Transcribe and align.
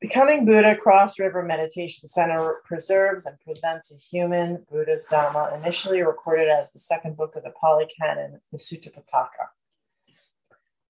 Becoming 0.00 0.46
Buddha 0.46 0.76
Cross 0.76 1.18
River 1.18 1.42
Meditation 1.42 2.08
Center 2.08 2.62
preserves 2.64 3.26
and 3.26 3.38
presents 3.40 3.92
a 3.92 3.96
human 3.96 4.64
Buddha's 4.70 5.06
Dhamma, 5.12 5.54
initially 5.60 6.00
recorded 6.00 6.48
as 6.48 6.70
the 6.70 6.78
second 6.78 7.18
book 7.18 7.36
of 7.36 7.42
the 7.42 7.52
Pali 7.60 7.86
Canon, 8.00 8.40
the 8.50 8.56
Sutta 8.56 8.90
Pitaka. 8.90 9.48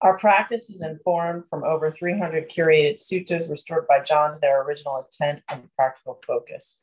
Our 0.01 0.17
practice 0.17 0.70
is 0.70 0.83
informed 0.83 1.43
from 1.51 1.65
over 1.65 1.91
300 1.91 2.48
curated 2.48 3.01
suttas 3.01 3.51
restored 3.51 3.89
by 3.89 3.98
John 3.98 4.34
to 4.34 4.39
their 4.41 4.62
original 4.62 5.05
intent 5.05 5.42
and 5.48 5.69
practical 5.75 6.20
focus. 6.25 6.81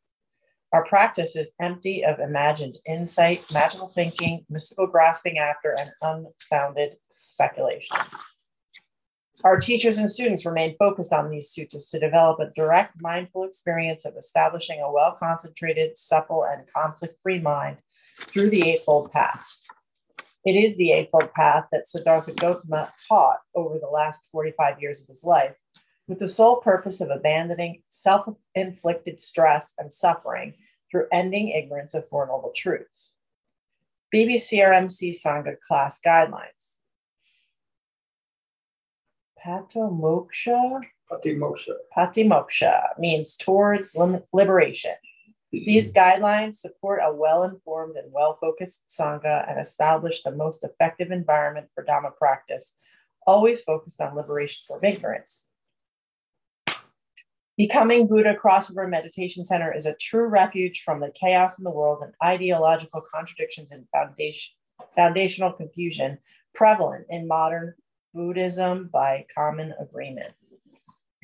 Our 0.73 0.83
practice 0.83 1.37
is 1.37 1.53
empty 1.61 2.03
of 2.03 2.19
imagined 2.19 2.77
insight, 2.85 3.45
magical 3.53 3.87
thinking, 3.87 4.45
mystical 4.49 4.85
grasping 4.85 5.37
after, 5.37 5.77
and 5.79 6.27
unfounded 6.51 6.97
speculation. 7.09 7.95
Our 9.43 9.59
teachers 9.59 9.99
and 9.99 10.09
students 10.09 10.45
remain 10.45 10.75
focused 10.79 11.13
on 11.13 11.29
these 11.29 11.53
suttas 11.53 11.91
to 11.91 11.99
develop 11.99 12.39
a 12.39 12.51
direct 12.55 13.01
mindful 13.01 13.43
experience 13.43 14.03
of 14.03 14.15
establishing 14.17 14.81
a 14.81 14.91
well 14.91 15.15
concentrated, 15.19 15.95
supple, 15.95 16.43
and 16.43 16.63
conflict 16.73 17.19
free 17.21 17.39
mind 17.39 17.77
through 18.17 18.49
the 18.49 18.67
Eightfold 18.67 19.11
Path. 19.11 19.45
It 20.43 20.55
is 20.55 20.75
the 20.77 20.91
Eightfold 20.91 21.33
Path 21.33 21.65
that 21.71 21.85
Siddhartha 21.85 22.33
Gautama 22.33 22.89
taught 23.07 23.39
over 23.53 23.77
the 23.77 23.87
last 23.87 24.23
45 24.31 24.81
years 24.81 25.01
of 25.01 25.07
his 25.07 25.23
life, 25.23 25.55
with 26.07 26.17
the 26.17 26.27
sole 26.27 26.55
purpose 26.55 26.99
of 26.99 27.11
abandoning 27.11 27.83
self 27.89 28.27
inflicted 28.55 29.19
stress 29.19 29.75
and 29.77 29.93
suffering 29.93 30.55
through 30.89 31.07
ending 31.11 31.49
ignorance 31.49 31.93
of 31.93 32.09
Four 32.09 32.25
Noble 32.25 32.53
Truths. 32.55 33.13
BBCRMC 34.15 35.09
Sangha 35.09 35.59
class 35.59 35.99
guidelines. 36.03 36.76
Patomoksha? 39.47 40.83
Patimoksha. 41.11 41.75
Patimoksha 41.95 42.99
means 42.99 43.37
towards 43.37 43.95
liberation. 44.33 44.91
These 45.53 45.93
guidelines 45.93 46.55
support 46.55 46.99
a 47.01 47.13
well 47.13 47.43
informed 47.43 47.95
and 47.95 48.11
well 48.11 48.37
focused 48.41 48.83
Sangha 48.89 49.49
and 49.49 49.59
establish 49.59 50.21
the 50.21 50.31
most 50.31 50.65
effective 50.65 51.11
environment 51.11 51.67
for 51.73 51.85
Dhamma 51.85 52.15
practice, 52.17 52.75
always 53.25 53.61
focused 53.63 54.01
on 54.01 54.15
liberation 54.15 54.61
from 54.67 54.83
ignorance. 54.83 55.47
Becoming 57.55 58.07
Buddha 58.07 58.35
Cross 58.35 58.69
River 58.69 58.87
Meditation 58.87 59.43
Center 59.45 59.73
is 59.73 59.85
a 59.85 59.95
true 59.95 60.27
refuge 60.27 60.83
from 60.83 60.99
the 60.99 61.11
chaos 61.11 61.57
in 61.57 61.63
the 61.63 61.71
world 61.71 62.03
and 62.03 62.13
ideological 62.23 63.01
contradictions 63.01 63.71
and 63.71 63.87
foundation, 63.91 64.53
foundational 64.95 65.53
confusion 65.53 66.17
prevalent 66.53 67.05
in 67.09 67.27
modern 67.27 67.73
Buddhism 68.17 68.89
by 68.91 69.25
common 69.33 69.75
agreement. 69.79 70.33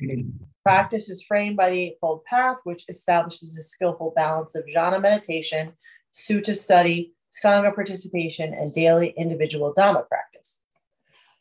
Hmm. 0.00 0.30
Practice 0.62 1.10
is 1.10 1.24
framed 1.24 1.56
by 1.56 1.68
the 1.70 1.80
Eightfold 1.80 2.24
Path, 2.24 2.58
which 2.64 2.84
establishes 2.88 3.58
a 3.58 3.62
skillful 3.62 4.12
balance 4.16 4.54
of 4.54 4.64
jhana 4.64 5.02
meditation, 5.02 5.72
sutta 6.12 6.54
study, 6.54 7.12
sangha 7.30 7.74
participation, 7.74 8.54
and 8.54 8.72
daily 8.72 9.12
individual 9.18 9.74
Dhamma 9.76 10.08
practice. 10.08 10.62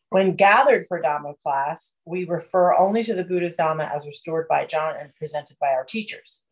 When 0.10 0.36
gathered 0.36 0.88
for 0.88 1.02
Dhamma 1.02 1.36
class, 1.44 1.94
we 2.06 2.26
refer 2.26 2.76
only 2.76 3.04
to 3.04 3.14
the 3.14 3.23
Buddha's 3.23 3.56
Dhamma 3.56 3.95
as 3.95 4.06
restored 4.06 4.48
by 4.48 4.66
John 4.66 4.95
and 5.00 5.16
presented 5.16 5.58
by 5.60 5.67
our 5.67 5.86
teachers. 5.86 6.44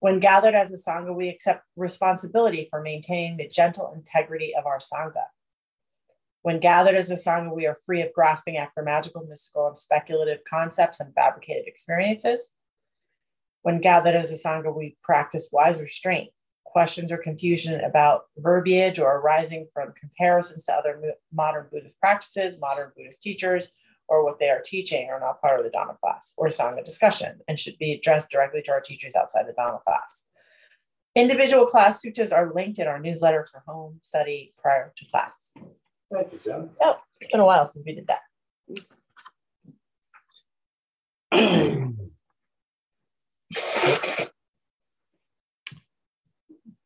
When 0.00 0.18
gathered 0.18 0.54
as 0.54 0.72
a 0.72 0.76
Sangha, 0.76 1.14
we 1.14 1.28
accept 1.28 1.64
responsibility 1.76 2.68
for 2.70 2.80
maintaining 2.80 3.36
the 3.36 3.48
gentle 3.48 3.92
integrity 3.94 4.54
of 4.56 4.66
our 4.66 4.78
Sangha. 4.78 5.26
When 6.42 6.60
gathered 6.60 6.94
as 6.94 7.10
a 7.10 7.14
Sangha, 7.14 7.54
we 7.54 7.66
are 7.66 7.78
free 7.84 8.02
of 8.02 8.12
grasping 8.12 8.56
after 8.56 8.82
magical, 8.82 9.26
mystical, 9.28 9.66
and 9.66 9.76
speculative 9.76 10.38
concepts 10.48 11.00
and 11.00 11.12
fabricated 11.14 11.66
experiences. 11.66 12.52
When 13.62 13.80
gathered 13.80 14.14
as 14.14 14.30
a 14.30 14.34
Sangha, 14.34 14.74
we 14.74 14.96
practice 15.02 15.48
wise 15.52 15.80
restraint. 15.80 16.30
Questions 16.64 17.10
or 17.10 17.16
confusion 17.16 17.80
about 17.80 18.24
verbiage 18.36 18.98
or 18.98 19.16
arising 19.16 19.66
from 19.72 19.94
comparisons 19.98 20.64
to 20.64 20.74
other 20.74 21.00
modern 21.32 21.66
Buddhist 21.72 21.98
practices, 21.98 22.60
modern 22.60 22.92
Buddhist 22.96 23.22
teachers, 23.22 23.70
or 24.06 24.24
what 24.24 24.38
they 24.38 24.48
are 24.48 24.62
teaching 24.64 25.08
are 25.10 25.20
not 25.20 25.40
part 25.40 25.58
of 25.58 25.64
the 25.64 25.76
Dhamma 25.76 25.98
class 26.00 26.34
or 26.36 26.48
Sangha 26.48 26.84
discussion 26.84 27.40
and 27.48 27.58
should 27.58 27.78
be 27.78 27.92
addressed 27.92 28.30
directly 28.30 28.62
to 28.62 28.72
our 28.72 28.80
teachers 28.80 29.14
outside 29.14 29.46
the 29.46 29.52
Dhamma 29.52 29.82
class. 29.82 30.24
Individual 31.14 31.66
class 31.66 32.00
sutras 32.00 32.32
are 32.32 32.52
linked 32.54 32.78
in 32.78 32.86
our 32.86 33.00
newsletter 33.00 33.46
for 33.50 33.62
home 33.66 33.98
study 34.02 34.54
prior 34.58 34.92
to 34.96 35.04
class. 35.10 35.52
Thank 36.12 36.32
you, 36.32 36.38
Sam. 36.38 36.70
Oh, 36.80 36.98
it's 37.20 37.30
been 37.30 37.40
a 37.40 37.44
while 37.44 37.66
since 37.66 37.84
we 37.84 37.94
did 37.94 38.06
that. 38.06 38.20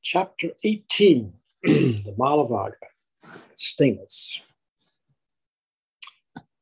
Chapter 0.02 0.48
18, 0.64 1.32
the 1.62 2.14
Malavagga, 2.18 2.72
Stainless. 3.54 4.40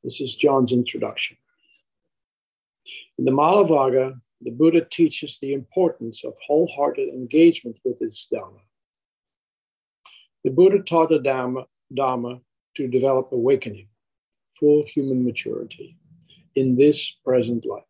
This 0.04 0.20
is 0.20 0.36
John's 0.36 0.72
introduction. 0.72 1.38
In 3.18 3.24
the 3.24 3.30
Malavagga, 3.30 4.20
the 4.42 4.50
Buddha 4.50 4.84
teaches 4.84 5.38
the 5.40 5.54
importance 5.54 6.24
of 6.24 6.34
wholehearted 6.46 7.08
engagement 7.08 7.78
with 7.84 8.00
his 8.00 8.28
Dhamma. 8.30 8.60
The 10.44 10.50
Buddha 10.50 10.80
taught 10.80 11.08
the 11.08 11.18
Dhamma, 11.18 11.64
Dhamma 11.94 12.42
to 12.76 12.88
develop 12.88 13.32
awakening, 13.32 13.88
full 14.58 14.84
human 14.86 15.24
maturity 15.24 15.96
in 16.54 16.76
this 16.76 17.10
present 17.24 17.66
life. 17.66 17.84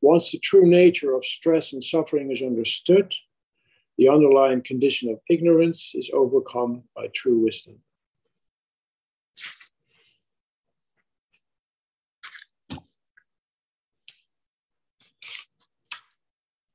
Once 0.00 0.32
the 0.32 0.38
true 0.38 0.66
nature 0.66 1.14
of 1.14 1.24
stress 1.24 1.72
and 1.72 1.82
suffering 1.82 2.30
is 2.30 2.42
understood, 2.42 3.14
the 3.98 4.08
underlying 4.08 4.62
condition 4.62 5.10
of 5.10 5.20
ignorance 5.28 5.92
is 5.94 6.10
overcome 6.12 6.82
by 6.96 7.06
true 7.14 7.38
wisdom. 7.38 7.78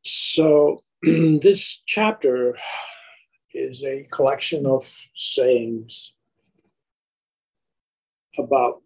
So, 0.04 0.84
this 1.04 1.82
chapter 1.86 2.58
is 3.54 3.84
a 3.84 4.08
collection 4.12 4.66
of 4.66 4.90
sayings 5.16 6.14
about 8.40 8.82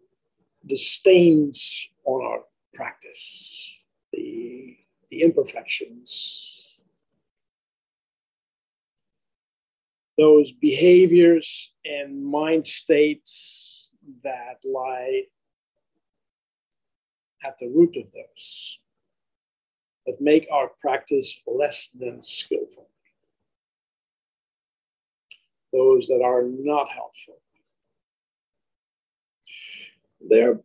the 0.64 0.76
stains 0.76 1.88
on 2.04 2.24
our 2.24 2.40
practice, 2.74 3.80
the, 4.12 4.76
the 5.10 5.22
imperfections, 5.22 6.82
those 10.18 10.52
behaviors 10.52 11.72
and 11.84 12.24
mind 12.24 12.66
states 12.66 13.92
that 14.22 14.58
lie 14.64 15.22
at 17.44 17.58
the 17.58 17.68
root 17.68 17.96
of 17.96 18.10
those 18.12 18.78
that 20.06 20.20
make 20.20 20.46
our 20.52 20.70
practice 20.80 21.40
less 21.46 21.88
than 21.88 22.20
skillful. 22.22 22.88
Those 25.72 26.06
that 26.08 26.22
are 26.24 26.44
not 26.44 26.88
helpful 26.90 27.41
they're 30.28 30.60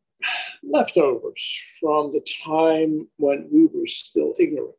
leftovers 0.63 1.61
from 1.79 2.11
the 2.11 2.25
time 2.43 3.07
when 3.17 3.47
we 3.51 3.65
were 3.65 3.87
still 3.87 4.33
ignorant, 4.39 4.75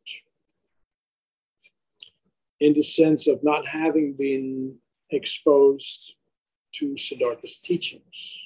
in 2.59 2.73
the 2.73 2.83
sense 2.83 3.27
of 3.27 3.43
not 3.43 3.65
having 3.67 4.15
been 4.17 4.75
exposed 5.11 6.15
to 6.73 6.97
Siddhartha's 6.97 7.57
teachings. 7.57 8.45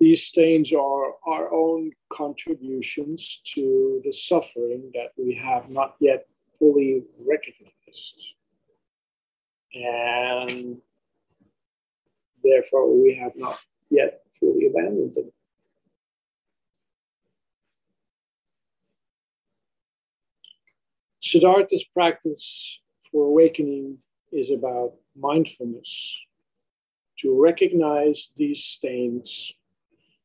These 0.00 0.24
stains 0.24 0.72
are 0.72 1.14
our 1.28 1.52
own 1.52 1.92
contributions 2.12 3.40
to 3.54 4.00
the 4.04 4.12
suffering 4.12 4.90
that 4.94 5.12
we 5.16 5.32
have 5.34 5.70
not 5.70 5.94
yet 6.00 6.26
fully 6.58 7.04
recognized 7.24 8.34
and 9.74 10.80
therefore 12.44 13.02
we 13.02 13.14
have 13.14 13.32
not 13.36 13.58
yet 13.90 14.22
fully 14.38 14.66
abandoned 14.66 15.14
them. 15.14 15.30
Siddhartha's 21.20 21.84
practice 21.84 22.80
for 23.10 23.26
awakening 23.26 23.98
is 24.32 24.50
about 24.50 24.94
mindfulness, 25.16 26.20
to 27.18 27.40
recognize 27.40 28.30
these 28.36 28.64
stains 28.64 29.52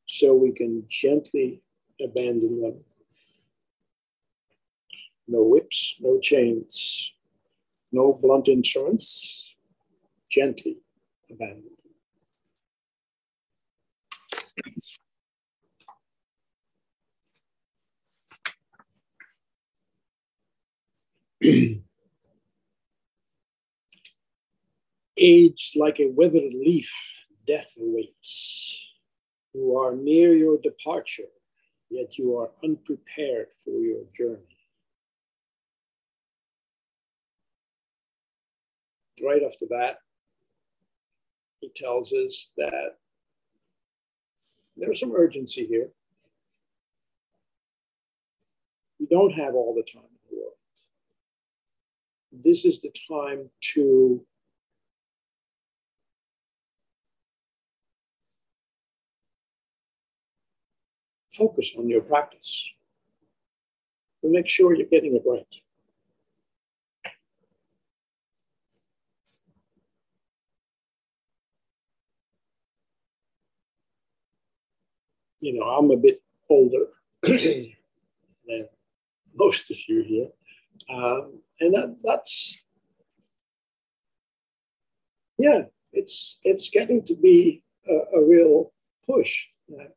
so 0.05 0.33
we 0.33 0.51
can 0.51 0.83
gently 0.89 1.61
abandon 2.01 2.61
them. 2.61 2.83
No 5.27 5.43
whips, 5.43 5.95
no 5.99 6.19
chains, 6.19 7.13
no 7.91 8.13
blunt 8.13 8.47
instruments, 8.47 9.55
gently 10.29 10.77
abandon 11.29 11.63
them. 11.63 11.77
Age 25.17 25.73
like 25.75 25.99
a 25.99 26.07
withered 26.07 26.53
leaf, 26.53 26.93
death 27.45 27.73
awaits. 27.79 28.87
You 29.53 29.77
are 29.77 29.95
near 29.95 30.35
your 30.35 30.57
departure, 30.59 31.31
yet 31.89 32.17
you 32.17 32.37
are 32.37 32.51
unprepared 32.63 33.47
for 33.53 33.79
your 33.79 34.03
journey. 34.15 34.56
Right 39.23 39.41
off 39.43 39.57
the 39.59 39.65
bat, 39.65 39.97
he 41.59 41.71
tells 41.75 42.13
us 42.13 42.51
that 42.57 42.97
there's 44.77 44.99
some 44.99 45.13
urgency 45.15 45.65
here. 45.65 45.89
We 48.99 49.07
don't 49.07 49.31
have 49.31 49.55
all 49.55 49.73
the 49.73 49.81
time 49.81 50.03
in 50.03 50.29
the 50.29 50.37
world. 50.37 50.53
This 52.31 52.65
is 52.65 52.81
the 52.81 52.91
time 53.09 53.49
to 53.73 54.23
focus 61.31 61.71
on 61.77 61.87
your 61.87 62.01
practice 62.01 62.71
and 64.23 64.31
make 64.31 64.47
sure 64.47 64.75
you're 64.75 64.87
getting 64.87 65.15
it 65.15 65.23
right. 65.25 65.45
You 75.39 75.59
know, 75.59 75.65
I'm 75.65 75.91
a 75.91 75.97
bit 75.97 76.21
older 76.49 76.87
than 77.23 78.67
most 79.35 79.69
of 79.71 79.77
you 79.87 80.03
here. 80.03 80.27
Um, 80.89 81.41
and 81.59 81.73
that, 81.73 81.97
that's, 82.03 82.57
yeah, 85.37 85.63
it's, 85.93 86.39
it's 86.43 86.69
getting 86.69 87.03
to 87.05 87.15
be 87.15 87.63
a, 87.87 88.17
a 88.17 88.25
real 88.27 88.71
push. 89.05 89.45
That 89.69 89.93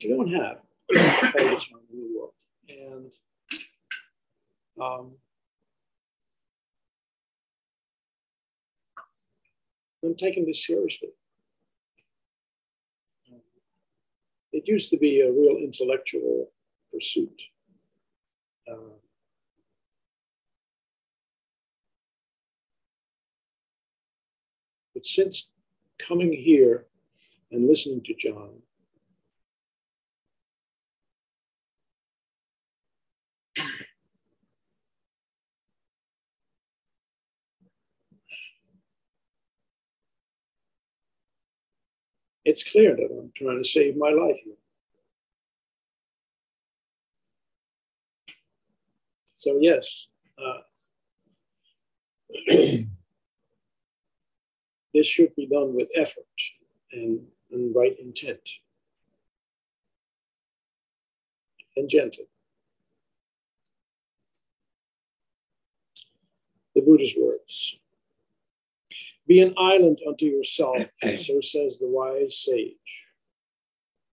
you 0.00 0.16
don't 0.16 0.30
have 0.30 0.58
all 0.94 1.48
the 1.48 1.56
time 1.56 1.80
in 1.92 2.00
the 2.00 2.10
world. 2.16 2.32
And 2.68 3.12
um, 4.80 5.12
I'm 10.04 10.16
taking 10.16 10.46
this 10.46 10.66
seriously. 10.66 11.08
It 14.54 14.68
used 14.68 14.88
to 14.90 14.96
be 14.96 15.20
a 15.20 15.32
real 15.32 15.56
intellectual 15.56 16.52
pursuit. 16.92 17.42
Uh, 18.70 18.94
but 24.94 25.04
since 25.04 25.48
coming 25.98 26.32
here 26.32 26.86
and 27.50 27.66
listening 27.66 28.00
to 28.04 28.14
John, 28.14 28.62
it's 42.44 42.62
clear 42.62 42.94
that 42.94 43.08
I'm 43.10 43.32
trying 43.34 43.62
to 43.62 43.68
save 43.68 43.96
my 43.96 44.10
life 44.10 44.40
here. 44.44 44.54
So, 49.34 49.58
yes, 49.60 50.08
uh, 50.38 50.60
this 54.94 55.06
should 55.06 55.34
be 55.34 55.46
done 55.46 55.74
with 55.74 55.88
effort 55.94 56.24
and, 56.92 57.20
and 57.50 57.74
right 57.74 57.96
intent 57.98 58.48
and 61.76 61.88
gentle. 61.88 62.24
The 66.74 66.80
Buddha's 66.80 67.14
words. 67.18 67.78
Be 69.26 69.40
an 69.40 69.54
island 69.56 70.00
unto 70.06 70.26
yourself, 70.26 70.76
so 71.02 71.40
says 71.40 71.78
the 71.78 71.88
wise 71.88 72.38
sage. 72.38 73.08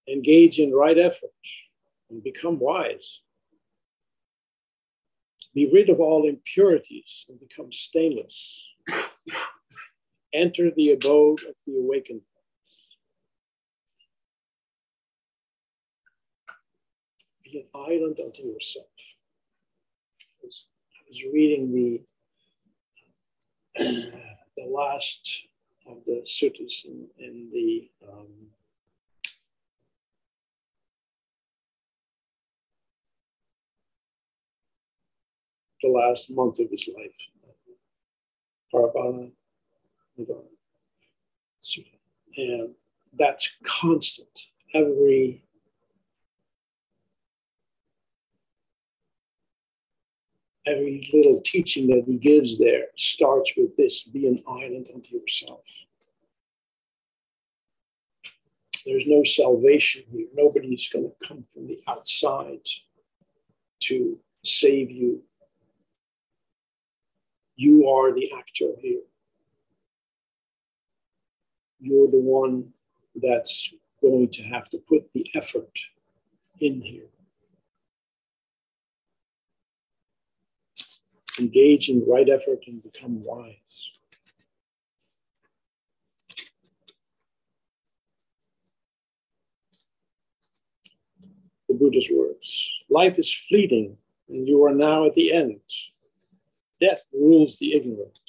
Engage 0.08 0.60
in 0.60 0.74
right 0.74 0.98
effort 0.98 1.32
and 2.10 2.24
become 2.24 2.60
wise. 2.60 3.20
Be 5.54 5.70
rid 5.72 5.90
of 5.90 6.00
all 6.00 6.30
impurities 6.30 7.26
and 7.28 7.40
become 7.40 7.74
stainless. 7.74 8.70
Enter 10.34 10.72
the 10.72 10.92
abode 10.92 11.42
of 11.42 11.56
the 11.68 11.78
awakened. 11.78 12.22
Be 17.44 17.60
an 17.60 17.68
island 17.76 18.18
unto 18.24 18.44
yourself. 18.44 18.88
I 20.22 20.46
was, 20.46 20.68
I 20.94 21.04
was 21.10 21.22
reading 21.34 22.02
the 23.76 24.14
the 24.62 24.70
last 24.70 25.48
of 25.88 25.98
the 26.06 26.22
suttas 26.26 26.86
in, 26.86 27.08
in 27.18 27.50
the 27.52 27.90
um, 28.08 28.28
the 35.82 35.90
last 35.90 36.30
month 36.30 36.60
of 36.60 36.70
his 36.70 36.88
life. 36.96 37.30
Parinibbana 38.74 39.32
Sutta. 41.62 41.98
And 42.38 42.74
that's 43.18 43.56
constant. 43.64 44.48
Every 44.74 45.44
every 50.66 51.10
little 51.14 51.42
teaching 51.42 51.88
that 51.88 52.04
he 52.06 52.18
gives 52.18 52.60
there 52.60 52.86
starts 52.96 53.54
with 53.58 53.76
this 53.78 54.04
be 54.04 54.28
an 54.28 54.42
island 54.48 54.88
unto 54.94 55.16
yourself. 55.16 55.66
There's 58.86 59.06
no 59.08 59.24
salvation 59.24 60.04
here. 60.12 60.28
Nobody's 60.34 60.90
going 60.90 61.06
to 61.06 61.28
come 61.28 61.46
from 61.54 61.68
the 61.68 61.80
outside 61.88 62.66
to 63.82 64.20
save 64.44 64.90
you. 64.90 65.22
You 67.56 67.88
are 67.90 68.14
the 68.14 68.32
actor 68.38 68.72
here. 68.80 69.02
You're 71.80 72.10
the 72.10 72.22
one 72.22 72.70
that's 73.16 73.72
going 74.02 74.30
to 74.30 74.44
have 74.44 74.70
to 74.70 74.80
put 74.80 75.12
the 75.14 75.26
effort 75.36 75.80
in 76.60 76.82
here. 76.82 77.10
Engage 81.42 81.90
in 81.90 82.00
the 82.00 82.06
right 82.06 82.30
effort 82.30 82.60
and 82.68 82.84
become 82.84 83.24
wise. 83.24 83.92
The 91.68 91.76
Buddha's 91.76 92.10
words 92.14 92.72
Life 92.90 93.18
is 93.18 93.34
fleeting, 93.34 93.98
and 94.30 94.48
you 94.48 94.64
are 94.66 94.74
now 94.74 95.06
at 95.08 95.14
the 95.14 95.32
end. 95.34 95.62
Death 96.80 97.08
rules 97.14 97.58
the 97.60 97.74
ignorant. 97.74 98.20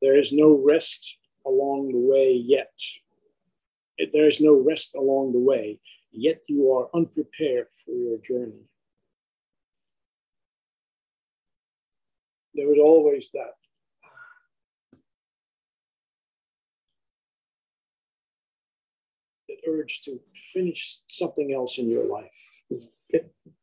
There 0.00 0.18
is 0.18 0.32
no 0.32 0.60
rest 0.66 1.18
along 1.46 1.92
the 1.92 1.98
way 1.98 2.32
yet. 2.32 2.76
There 4.12 4.26
is 4.26 4.40
no 4.40 4.54
rest 4.54 4.94
along 4.94 5.32
the 5.32 5.38
way, 5.38 5.78
yet 6.10 6.42
you 6.48 6.72
are 6.72 6.88
unprepared 6.92 7.68
for 7.70 7.92
your 7.92 8.18
journey. 8.18 8.64
There 12.54 12.68
was 12.68 12.78
always 12.78 13.28
that 13.34 13.52
urge 19.68 20.02
to 20.02 20.20
finish 20.52 20.98
something 21.08 21.52
else 21.52 21.78
in 21.78 21.90
your 21.90 22.06
life. 22.06 22.50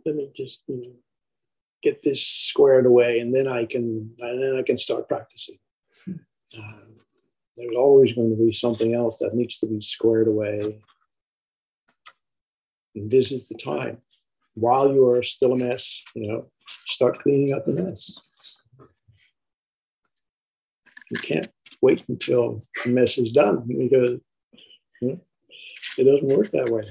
Let 0.06 0.16
me 0.16 0.32
just, 0.36 0.62
you 0.68 0.82
know, 0.82 0.94
get 1.84 2.02
this 2.04 2.26
squared 2.26 2.86
away, 2.86 3.20
and 3.20 3.34
then 3.34 3.48
I 3.48 3.66
can 3.66 4.12
and 4.20 4.42
then 4.42 4.56
I 4.58 4.64
can 4.64 4.78
start 4.78 5.08
practicing. 5.08 5.58
Uh, 6.08 6.88
there's 7.56 7.76
always 7.76 8.14
going 8.14 8.30
to 8.30 8.44
be 8.44 8.52
something 8.52 8.94
else 8.94 9.20
that 9.20 9.34
needs 9.34 9.60
to 9.60 9.68
be 9.68 9.82
squared 9.82 10.28
away. 10.28 10.82
And 12.96 13.12
this 13.12 13.32
is 13.32 13.50
the 13.50 13.56
time. 13.56 13.98
While 14.56 14.94
you 14.94 15.08
are 15.10 15.24
still 15.24 15.54
a 15.54 15.58
mess, 15.58 16.04
you 16.16 16.28
know, 16.28 16.52
start 16.86 17.22
cleaning 17.22 17.54
up 17.54 17.66
the 17.66 17.74
mess. 17.74 18.18
You 21.12 21.20
can't 21.20 21.48
wait 21.82 22.04
until 22.08 22.66
the 22.84 22.92
mess 22.92 23.18
is 23.18 23.32
done 23.32 23.64
because 23.68 24.20
it 25.02 26.04
doesn't 26.04 26.38
work 26.38 26.52
that 26.52 26.70
way. 26.70 26.84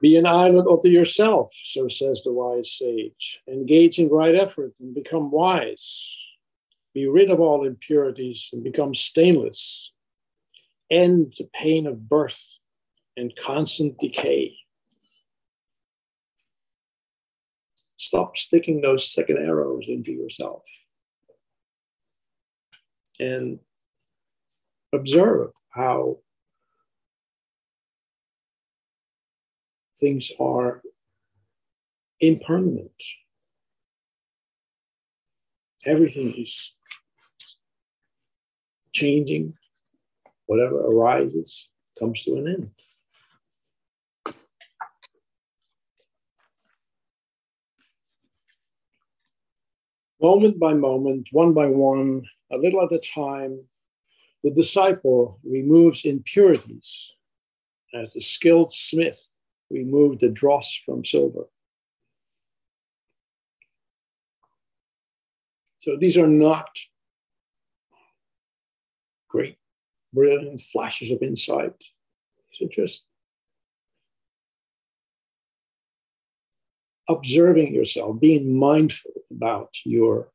Be 0.00 0.16
an 0.16 0.24
island 0.24 0.66
unto 0.66 0.88
yourself, 0.88 1.52
so 1.52 1.88
says 1.88 2.22
the 2.22 2.32
wise 2.32 2.72
sage. 2.72 3.42
Engage 3.46 3.98
in 3.98 4.08
right 4.08 4.34
effort 4.34 4.72
and 4.80 4.94
become 4.94 5.30
wise. 5.30 6.16
Be 6.94 7.06
rid 7.06 7.30
of 7.30 7.38
all 7.40 7.66
impurities 7.66 8.48
and 8.52 8.64
become 8.64 8.94
stainless. 8.94 9.92
End 10.90 11.34
the 11.38 11.48
pain 11.52 11.86
of 11.86 12.08
birth 12.08 12.42
and 13.16 13.36
constant 13.36 13.98
decay. 13.98 14.56
Stop 18.00 18.38
sticking 18.38 18.80
those 18.80 19.12
second 19.12 19.36
arrows 19.36 19.84
into 19.86 20.10
yourself 20.10 20.62
and 23.20 23.58
observe 24.90 25.50
how 25.68 26.16
things 29.98 30.32
are 30.40 30.80
impermanent. 32.20 33.02
Everything 35.84 36.32
is 36.40 36.72
changing. 38.94 39.52
Whatever 40.46 40.86
arises 40.86 41.68
comes 41.98 42.22
to 42.22 42.36
an 42.36 42.48
end. 42.48 42.70
Moment 50.20 50.58
by 50.58 50.74
moment, 50.74 51.28
one 51.32 51.54
by 51.54 51.66
one, 51.66 52.26
a 52.52 52.56
little 52.56 52.82
at 52.82 52.92
a 52.92 52.98
time, 52.98 53.64
the 54.42 54.50
disciple 54.50 55.38
removes 55.44 56.04
impurities 56.04 57.12
as 57.94 58.12
the 58.12 58.20
skilled 58.20 58.72
smith 58.72 59.36
remove 59.70 60.18
the 60.18 60.28
dross 60.28 60.74
from 60.84 61.04
silver. 61.04 61.44
So 65.78 65.96
these 65.96 66.18
are 66.18 66.28
not 66.28 66.68
great, 69.28 69.56
brilliant 70.12 70.60
flashes 70.60 71.10
of 71.10 71.22
insight. 71.22 71.72
These 72.60 72.68
are 72.68 72.72
just 72.72 73.04
observing 77.10 77.74
yourself, 77.74 78.20
being 78.20 78.56
mindful 78.56 79.10
about 79.30 79.74
your 79.84 80.28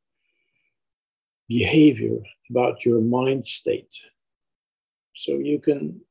behavior, 1.47 2.19
about 2.49 2.85
your 2.85 3.01
mind 3.01 3.47
state. 3.47 3.93
So 5.15 5.33
you 5.33 5.59
can 5.59 6.01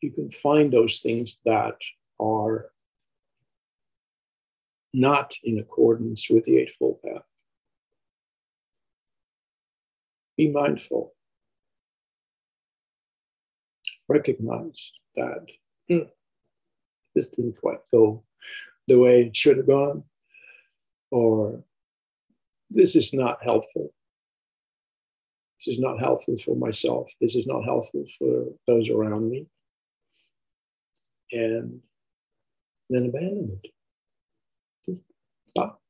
you 0.00 0.10
can 0.10 0.30
find 0.30 0.72
those 0.72 1.00
things 1.00 1.38
that 1.44 1.76
are 2.20 2.70
not 4.92 5.34
in 5.42 5.58
accordance 5.58 6.28
with 6.28 6.44
the 6.44 6.58
Eightfold 6.58 7.00
Path. 7.02 7.22
Be 10.36 10.48
mindful. 10.48 11.14
Recognize 14.08 14.92
that 15.16 15.46
hmm, 15.88 16.08
this 17.14 17.28
didn't 17.28 17.60
quite 17.60 17.80
go 17.90 18.24
the 18.88 18.98
way 18.98 19.22
it 19.22 19.36
should 19.36 19.56
have 19.56 19.66
gone, 19.66 20.04
or 21.10 21.62
this 22.70 22.96
is 22.96 23.12
not 23.12 23.38
helpful. 23.42 23.92
This 25.58 25.76
is 25.76 25.80
not 25.80 26.00
helpful 26.00 26.36
for 26.36 26.56
myself. 26.56 27.10
This 27.20 27.36
is 27.36 27.46
not 27.46 27.64
helpful 27.64 28.04
for 28.18 28.46
those 28.66 28.90
around 28.90 29.30
me. 29.30 29.46
And 31.30 31.80
then 32.90 33.06
abandon 33.06 33.60
it. 33.62 33.70
Just 34.84 35.04
stop. 35.48 35.80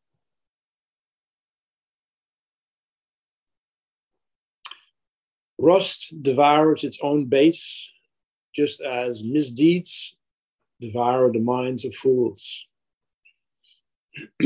Rust 5.59 6.23
devours 6.23 6.85
its 6.85 6.99
own 7.03 7.27
base, 7.27 7.89
just 8.55 8.81
as 8.81 9.23
misdeeds 9.23 10.17
devour 10.81 11.33
the 11.33 11.39
minds 11.39 11.85
of 11.85 11.95
fools. 11.95 12.67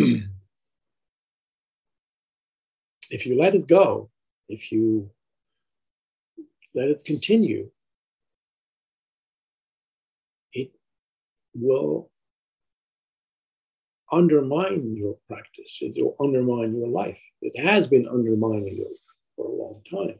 if 3.11 3.27
you 3.27 3.39
let 3.39 3.55
it 3.55 3.67
go, 3.67 4.11
if 4.49 4.71
you 4.73 5.11
let 6.75 6.89
it 6.89 7.05
continue, 7.05 7.71
it 10.53 10.71
will 11.55 12.11
undermine 14.13 14.95
your 14.97 15.17
practice. 15.29 15.79
It 15.81 15.95
will 15.97 16.17
undermine 16.21 16.77
your 16.77 16.89
life. 16.89 17.19
It 17.43 17.59
has 17.59 17.89
been 17.89 18.07
undermining 18.09 18.77
you 18.77 18.97
for 19.37 19.47
a 19.47 19.53
long 19.53 19.83
time. 19.91 20.19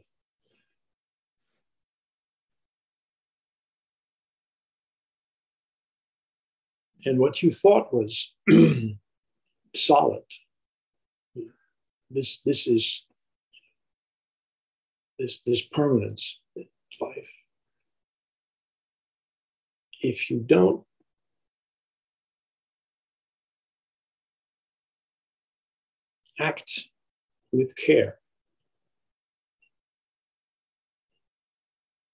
And 7.05 7.19
what 7.19 7.41
you 7.41 7.51
thought 7.51 7.93
was 7.93 8.33
solid, 9.75 10.23
this, 12.09 12.39
this 12.45 12.67
is 12.67 13.05
this, 15.19 15.39
this 15.45 15.61
permanence 15.61 16.39
life. 17.01 17.29
If 20.01 20.29
you 20.29 20.39
don't 20.39 20.83
act 26.39 26.87
with 27.51 27.75
care, 27.75 28.19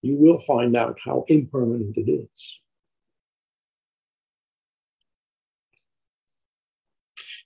you 0.01 0.17
will 0.17 0.41
find 0.41 0.75
out 0.75 0.97
how 1.03 1.25
impermanent 1.27 1.97
it 1.97 2.09
is. 2.09 2.59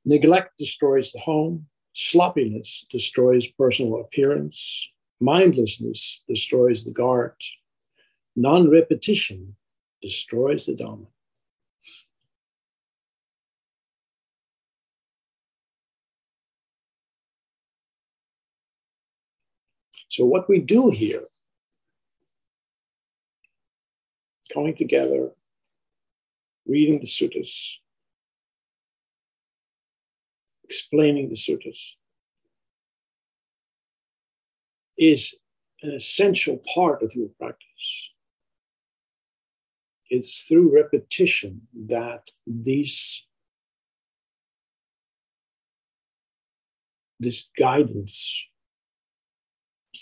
Neglect 0.07 0.57
destroys 0.57 1.11
the 1.11 1.19
home, 1.19 1.67
sloppiness 1.91 2.85
destroys 2.89 3.45
personal 3.45 3.99
appearance, 3.99 4.87
mindlessness 5.19 6.23
destroys 6.29 6.85
the 6.85 6.93
guard, 6.93 7.33
non 8.33 8.69
repetition 8.69 9.57
destroys 10.01 10.65
the 10.65 10.71
Dhamma. 10.71 11.07
So, 20.07 20.23
what 20.23 20.47
we 20.47 20.59
do 20.59 20.89
here, 20.89 21.25
coming 24.53 24.77
together, 24.77 25.31
reading 26.65 27.01
the 27.01 27.07
suttas, 27.07 27.79
explaining 30.67 31.29
the 31.29 31.35
suttas, 31.35 31.93
is 34.97 35.33
an 35.81 35.93
essential 35.93 36.61
part 36.73 37.01
of 37.03 37.13
your 37.15 37.29
practice. 37.39 38.11
It's 40.09 40.43
through 40.43 40.73
repetition 40.73 41.67
that 41.87 42.29
these 42.45 43.25
this 47.19 47.49
guidance 47.57 48.45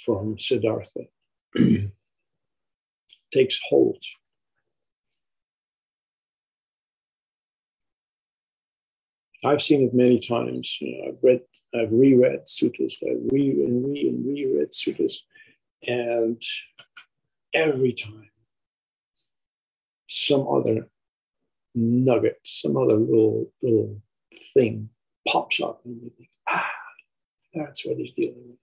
from 0.06 0.38
Siddhartha 0.38 1.06
takes 3.34 3.60
hold. 3.70 4.04
I've 9.44 9.62
seen 9.62 9.84
it 9.84 9.94
many 9.94 10.20
times. 10.20 10.78
You 10.80 10.98
know, 10.98 11.10
I've 11.10 11.24
read, 11.24 11.42
I've 11.74 11.92
reread 11.92 12.50
sutras, 12.50 12.98
I've 13.04 13.32
re 13.32 13.50
and 13.66 13.86
re 13.86 14.08
and 14.08 14.26
reread 14.26 14.74
sutras, 14.74 15.24
and 15.86 16.42
every 17.54 17.94
time 17.94 18.30
some 20.08 20.48
other 20.48 20.88
nugget, 21.74 22.40
some 22.44 22.78
other 22.78 22.96
little 22.96 23.52
little 23.62 24.02
thing 24.54 24.90
pops 25.28 25.62
up, 25.62 25.82
and 25.86 26.02
you 26.02 26.12
think, 26.18 26.30
ah, 26.48 26.72
that's 27.54 27.86
what 27.86 27.98
he's 27.98 28.14
dealing 28.14 28.44
with. 28.48 28.60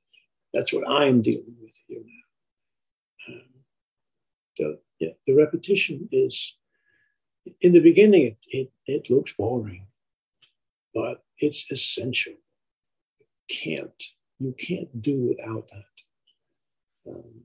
That's 0.54 0.72
what 0.72 0.88
I'm 0.88 1.22
dealing 1.22 1.56
with 1.60 1.78
here 1.86 2.02
now. 2.04 3.34
Um, 3.34 3.42
the, 4.58 4.78
yeah, 5.00 5.12
the 5.26 5.34
repetition 5.34 6.08
is, 6.12 6.56
in 7.60 7.72
the 7.72 7.80
beginning, 7.80 8.26
it, 8.26 8.46
it, 8.48 8.72
it 8.86 9.10
looks 9.10 9.32
boring, 9.32 9.86
but 10.94 11.22
it's 11.38 11.70
essential. 11.70 12.34
You 13.48 13.56
can't, 13.62 14.02
you 14.38 14.54
can't 14.58 15.02
do 15.02 15.16
without 15.16 15.68
that. 15.68 17.10
Um, 17.10 17.42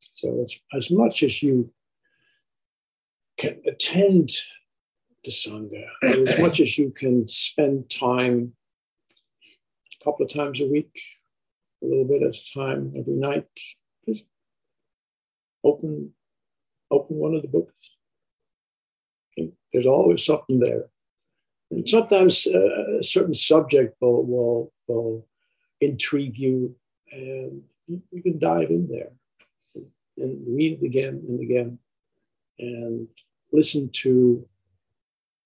so 0.00 0.40
it's 0.40 0.58
as 0.72 0.90
much 0.90 1.22
as 1.22 1.42
you 1.42 1.72
can 3.38 3.60
attend 3.66 4.30
the 5.24 5.30
Sangha, 5.30 5.84
as 6.02 6.38
much 6.38 6.60
as 6.60 6.78
you 6.78 6.90
can 6.90 7.26
spend 7.28 7.90
time 7.90 8.52
a 9.48 10.04
couple 10.04 10.26
of 10.26 10.32
times 10.32 10.60
a 10.60 10.66
week, 10.66 10.98
a 11.82 11.86
little 11.86 12.04
bit 12.04 12.22
at 12.22 12.36
a 12.36 12.54
time 12.54 12.92
every 12.96 13.14
night, 13.14 13.46
just 14.08 14.26
open 15.64 16.12
open 16.90 17.16
one 17.16 17.34
of 17.34 17.42
the 17.42 17.48
books. 17.48 17.90
There's 19.72 19.86
always 19.86 20.24
something 20.24 20.58
there. 20.58 20.86
And 21.70 21.88
sometimes 21.88 22.46
uh, 22.46 22.98
a 22.98 23.02
certain 23.02 23.34
subject 23.34 23.96
will, 24.00 24.24
will, 24.26 24.72
will 24.88 25.26
intrigue 25.80 26.38
you, 26.38 26.76
and 27.10 27.62
you 27.88 28.22
can 28.22 28.38
dive 28.38 28.70
in 28.70 28.88
there 28.88 29.10
and 30.18 30.44
read 30.46 30.78
it 30.80 30.86
again 30.86 31.22
and 31.26 31.40
again 31.40 31.78
and 32.58 33.08
listen 33.52 33.88
to 33.92 34.46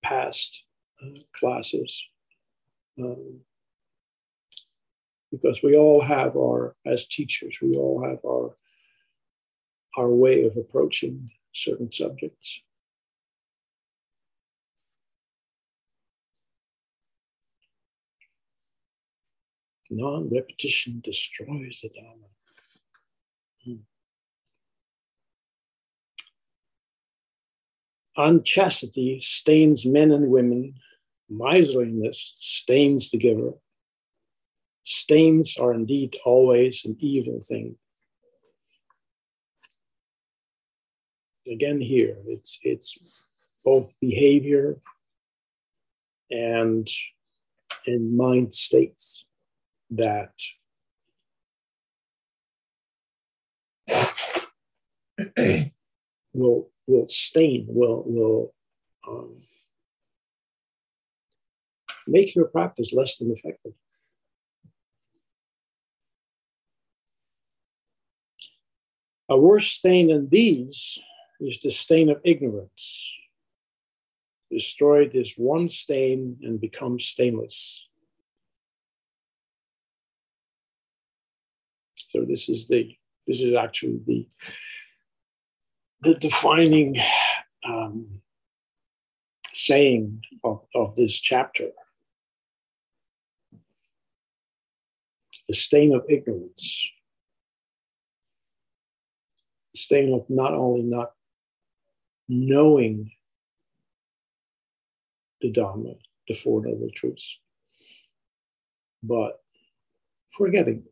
past 0.02 0.64
uh, 1.02 1.20
classes. 1.32 2.04
Um, 2.98 3.40
because 5.30 5.62
we 5.62 5.76
all 5.76 6.02
have 6.02 6.36
our, 6.36 6.74
as 6.86 7.06
teachers, 7.06 7.58
we 7.60 7.72
all 7.74 8.02
have 8.02 8.18
our, 8.24 8.56
our 9.96 10.08
way 10.08 10.44
of 10.44 10.56
approaching 10.56 11.30
certain 11.52 11.90
subjects. 11.92 12.62
Non 19.90 20.28
repetition 20.32 21.00
destroys 21.02 21.80
the 21.82 21.90
Dharma. 21.94 22.26
Hmm. 23.64 23.76
Unchastity 28.16 29.20
stains 29.20 29.84
men 29.86 30.10
and 30.10 30.28
women. 30.28 30.74
Miserliness 31.28 32.34
stains 32.36 33.10
the 33.10 33.18
giver. 33.18 33.52
Stains 34.84 35.56
are 35.58 35.74
indeed 35.74 36.16
always 36.24 36.84
an 36.84 36.96
evil 37.00 37.40
thing. 37.40 37.76
Again, 41.48 41.80
here 41.80 42.16
it's 42.26 42.58
it's 42.62 43.26
both 43.64 43.94
behavior 44.00 44.78
and 46.30 46.88
in 47.86 48.16
mind 48.16 48.54
states 48.54 49.25
that 49.90 50.32
will 56.32 56.70
will 56.86 57.08
stain, 57.08 57.66
will, 57.68 58.04
will 58.06 58.54
um, 59.08 59.42
make 62.06 62.34
your 62.34 62.46
practice 62.46 62.92
less 62.92 63.18
than 63.18 63.32
effective. 63.32 63.72
A 69.28 69.36
worse 69.36 69.66
stain 69.68 70.08
than 70.08 70.28
these 70.28 70.98
is 71.40 71.58
the 71.60 71.70
stain 71.70 72.10
of 72.10 72.20
ignorance. 72.24 73.12
Destroy 74.50 75.08
this 75.08 75.34
one 75.36 75.68
stain 75.68 76.38
and 76.42 76.60
become 76.60 77.00
stainless. 77.00 77.85
So 82.16 82.24
this 82.24 82.48
is 82.48 82.66
the 82.66 82.96
this 83.26 83.42
is 83.42 83.54
actually 83.54 84.00
the 84.06 84.26
the 86.00 86.14
defining 86.14 86.96
um, 87.62 88.22
saying 89.52 90.22
of, 90.42 90.62
of 90.74 90.96
this 90.96 91.20
chapter. 91.20 91.68
The 95.46 95.54
stain 95.54 95.94
of 95.94 96.04
ignorance, 96.08 96.88
the 99.74 99.78
stain 99.78 100.14
of 100.14 100.24
not 100.30 100.54
only 100.54 100.84
not 100.84 101.10
knowing 102.28 103.12
the 105.42 105.52
Dharma, 105.52 105.94
the 106.26 106.34
Four 106.34 106.62
Noble 106.62 106.88
Truths, 106.94 107.38
but 109.02 109.38
forgetting 110.30 110.84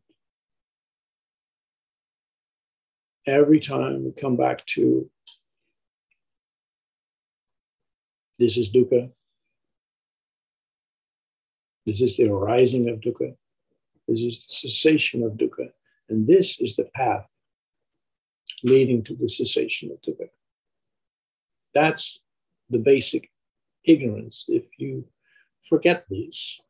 every 3.26 3.60
time 3.60 4.04
we 4.04 4.12
come 4.12 4.36
back 4.36 4.64
to 4.66 5.10
this 8.38 8.56
is 8.56 8.70
dukkha. 8.70 9.10
This 11.86 12.00
is 12.00 12.16
the 12.16 12.28
arising 12.28 12.88
of 12.88 13.00
dukkha. 13.00 13.36
This 14.08 14.20
is 14.20 14.46
the 14.46 14.68
cessation 14.68 15.22
of 15.22 15.32
dukkha. 15.32 15.68
And 16.08 16.26
this 16.26 16.60
is 16.60 16.76
the 16.76 16.84
path 16.94 17.30
leading 18.62 19.02
to 19.04 19.14
the 19.14 19.28
cessation 19.28 19.90
of 19.90 20.00
dukkha. 20.02 20.28
That's 21.74 22.20
the 22.70 22.78
basic 22.78 23.30
ignorance. 23.84 24.44
If 24.48 24.64
you 24.78 25.06
forget 25.68 26.04
these, 26.08 26.60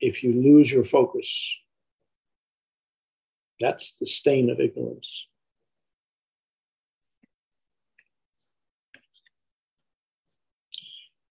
if 0.00 0.22
you 0.22 0.32
lose 0.32 0.70
your 0.70 0.84
focus, 0.84 1.56
that's 3.60 3.94
the 3.98 4.06
stain 4.06 4.50
of 4.50 4.60
ignorance. 4.60 5.26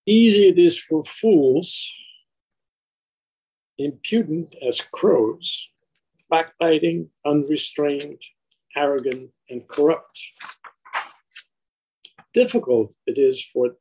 Easy 0.05 0.47
it 0.47 0.57
is 0.57 0.77
for 0.77 1.03
fools, 1.03 1.91
impudent 3.77 4.55
as 4.65 4.81
crows, 4.93 5.69
backbiting, 6.29 7.09
unrestrained, 7.25 8.21
arrogant, 8.75 9.31
and 9.49 9.67
corrupt. 9.67 10.19
Difficult 12.33 12.93
it 13.05 13.17
is 13.17 13.43
for 13.43 13.75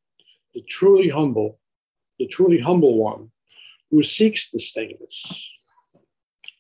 the 0.53 0.63
truly 0.63 1.11
humble, 1.11 1.61
the 2.19 2.27
truly 2.27 2.61
humble 2.61 2.97
one 2.97 3.31
who 3.91 4.03
seeks 4.03 4.51
the 4.51 4.59
stainless 4.59 5.56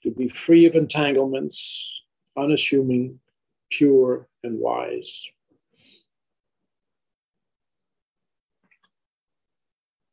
to 0.06 0.12
be 0.12 0.28
free 0.28 0.66
of 0.66 0.76
entanglements, 0.76 2.02
unassuming, 2.36 3.18
pure, 3.70 4.28
and 4.44 4.60
wise. 4.60 5.26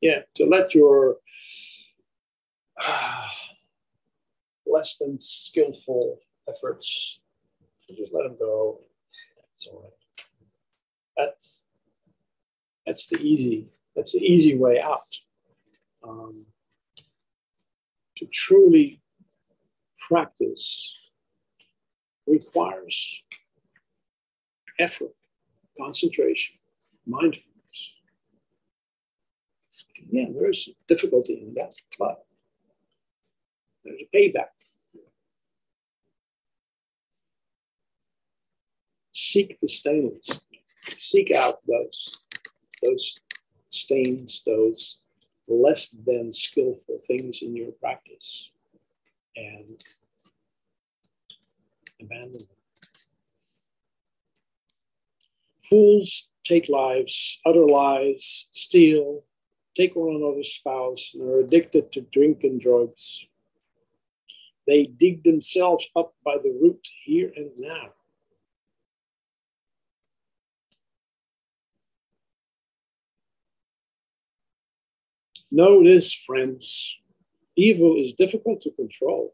Yeah, 0.01 0.21
to 0.36 0.45
let 0.47 0.73
your 0.73 1.17
uh, 2.84 3.27
less 4.65 4.97
than 4.97 5.19
skillful 5.19 6.17
efforts, 6.49 7.19
just 7.95 8.13
let 8.13 8.23
them 8.23 8.36
go. 8.39 8.79
That's 9.38 9.67
all 9.67 9.84
right. 9.84 10.25
That's 11.15 11.65
that's 12.88 13.06
the 13.06 13.21
easy 13.21 13.67
that's 13.95 14.13
the 14.13 14.25
easy 14.25 14.58
way 14.58 14.82
out. 14.82 14.99
Um, 16.03 16.47
to 18.17 18.25
truly 18.25 19.03
practice 20.08 20.96
requires 22.28 23.22
effort, 24.80 25.13
concentration, 25.80 26.58
mindfulness. 27.06 27.94
Yeah, 30.10 30.26
there's 30.38 30.70
difficulty 30.88 31.42
in 31.42 31.54
that, 31.56 31.74
but 31.98 32.26
there's 33.84 34.02
a 34.02 34.18
payback. 34.18 34.50
Seek 39.12 39.60
the 39.60 39.68
stains. 39.68 40.30
Seek 40.98 41.32
out 41.32 41.60
those, 41.68 42.12
those 42.84 43.20
stains, 43.70 44.42
those 44.46 44.98
less 45.48 45.89
than 46.06 46.32
skillful 46.32 47.00
things 47.08 47.42
in 47.42 47.56
your 47.56 47.72
practice 47.72 48.53
and 49.36 49.82
abandon 52.02 52.32
them. 52.32 52.48
Fools 55.63 56.28
take 56.43 56.67
lives, 56.69 57.39
utter 57.46 57.65
lies, 57.65 58.48
steal, 58.52 59.24
take 59.76 59.96
one 59.96 60.15
another's 60.15 60.54
spouse, 60.54 61.12
and 61.13 61.24
are 61.24 61.39
addicted 61.39 61.91
to 61.93 62.02
drink 62.02 62.43
and 62.43 62.60
drugs. 62.60 63.26
They 64.67 64.86
dig 64.86 65.24
themselves 65.24 65.89
up 65.96 66.13
by 66.24 66.38
the 66.41 66.58
root 66.62 66.88
here 67.04 67.32
and 67.36 67.52
now. 67.58 67.89
Notice, 75.52 76.13
friends 76.13 76.98
evil 77.56 77.96
is 77.98 78.13
difficult 78.13 78.62
to 78.62 78.72
control. 78.72 79.34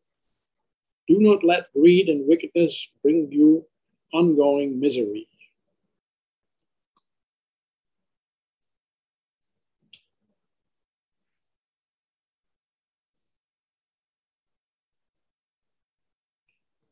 Do 1.08 1.20
not 1.20 1.44
let 1.44 1.74
greed 1.74 2.10
and 2.10 2.28
wickedness 2.28 2.90
bring 3.02 3.32
you 3.32 3.66
ongoing 4.14 4.80
misery. 4.80 5.28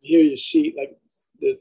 here 0.07 0.21
you 0.21 0.37
see 0.37 0.73
like 0.77 0.97
the, 1.39 1.59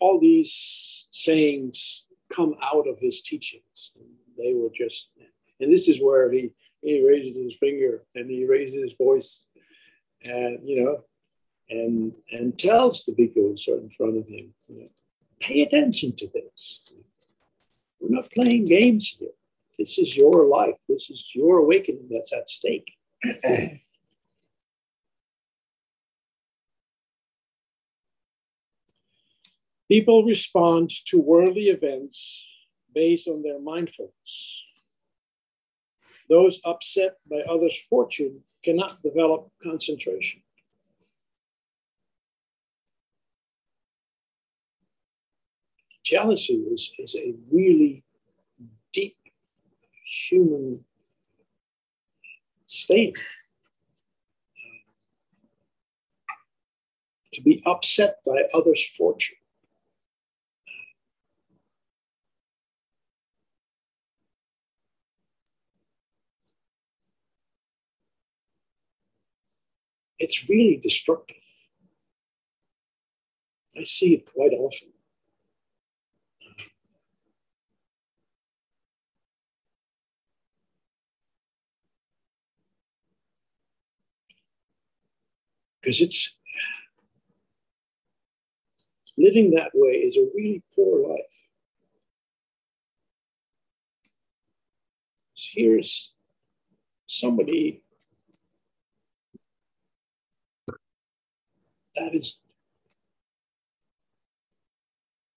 all 0.00 0.18
these 0.20 1.06
sayings 1.10 2.06
come 2.32 2.54
out 2.60 2.88
of 2.88 2.98
his 2.98 3.22
teachings. 3.22 3.92
They 4.36 4.52
were 4.52 4.70
just, 4.74 5.10
and 5.60 5.72
this 5.72 5.88
is 5.88 6.02
where 6.02 6.30
he, 6.32 6.50
he 6.82 7.06
raises 7.06 7.36
his 7.36 7.56
finger 7.56 8.02
and 8.14 8.28
he 8.30 8.44
raises 8.46 8.82
his 8.82 8.94
voice 8.94 9.44
and, 10.24 10.58
you 10.68 10.84
know, 10.84 11.04
and, 11.70 12.12
and 12.32 12.58
tells 12.58 13.04
the 13.04 13.12
people 13.12 13.54
in 13.54 13.56
front 13.90 14.18
of 14.18 14.26
him, 14.26 14.52
you 14.68 14.80
know, 14.80 14.88
pay 15.40 15.62
attention 15.62 16.14
to 16.16 16.28
this. 16.34 16.80
We're 18.00 18.16
not 18.16 18.30
playing 18.30 18.66
games 18.66 19.16
here. 19.18 19.30
This 19.78 19.98
is 19.98 20.16
your 20.16 20.44
life. 20.46 20.74
This 20.88 21.08
is 21.08 21.32
your 21.34 21.58
awakening 21.58 22.08
that's 22.10 22.32
at 22.32 22.48
stake. 22.48 22.92
People 29.88 30.24
respond 30.24 30.90
to 31.06 31.20
worldly 31.20 31.68
events 31.68 32.46
based 32.94 33.28
on 33.28 33.42
their 33.42 33.60
mindfulness. 33.60 34.64
Those 36.32 36.62
upset 36.64 37.18
by 37.30 37.40
others' 37.40 37.76
fortune 37.76 38.40
cannot 38.64 39.02
develop 39.02 39.50
concentration. 39.62 40.42
Jealousy 46.02 46.54
is, 46.54 46.90
is 46.98 47.14
a 47.16 47.34
really 47.50 48.02
deep 48.94 49.18
human 50.06 50.82
state. 52.64 53.18
Uh, 54.56 54.78
to 57.34 57.42
be 57.42 57.62
upset 57.66 58.20
by 58.24 58.44
others' 58.54 58.86
fortune 58.96 59.36
it's 70.22 70.48
really 70.48 70.76
destructive. 70.76 71.36
I 73.76 73.82
see 73.82 74.14
it 74.14 74.30
quite 74.32 74.52
often. 74.52 74.90
Because 85.80 86.00
it's 86.00 86.30
living 89.18 89.50
that 89.50 89.72
way 89.74 89.94
is 89.94 90.16
a 90.16 90.28
really 90.34 90.62
poor 90.72 91.08
life. 91.08 91.18
Here's 95.34 96.12
somebody 97.06 97.82
that 101.96 102.14
is 102.14 102.38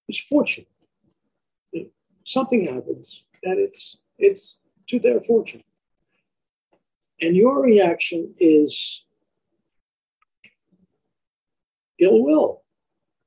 misfortune. 0.07 0.65
Something 2.23 2.65
happens 2.65 3.23
and 3.43 3.59
it's 3.59 3.97
it's 4.17 4.57
to 4.87 4.99
their 4.99 5.21
fortune. 5.21 5.63
And 7.21 7.35
your 7.35 7.61
reaction 7.61 8.33
is 8.39 9.05
ill 11.99 12.23
will, 12.23 12.63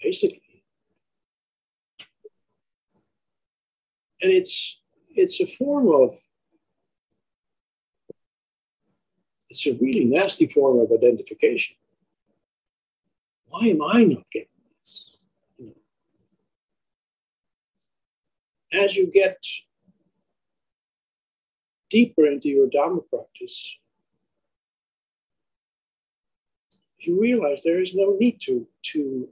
basically. 0.02 0.64
And 4.20 4.32
it's 4.32 4.80
it's 5.10 5.40
a 5.40 5.46
form 5.46 5.88
of 5.88 6.16
it's 9.48 9.66
a 9.66 9.72
really 9.72 10.04
nasty 10.04 10.46
form 10.46 10.80
of 10.80 10.92
identification 10.92 11.76
why 13.48 13.66
am 13.66 13.82
I 13.82 14.04
not 14.04 14.24
getting 14.32 14.48
this? 14.80 15.16
As 18.72 18.96
you 18.96 19.10
get 19.10 19.42
deeper 21.90 22.26
into 22.26 22.48
your 22.48 22.68
Dharma 22.68 23.00
practice, 23.00 23.76
you 27.00 27.20
realize 27.20 27.62
there 27.62 27.80
is 27.80 27.94
no 27.94 28.16
need 28.18 28.40
to, 28.42 28.66
to 28.92 29.28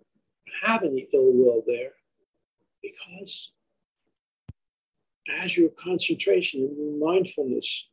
have 0.62 0.82
any 0.82 1.06
ill 1.12 1.32
will 1.32 1.62
there 1.66 1.92
because 2.82 3.52
as 5.42 5.56
your 5.56 5.70
concentration 5.70 6.62
and 6.62 6.78
your 6.78 7.12
mindfulness 7.12 7.88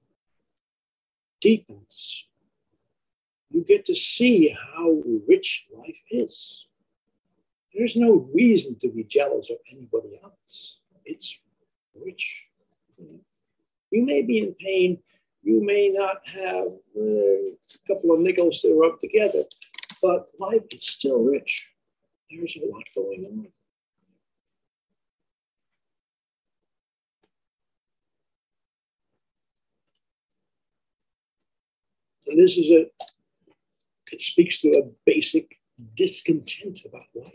deepens, 1.41 2.27
you 3.53 3.63
get 3.63 3.85
to 3.85 3.95
see 3.95 4.49
how 4.49 5.01
rich 5.27 5.67
life 5.77 6.01
is. 6.09 6.67
There's 7.73 7.95
no 7.95 8.27
reason 8.33 8.75
to 8.79 8.89
be 8.89 9.03
jealous 9.03 9.49
of 9.51 9.57
anybody 9.71 10.19
else. 10.23 10.79
It's 11.05 11.39
rich. 11.95 12.45
You 12.97 14.05
may 14.05 14.23
be 14.23 14.39
in 14.39 14.55
pain. 14.55 14.99
You 15.43 15.63
may 15.63 15.89
not 15.89 16.17
have 16.27 16.67
uh, 16.97 17.01
a 17.01 17.87
couple 17.87 18.13
of 18.13 18.21
nickels 18.21 18.61
to 18.61 18.73
rub 18.79 18.99
together, 18.99 19.43
but 20.01 20.29
life 20.39 20.63
is 20.71 20.87
still 20.87 21.19
rich. 21.19 21.69
There's 22.31 22.57
a 22.57 22.65
lot 22.71 22.83
going 22.95 23.25
on. 23.25 23.47
And 32.27 32.39
this 32.39 32.57
is 32.57 32.71
a 32.71 32.85
it 34.13 34.21
speaks 34.21 34.61
to 34.61 34.69
a 34.69 34.83
basic 35.07 35.59
discontent 35.95 36.79
about 36.85 37.07
life. 37.15 37.33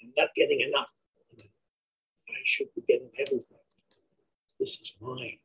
I'm 0.00 0.12
not 0.16 0.28
getting 0.36 0.60
enough. 0.60 0.92
I 1.40 2.42
should 2.44 2.68
be 2.76 2.82
getting 2.86 3.10
everything. 3.18 3.58
This 4.60 4.78
is 4.80 4.96
mine. 5.00 5.38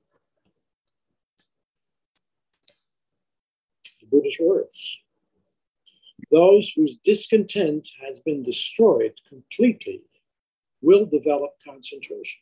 The 4.02 4.06
Buddha's 4.06 4.38
words. 4.40 5.00
Those 6.32 6.72
whose 6.76 6.96
discontent 6.98 7.88
has 8.06 8.20
been 8.20 8.44
destroyed 8.44 9.14
completely 9.28 10.04
will 10.82 11.08
develop 11.08 11.54
concentration. 11.66 12.42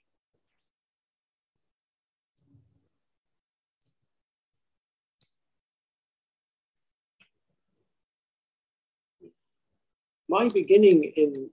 My 10.29 10.47
beginning 10.47 11.03
in 11.15 11.49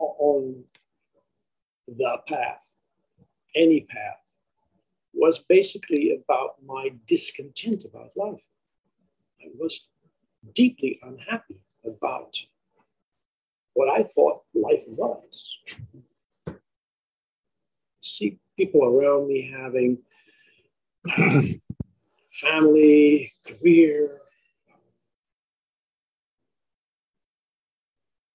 on 0.00 0.64
the 1.86 2.18
path, 2.26 2.74
any 3.54 3.82
path, 3.82 4.18
was 5.12 5.38
basically 5.48 6.18
about 6.24 6.54
my 6.64 6.90
discontent 7.06 7.84
about 7.84 8.10
life. 8.16 8.44
I 9.40 9.48
was 9.58 9.88
deeply 10.54 10.98
unhappy 11.02 11.60
about 11.84 12.34
what 13.74 13.88
I 13.88 14.02
thought 14.02 14.42
life 14.54 14.82
was. 14.86 15.54
See 18.00 18.38
people 18.56 18.84
around 18.84 19.28
me 19.28 19.52
having 19.54 19.98
uh, 21.16 21.42
family, 22.32 23.32
career, 23.46 24.22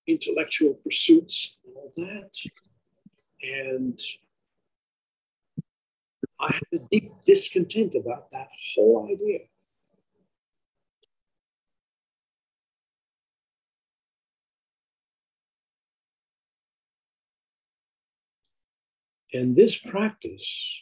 intellectual 0.07 0.73
pursuits 0.75 1.57
and 1.65 1.75
all 1.75 1.91
that. 1.97 2.31
And 3.43 3.99
I 6.39 6.53
had 6.53 6.79
a 6.79 6.83
deep 6.91 7.11
discontent 7.25 7.95
about 7.95 8.31
that 8.31 8.47
whole 8.75 9.07
idea. 9.11 9.39
And 19.33 19.55
this 19.55 19.77
practice 19.77 20.81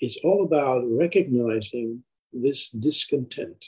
is 0.00 0.18
all 0.24 0.44
about 0.44 0.82
recognizing 0.86 2.04
this 2.32 2.68
discontent. 2.70 3.66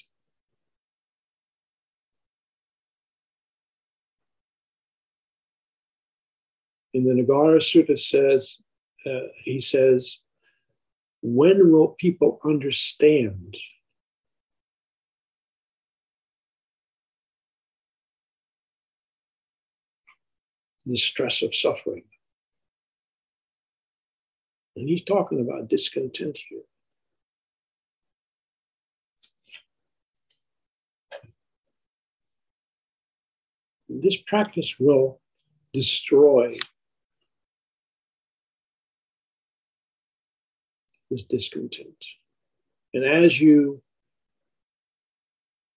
In 6.97 7.05
the 7.05 7.13
Nagara 7.13 7.59
Sutta 7.59 7.99
says, 7.99 8.57
uh, 9.05 9.29
he 9.45 9.61
says, 9.61 10.21
when 11.21 11.71
will 11.71 11.89
people 11.89 12.41
understand 12.43 13.55
the 20.87 20.97
stress 20.97 21.43
of 21.43 21.55
suffering? 21.55 22.05
And 24.75 24.89
he's 24.89 25.05
talking 25.05 25.43
about 25.43 25.69
discontent 25.69 26.39
here. 26.49 26.63
This 33.91 34.17
practice 34.17 34.77
will 34.81 35.21
destroy 35.75 36.57
this 41.11 41.25
discontent. 41.25 42.05
And 42.95 43.05
as 43.05 43.41
you 43.41 43.83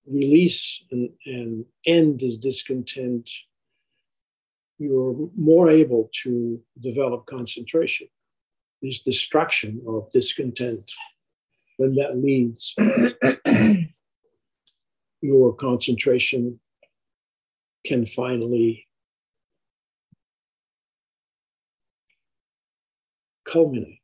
release 0.08 0.84
and, 0.92 1.10
and 1.26 1.65
end 1.86 2.20
this 2.22 2.38
discontent, 2.38 3.30
you're 4.78 5.30
more 5.36 5.70
able 5.70 6.10
to 6.24 6.62
develop 6.80 7.26
concentration 7.26 8.08
this 8.82 9.02
destruction 9.02 9.82
of 9.88 10.12
discontent, 10.12 10.92
when 11.78 11.96
that 11.96 12.15
leads 12.15 12.76
your 15.22 15.54
concentration 15.56 16.60
can 17.86 18.06
finally 18.06 18.86
culminate. 23.46 23.98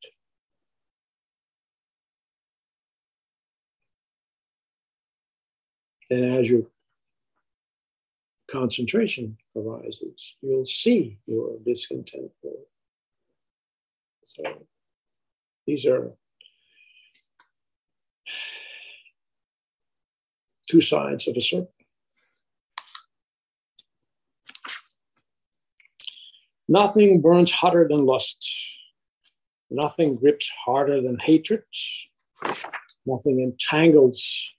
And 6.10 6.26
as 6.38 6.50
your 6.50 6.64
concentration 8.50 9.38
arises, 9.56 10.36
you'll 10.42 10.66
see 10.66 11.18
your 11.26 11.58
discontent 11.66 12.32
so 14.26 14.42
these 15.68 15.86
are 15.86 16.12
two 20.68 20.82
sides 20.82 21.28
of 21.28 21.38
a 21.38 21.42
circle. 21.42 21.70
Nothing 26.68 27.22
burns 27.22 27.52
hotter 27.52 27.88
than 27.88 28.04
lust. 28.04 28.50
Nothing 29.70 30.16
grips 30.16 30.52
harder 30.66 31.02
than 31.02 31.20
hatred. 31.20 31.62
Nothing 33.06 33.40
entangles 33.42 34.50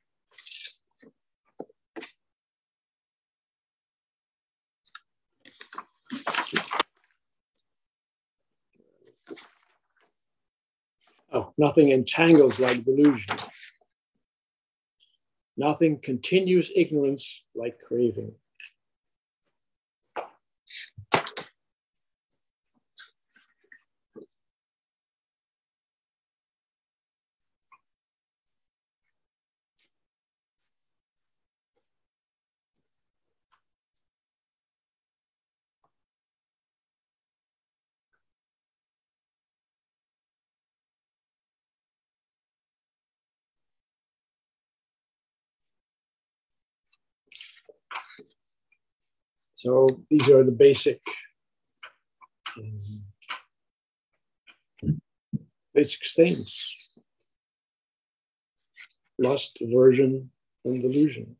Oh, 11.32 11.52
nothing 11.58 11.90
entangles 11.90 12.58
like 12.58 12.84
delusion. 12.84 13.36
Nothing 15.56 15.98
continues 16.00 16.70
ignorance 16.74 17.42
like 17.54 17.78
craving. 17.86 18.34
So 49.56 49.88
these 50.10 50.28
are 50.28 50.44
the 50.44 50.52
basic 50.52 51.00
basic 55.72 56.06
things. 56.14 56.76
Lust, 59.18 59.56
aversion, 59.62 60.30
and 60.66 60.82
delusion. 60.82 61.36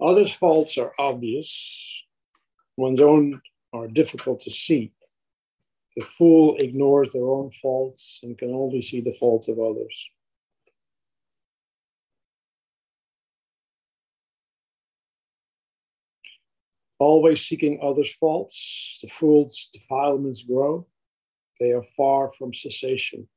Others' 0.00 0.32
faults 0.32 0.78
are 0.78 0.92
obvious, 0.98 2.04
one's 2.78 3.02
own 3.02 3.42
are 3.74 3.86
difficult 3.86 4.40
to 4.40 4.50
see. 4.50 4.92
The 5.98 6.04
fool 6.04 6.56
ignores 6.60 7.10
their 7.10 7.26
own 7.26 7.50
faults 7.50 8.20
and 8.22 8.38
can 8.38 8.54
only 8.54 8.80
see 8.82 9.00
the 9.00 9.12
faults 9.14 9.48
of 9.48 9.58
others. 9.58 10.08
Always 17.00 17.44
seeking 17.44 17.80
others' 17.82 18.14
faults, 18.14 19.00
the 19.02 19.08
fool's 19.08 19.70
defilements 19.72 20.44
grow. 20.44 20.86
They 21.58 21.72
are 21.72 21.82
far 21.82 22.30
from 22.30 22.54
cessation. 22.54 23.28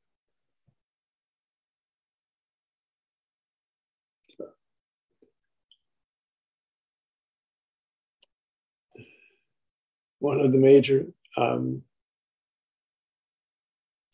One 10.19 10.39
of 10.39 10.51
the 10.51 10.59
major 10.59 11.07
um, 11.35 11.81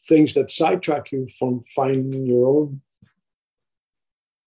things 0.08 0.34
that 0.34 0.50
sidetrack 0.50 1.12
you 1.12 1.28
from 1.38 1.62
finding 1.76 2.26
your 2.26 2.48
own 2.48 2.82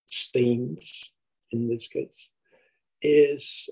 stains 0.07 1.13
in 1.53 1.69
this 1.69 1.87
case 1.89 2.31
is 3.03 3.69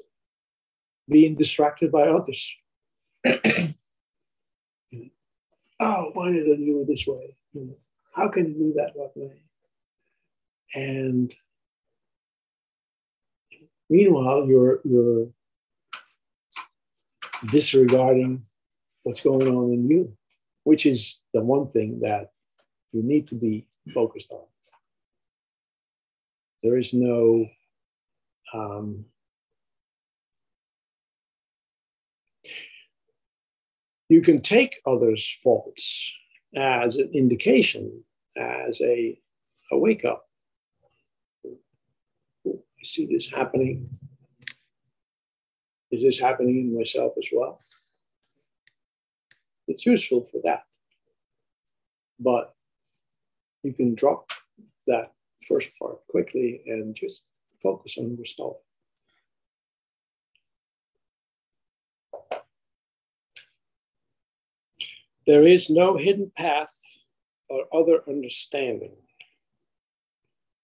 being 1.09 1.35
distracted 1.35 1.91
by 1.91 2.03
others. 2.09 2.55
oh, 3.25 3.35
why 6.13 6.31
did 6.31 6.45
I 6.45 6.57
do 6.57 6.83
it 6.83 6.89
this 6.89 7.07
way? 7.07 7.37
How 8.15 8.29
can 8.29 8.47
you 8.47 8.55
do 8.55 8.73
that 8.77 8.93
that 8.95 9.13
way? 9.15 9.43
And 10.75 11.35
meanwhile, 13.89 14.47
you're 14.47 14.81
you're 14.85 15.29
disregarding 17.51 18.45
what's 19.03 19.23
going 19.23 19.49
on 19.49 19.73
in 19.73 19.89
you 19.89 20.17
which 20.69 20.85
is 20.85 21.21
the 21.33 21.41
one 21.43 21.67
thing 21.67 21.99
that 22.01 22.31
you 22.93 23.03
need 23.03 23.27
to 23.27 23.35
be 23.35 23.67
focused 23.95 24.31
on. 24.31 24.45
There 26.63 26.77
is 26.77 26.93
no 26.93 27.47
um, 28.53 29.07
you 34.11 34.21
can 34.21 34.43
take 34.43 34.83
others' 34.87 35.39
faults 35.43 36.13
as 36.55 36.97
an 36.97 37.13
indication, 37.15 38.05
as 38.37 38.79
a, 38.83 39.19
a 39.73 39.79
wake 39.79 40.05
up. 40.05 40.29
I 42.47 42.83
see 42.83 43.07
this 43.07 43.33
happening. 43.33 43.89
Is 45.91 46.03
this 46.03 46.21
happening 46.21 46.59
in 46.59 46.77
myself 46.77 47.15
as 47.17 47.29
well? 47.33 47.63
It's 49.69 49.85
useful 49.87 50.27
for 50.33 50.41
that. 50.45 50.63
But 52.19 52.55
you 53.63 53.73
can 53.75 53.95
drop 53.95 54.31
that 54.87 55.13
first 55.47 55.71
part 55.79 55.99
quickly 56.09 56.63
and 56.67 56.95
just 56.95 57.25
focus 57.63 57.97
on 57.99 58.17
yourself. 58.17 58.57
There 65.27 65.47
is 65.47 65.69
no 65.69 65.99
hidden 65.99 66.33
path 66.35 66.75
or 67.51 67.67
other 67.73 68.03
understanding. 68.09 68.97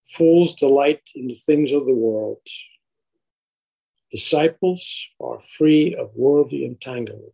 Fools 0.02 0.54
delight 0.54 1.10
in 1.14 1.28
the 1.28 1.34
things 1.34 1.72
of 1.72 1.84
the 1.84 1.92
world. 1.92 2.38
Disciples 4.10 5.06
are 5.20 5.40
free 5.40 5.94
of 5.94 6.14
worldly 6.14 6.64
entanglement. 6.64 7.32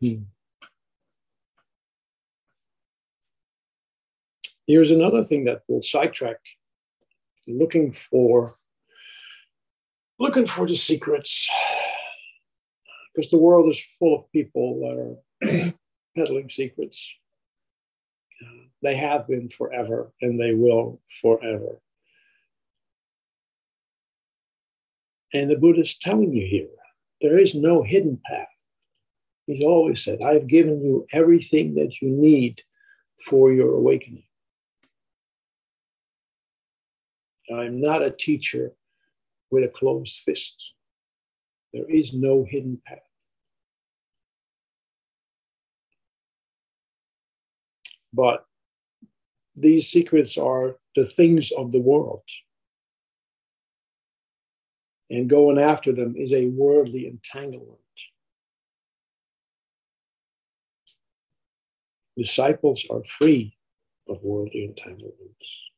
Hmm. 0.00 0.22
Here's 4.66 4.90
another 4.90 5.24
thing 5.24 5.44
that 5.44 5.62
will 5.68 5.82
sidetrack 5.82 6.38
looking 7.48 7.92
for 7.92 8.54
looking 10.20 10.46
for 10.46 10.66
the 10.68 10.76
secrets. 10.76 11.50
Because 13.12 13.30
the 13.30 13.38
world 13.38 13.68
is 13.68 13.82
full 13.98 14.20
of 14.20 14.30
people 14.30 14.80
that 14.80 15.50
are 15.50 15.74
peddling 16.16 16.48
secrets. 16.50 17.12
They 18.82 18.94
have 18.94 19.26
been 19.26 19.48
forever 19.48 20.12
and 20.22 20.40
they 20.40 20.54
will 20.54 21.00
forever. 21.20 21.80
And 25.32 25.50
the 25.50 25.58
buddha 25.58 25.80
is 25.80 25.96
telling 25.96 26.32
you 26.32 26.46
here 26.46 26.68
there 27.20 27.38
is 27.38 27.54
no 27.54 27.82
hidden 27.82 28.20
path 28.24 28.46
he's 29.50 29.64
always 29.64 30.02
said 30.02 30.20
i've 30.22 30.46
given 30.46 30.82
you 30.88 31.06
everything 31.12 31.74
that 31.74 32.00
you 32.00 32.08
need 32.08 32.62
for 33.26 33.52
your 33.52 33.74
awakening 33.74 34.24
I'm 37.52 37.80
not 37.80 38.02
a 38.02 38.10
teacher 38.10 38.72
with 39.50 39.64
a 39.64 39.68
closed 39.68 40.22
fist. 40.24 40.74
There 41.72 41.88
is 41.88 42.14
no 42.14 42.46
hidden 42.48 42.80
path. 42.86 42.98
But 48.12 48.44
these 49.56 49.88
secrets 49.88 50.36
are 50.36 50.76
the 50.96 51.04
things 51.04 51.52
of 51.52 51.72
the 51.72 51.80
world. 51.80 52.22
And 55.10 55.28
going 55.28 55.58
after 55.58 55.92
them 55.92 56.14
is 56.16 56.32
a 56.32 56.46
worldly 56.46 57.06
entanglement. 57.06 57.78
Disciples 62.20 62.84
are 62.90 63.02
free 63.02 63.56
of 64.06 64.22
worldly 64.22 64.66
entanglements. 64.66 65.70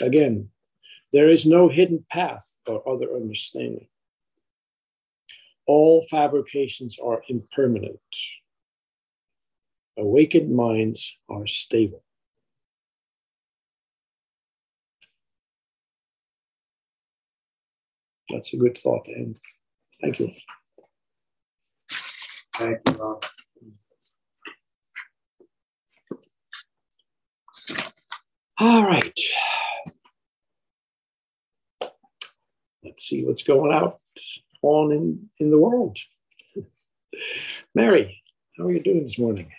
Again, 0.00 0.48
there 1.12 1.30
is 1.30 1.46
no 1.46 1.68
hidden 1.68 2.04
path 2.10 2.58
or 2.66 2.82
other 2.92 3.14
understanding. 3.14 3.86
All 5.68 6.04
fabrications 6.10 6.98
are 6.98 7.22
impermanent. 7.28 8.00
Awakened 9.96 10.52
minds 10.52 11.16
are 11.28 11.46
stable. 11.46 12.02
That's 18.28 18.52
a 18.54 18.56
good 18.56 18.76
thought 18.76 19.06
end. 19.06 19.36
Thank 20.00 20.18
you. 20.18 20.32
Thank 22.56 22.78
you, 22.88 23.20
All 28.58 28.84
right. 28.84 29.18
Let's 32.84 33.04
see 33.04 33.24
what's 33.24 33.42
going 33.42 33.72
out 33.72 34.00
on 34.62 34.92
in, 34.92 35.30
in 35.38 35.50
the 35.50 35.58
world. 35.58 35.96
Mary, 37.74 38.22
how 38.56 38.64
are 38.64 38.72
you 38.72 38.82
doing 38.82 39.02
this 39.02 39.18
morning? 39.18 39.50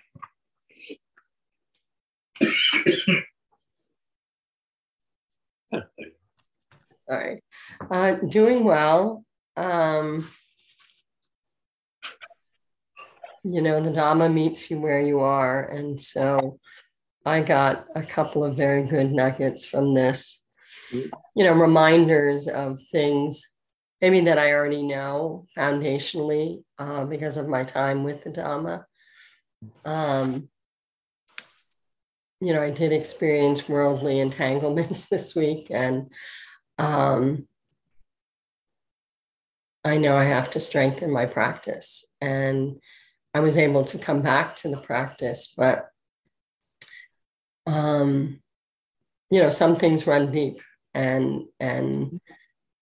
Sorry. 7.07 7.41
Uh, 7.89 8.15
doing 8.27 8.63
well. 8.63 9.25
Um, 9.57 10.29
you 13.43 13.61
know, 13.61 13.81
the 13.81 13.91
Dhamma 13.91 14.31
meets 14.31 14.71
you 14.71 14.79
where 14.79 15.01
you 15.01 15.19
are. 15.19 15.63
And 15.63 16.01
so 16.01 16.59
I 17.25 17.41
got 17.41 17.85
a 17.95 18.03
couple 18.03 18.43
of 18.43 18.57
very 18.57 18.83
good 18.83 19.11
nuggets 19.11 19.63
from 19.65 19.93
this, 19.93 20.45
you 20.91 21.43
know, 21.43 21.53
reminders 21.53 22.47
of 22.47 22.79
things 22.91 23.43
maybe 24.03 24.19
that 24.19 24.37
I 24.37 24.51
already 24.51 24.83
know 24.83 25.47
foundationally 25.57 26.65
uh, 26.77 27.05
because 27.05 27.37
of 27.37 27.47
my 27.47 27.63
time 27.63 28.03
with 28.03 28.25
the 28.25 28.31
Dhamma. 28.31 28.83
Um, 29.85 30.49
you 32.41 32.51
know, 32.51 32.61
I 32.61 32.69
did 32.69 32.91
experience 32.91 33.69
worldly 33.69 34.19
entanglements 34.19 35.05
this 35.09 35.33
week, 35.33 35.67
and 35.69 36.11
um, 36.77 37.47
I 39.85 39.97
know 39.97 40.17
I 40.17 40.25
have 40.25 40.49
to 40.51 40.59
strengthen 40.59 41.09
my 41.09 41.25
practice. 41.25 42.05
And 42.19 42.81
I 43.33 43.39
was 43.39 43.57
able 43.57 43.85
to 43.85 43.97
come 43.97 44.21
back 44.21 44.57
to 44.57 44.67
the 44.67 44.77
practice, 44.77 45.53
but 45.55 45.87
um, 47.65 48.41
you 49.29 49.39
know, 49.39 49.49
some 49.49 49.75
things 49.75 50.07
run 50.07 50.31
deep, 50.31 50.61
and 50.93 51.45
and 51.59 52.21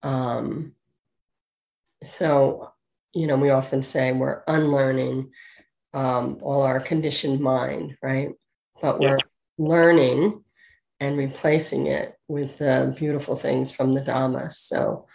um, 0.04 0.74
so 2.04 2.72
you 3.14 3.28
know, 3.28 3.36
we 3.36 3.50
often 3.50 3.84
say 3.84 4.12
we're 4.12 4.42
unlearning 4.48 5.32
um, 5.94 6.38
all 6.42 6.62
our 6.62 6.80
conditioned 6.80 7.42
mind, 7.42 7.98
right? 8.02 8.30
But 8.82 9.00
we're 9.00 9.16
learning 9.58 10.44
and 11.00 11.18
replacing 11.18 11.88
it 11.88 12.16
with 12.28 12.58
the 12.58 12.96
beautiful 12.98 13.36
things 13.36 13.72
from 13.72 13.94
the 13.94 14.02
Dhamma. 14.02 14.52
So, 14.52 15.08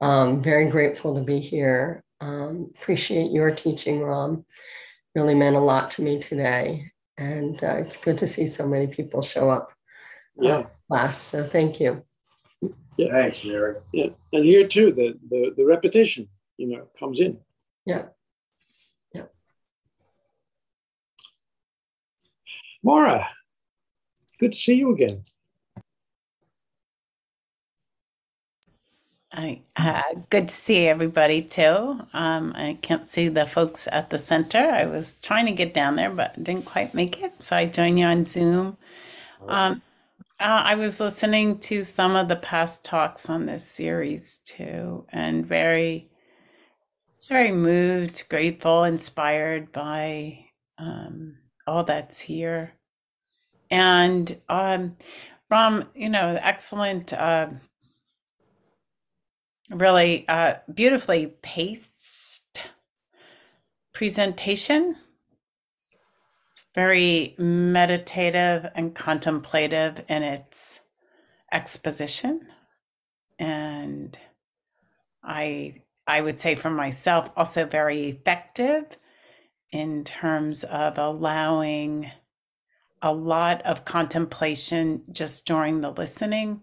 um, 0.00 0.42
very 0.42 0.68
grateful 0.68 1.14
to 1.14 1.20
be 1.20 1.38
here. 1.38 2.02
Um, 2.20 2.72
appreciate 2.76 3.30
your 3.30 3.50
teaching, 3.52 4.02
Ram. 4.02 4.44
Really 5.14 5.34
meant 5.34 5.56
a 5.56 5.60
lot 5.60 5.90
to 5.90 6.02
me 6.02 6.18
today. 6.18 6.90
And 7.18 7.62
uh, 7.64 7.74
it's 7.78 7.96
good 7.96 8.16
to 8.18 8.28
see 8.28 8.46
so 8.46 8.66
many 8.66 8.86
people 8.86 9.22
show 9.22 9.50
up 9.50 9.72
Yeah. 10.40 10.58
uh, 10.58 10.66
class. 10.88 11.18
So, 11.20 11.42
thank 11.44 11.80
you. 11.80 12.02
Yeah, 12.96 13.10
Thanks, 13.12 13.44
Mary. 13.44 13.76
Yeah. 13.92 14.10
And 14.32 14.44
here 14.44 14.66
too, 14.66 14.92
the, 14.92 15.18
the, 15.28 15.52
the 15.56 15.64
repetition, 15.64 16.28
you 16.56 16.68
know, 16.68 16.88
comes 16.98 17.20
in. 17.20 17.38
Yeah. 17.84 18.06
Yeah. 19.12 19.24
Maura, 22.82 23.28
good 24.38 24.52
to 24.52 24.58
see 24.58 24.74
you 24.74 24.92
again. 24.92 25.24
I, 29.38 29.62
uh, 29.76 30.02
good 30.30 30.48
to 30.48 30.54
see 30.54 30.88
everybody 30.88 31.42
too. 31.42 32.00
Um, 32.12 32.52
I 32.56 32.76
can't 32.82 33.06
see 33.06 33.28
the 33.28 33.46
folks 33.46 33.86
at 33.92 34.10
the 34.10 34.18
center. 34.18 34.58
I 34.58 34.86
was 34.86 35.14
trying 35.22 35.46
to 35.46 35.52
get 35.52 35.72
down 35.72 35.94
there, 35.94 36.10
but 36.10 36.42
didn't 36.42 36.64
quite 36.64 36.92
make 36.92 37.22
it. 37.22 37.40
So 37.40 37.56
I 37.56 37.66
joined 37.66 38.00
you 38.00 38.06
on 38.06 38.26
Zoom. 38.26 38.76
Um, 39.46 39.80
uh, 40.40 40.62
I 40.64 40.74
was 40.74 40.98
listening 40.98 41.60
to 41.60 41.84
some 41.84 42.16
of 42.16 42.26
the 42.26 42.34
past 42.34 42.84
talks 42.84 43.30
on 43.30 43.46
this 43.46 43.64
series 43.64 44.38
too, 44.38 45.06
and 45.10 45.46
very, 45.46 46.10
very 47.28 47.52
moved, 47.52 48.28
grateful, 48.28 48.82
inspired 48.82 49.70
by 49.70 50.46
um, 50.78 51.36
all 51.64 51.84
that's 51.84 52.18
here. 52.18 52.72
And 53.70 54.36
um, 54.48 54.96
Ram, 55.48 55.84
you 55.94 56.10
know, 56.10 56.36
excellent. 56.42 57.12
Uh, 57.12 57.50
really 59.70 60.26
uh, 60.28 60.54
beautifully 60.72 61.34
paced 61.42 62.62
presentation. 63.92 64.96
Very 66.74 67.34
meditative 67.38 68.70
and 68.74 68.94
contemplative 68.94 70.04
in 70.08 70.22
its 70.22 70.80
exposition. 71.52 72.46
And 73.38 74.18
I 75.22 75.82
I 76.06 76.20
would 76.20 76.40
say 76.40 76.54
for 76.54 76.70
myself 76.70 77.30
also 77.36 77.66
very 77.66 78.08
effective 78.08 78.96
in 79.70 80.04
terms 80.04 80.64
of 80.64 80.96
allowing 80.96 82.10
a 83.02 83.12
lot 83.12 83.62
of 83.62 83.84
contemplation 83.84 85.02
just 85.12 85.46
during 85.46 85.80
the 85.80 85.90
listening. 85.90 86.62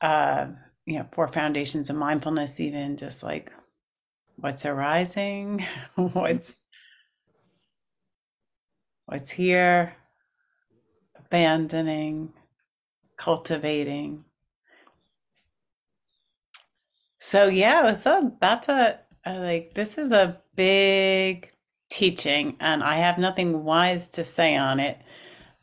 Uh, 0.00 0.48
you 0.86 0.98
know, 0.98 1.06
four 1.12 1.28
foundations 1.28 1.90
of 1.90 1.96
mindfulness, 1.96 2.60
even 2.60 2.96
just 2.96 3.22
like 3.22 3.52
what's 4.36 4.66
arising, 4.66 5.64
what's 5.94 6.58
what's 9.06 9.30
here, 9.30 9.94
abandoning, 11.18 12.32
cultivating. 13.16 14.24
So 17.20 17.48
yeah, 17.48 17.82
that's 17.82 18.06
a, 18.68 19.00
a 19.26 19.38
like 19.38 19.74
this 19.74 19.98
is 19.98 20.12
a 20.12 20.40
big 20.56 21.50
teaching, 21.90 22.56
and 22.60 22.82
I 22.82 22.96
have 22.96 23.18
nothing 23.18 23.64
wise 23.64 24.08
to 24.08 24.24
say 24.24 24.56
on 24.56 24.80
it 24.80 24.98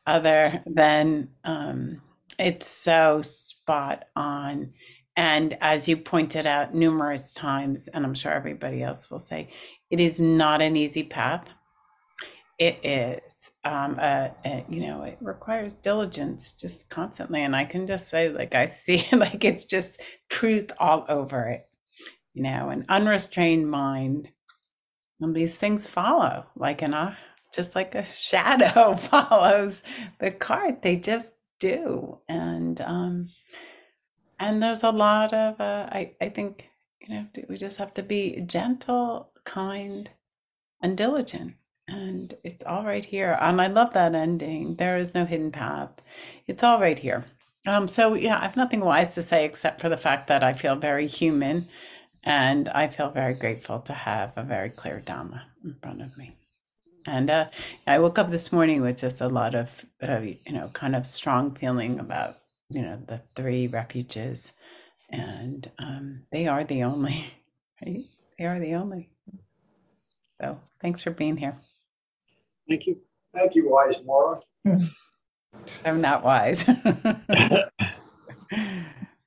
other 0.05 0.63
than 0.65 1.29
um, 1.43 2.01
it's 2.39 2.67
so 2.67 3.21
spot 3.21 4.05
on. 4.15 4.73
And 5.17 5.57
as 5.61 5.89
you 5.89 5.97
pointed 5.97 6.45
out 6.45 6.75
numerous 6.75 7.33
times, 7.33 7.87
and 7.87 8.05
I'm 8.05 8.13
sure 8.13 8.31
everybody 8.31 8.83
else 8.83 9.09
will 9.09 9.19
say, 9.19 9.49
it 9.89 9.99
is 9.99 10.21
not 10.21 10.61
an 10.61 10.77
easy 10.77 11.03
path. 11.03 11.49
It 12.59 12.79
is, 12.83 13.51
um, 13.63 13.97
a, 13.99 14.31
a, 14.45 14.65
you 14.69 14.81
know, 14.81 15.03
it 15.03 15.17
requires 15.19 15.73
diligence 15.73 16.53
just 16.53 16.91
constantly. 16.91 17.41
And 17.41 17.55
I 17.55 17.65
can 17.65 17.87
just 17.87 18.09
say, 18.09 18.29
like, 18.29 18.53
I 18.53 18.65
see, 18.67 19.05
like, 19.11 19.43
it's 19.43 19.65
just 19.65 20.01
truth 20.29 20.71
all 20.79 21.05
over 21.09 21.47
it, 21.47 21.67
you 22.35 22.43
know, 22.43 22.69
an 22.69 22.85
unrestrained 22.87 23.69
mind. 23.69 24.29
And 25.19 25.35
these 25.35 25.57
things 25.57 25.87
follow, 25.87 26.45
like 26.55 26.83
in 26.83 26.93
a, 26.93 27.17
just 27.55 27.73
like 27.73 27.95
a 27.95 28.05
shadow 28.05 28.95
follows 28.97 29.81
the 30.19 30.29
cart. 30.29 30.83
They 30.83 30.95
just 30.95 31.35
do. 31.59 32.19
And, 32.29 32.79
um, 32.81 33.29
and 34.39 34.61
there's 34.61 34.83
a 34.83 34.91
lot 34.91 35.33
of, 35.33 35.59
uh, 35.59 35.87
I, 35.91 36.13
I 36.21 36.29
think, 36.29 36.69
you 37.01 37.13
know, 37.13 37.25
we 37.49 37.57
just 37.57 37.77
have 37.77 37.93
to 37.95 38.03
be 38.03 38.41
gentle, 38.41 39.31
kind, 39.43 40.09
and 40.81 40.97
diligent. 40.97 41.55
And 41.87 42.35
it's 42.43 42.63
all 42.65 42.83
right 42.85 43.05
here. 43.05 43.37
And 43.39 43.61
I 43.61 43.67
love 43.67 43.93
that 43.93 44.13
ending. 44.13 44.75
There 44.75 44.97
is 44.97 45.13
no 45.13 45.25
hidden 45.25 45.51
path. 45.51 45.89
It's 46.45 46.63
all 46.63 46.79
right 46.81 46.99
here. 46.99 47.25
Um, 47.65 47.87
so 47.87 48.13
yeah, 48.13 48.37
I 48.37 48.41
have 48.41 48.57
nothing 48.57 48.81
wise 48.81 49.15
to 49.15 49.23
say 49.23 49.45
except 49.45 49.81
for 49.81 49.89
the 49.89 49.97
fact 49.97 50.27
that 50.27 50.43
I 50.43 50.53
feel 50.53 50.75
very 50.75 51.07
human 51.07 51.67
and 52.23 52.69
I 52.69 52.87
feel 52.87 53.09
very 53.09 53.33
grateful 53.33 53.79
to 53.81 53.93
have 53.93 54.33
a 54.35 54.43
very 54.43 54.69
clear 54.69 55.01
Dhamma 55.05 55.41
in 55.63 55.75
front 55.81 56.01
of 56.01 56.17
me. 56.17 56.35
And 57.05 57.29
uh, 57.29 57.49
I 57.85 57.99
woke 57.99 58.19
up 58.19 58.29
this 58.29 58.51
morning 58.51 58.81
with 58.81 58.97
just 58.97 59.21
a 59.21 59.29
lot 59.29 59.55
of, 59.55 59.85
uh, 60.01 60.19
you 60.19 60.51
know, 60.51 60.69
kind 60.73 60.95
of 60.95 61.05
strong 61.05 61.55
feeling 61.55 61.99
about, 61.99 62.35
you 62.69 62.81
know, 62.81 63.01
the 63.07 63.21
three 63.35 63.67
refuges. 63.67 64.53
And 65.09 65.69
um, 65.79 66.23
they 66.31 66.47
are 66.47 66.63
the 66.63 66.83
only, 66.83 67.25
right? 67.85 68.05
They 68.37 68.45
are 68.45 68.59
the 68.59 68.75
only. 68.75 69.09
So 70.29 70.59
thanks 70.81 71.01
for 71.01 71.11
being 71.11 71.37
here. 71.37 71.55
Thank 72.69 72.85
you. 72.85 72.97
Thank 73.33 73.55
you, 73.55 73.69
Wise 73.69 73.95
Maura. 74.05 74.35
I'm 75.85 76.01
not 76.01 76.23
wise. 76.23 76.65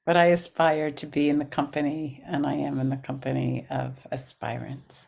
but 0.05 0.17
I 0.17 0.27
aspire 0.27 0.91
to 0.91 1.07
be 1.07 1.29
in 1.29 1.39
the 1.39 1.45
company, 1.45 2.23
and 2.27 2.47
I 2.47 2.55
am 2.55 2.79
in 2.79 2.91
the 2.91 2.97
company 2.97 3.67
of 3.71 4.07
aspirants. 4.13 5.07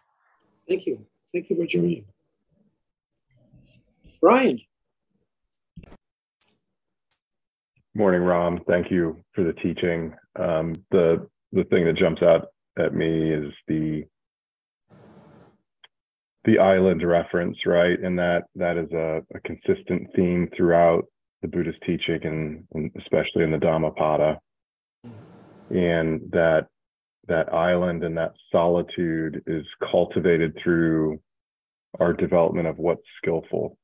Thank 0.68 0.87
you. 0.87 1.07
Thank 1.33 1.51
you 1.51 1.57
for 1.57 1.66
joining. 1.66 2.05
Brian. 4.20 4.61
Morning, 7.95 8.22
Ram. 8.22 8.61
Thank 8.66 8.90
you 8.90 9.22
for 9.34 9.45
the 9.45 9.53
teaching. 9.53 10.14
Um, 10.38 10.74
the 10.90 11.28
the 11.53 11.64
thing 11.64 11.84
that 11.84 11.99
jumps 11.99 12.22
out 12.22 12.47
at 12.78 12.95
me 12.95 13.30
is 13.30 13.53
the 13.68 14.05
the 16.47 16.59
island 16.59 17.07
reference, 17.07 17.59
right? 17.66 18.01
And 18.01 18.18
that 18.18 18.45
that 18.55 18.78
is 18.78 18.90
a, 18.93 19.20
a 19.34 19.40
consistent 19.40 20.09
theme 20.16 20.49
throughout 20.57 21.05
the 21.43 21.49
Buddhist 21.49 21.80
teaching, 21.86 22.20
and, 22.22 22.64
and 22.72 22.90
especially 22.99 23.45
in 23.45 23.51
the 23.51 23.59
Dhammapada. 23.59 24.38
And 25.68 26.22
that 26.30 26.68
that 27.28 27.53
island 27.53 28.05
and 28.05 28.16
that 28.16 28.32
solitude 28.51 29.43
is 29.47 29.66
cultivated 29.90 30.57
through 30.64 31.20
our 32.01 32.14
development 32.14 32.68
of 32.68 32.78
what's 32.78 33.03
skillful 33.18 33.76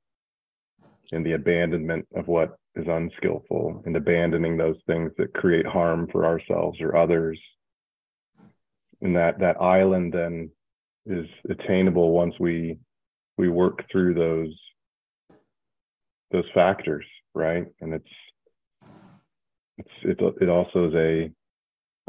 and 1.12 1.24
the 1.24 1.32
abandonment 1.32 2.06
of 2.14 2.28
what 2.28 2.56
is 2.74 2.86
unskillful 2.86 3.82
and 3.86 3.96
abandoning 3.96 4.56
those 4.56 4.76
things 4.86 5.10
that 5.18 5.34
create 5.34 5.66
harm 5.66 6.08
for 6.12 6.24
ourselves 6.26 6.80
or 6.80 6.96
others. 6.96 7.40
And 9.00 9.16
that 9.16 9.38
that 9.40 9.60
island 9.60 10.12
then 10.12 10.50
is 11.06 11.26
attainable 11.48 12.12
once 12.12 12.34
we 12.38 12.78
we 13.36 13.48
work 13.48 13.84
through 13.90 14.14
those 14.14 14.54
those 16.30 16.44
factors 16.52 17.04
right? 17.38 17.66
And 17.80 17.94
it's 17.94 18.04
it's 19.78 19.88
it, 20.02 20.18
it 20.42 20.48
also 20.48 20.88
is 20.88 20.94
a 20.94 21.30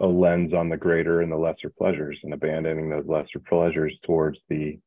a 0.03 0.07
lens 0.07 0.53
on 0.53 0.69
the 0.69 0.77
greater 0.77 1.21
and 1.21 1.31
the 1.31 1.37
lesser 1.37 1.71
pleasures 1.77 2.17
and 2.23 2.33
abandoning 2.33 2.89
those 2.89 3.05
lesser 3.05 3.39
pleasures 3.47 3.93
towards 4.05 4.39
the 4.49 4.79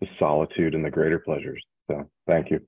the 0.00 0.06
solitude 0.18 0.74
and 0.74 0.84
the 0.84 0.90
greater 0.90 1.18
pleasures. 1.18 1.62
So 1.90 2.08
thank 2.26 2.50
you 2.50 2.60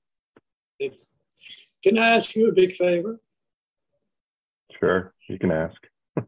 can 1.83 1.97
i 1.97 2.09
ask 2.15 2.35
you 2.35 2.49
a 2.49 2.51
big 2.51 2.73
favor 2.75 3.19
sure 4.79 5.13
you 5.29 5.37
can 5.39 5.51
ask 5.51 5.75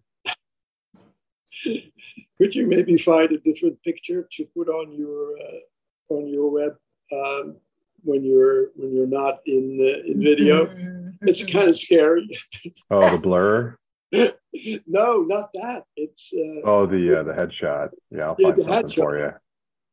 could 2.38 2.54
you 2.54 2.68
maybe 2.68 2.98
find 2.98 3.32
a 3.32 3.38
different 3.39 3.82
picture 3.84 4.28
to 4.32 4.46
put 4.56 4.68
on 4.68 4.91
your 4.93 5.34
uh, 5.38 6.14
on 6.14 6.28
your 6.28 6.50
web 6.52 6.76
um, 7.14 7.56
when 8.04 8.24
you're 8.24 8.68
when 8.76 8.93
you're 8.93 9.08
not 9.08 9.39
in 9.46 9.80
uh, 9.82 10.06
in 10.12 10.22
video? 10.22 10.66
Mm-hmm. 10.66 11.28
It's 11.28 11.43
kind 11.46 11.70
of 11.70 11.78
scary. 11.78 12.30
oh 12.91 13.10
the 13.12 13.18
blur 13.18 13.78
no, 14.12 15.22
not 15.22 15.50
that. 15.54 15.84
It's 15.96 16.32
uh, 16.34 16.62
oh 16.66 16.86
the 16.86 17.20
uh, 17.20 17.24
the 17.24 17.32
headshot 17.34 17.89
yeah 18.12 18.28
i'll 18.28 18.36
Yeah, 18.38 18.48
find 18.50 18.58
the 18.58 18.64
something 18.64 18.89
headshot. 18.89 18.96
for 18.96 19.20
you 19.20 19.32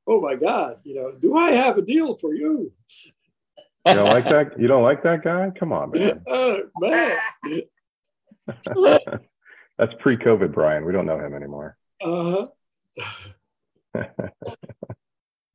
oh 0.07 0.21
my 0.21 0.35
god. 0.35 0.79
You 0.85 0.95
know, 0.97 1.13
do 1.13 1.37
I 1.37 1.53
have 1.53 1.79
a 1.79 1.83
deal 1.83 2.17
for 2.19 2.35
you? 2.35 2.73
You 3.87 3.95
don't 3.95 4.09
like 4.11 4.25
that 4.25 4.59
you 4.61 4.69
don't 4.69 4.83
like 4.83 5.03
that 5.03 5.23
guy 5.25 5.51
come 5.59 5.73
on 5.73 5.91
man 5.95 6.21
Oh 6.27 6.61
man. 6.81 7.19
that's 9.79 9.93
pre-covid 10.01 10.53
brian 10.53 10.85
we 10.85 10.93
don't 10.93 11.07
know 11.07 11.19
him 11.19 11.35
anymore 11.35 11.77
Uh 12.05 12.31
huh. 12.31 12.47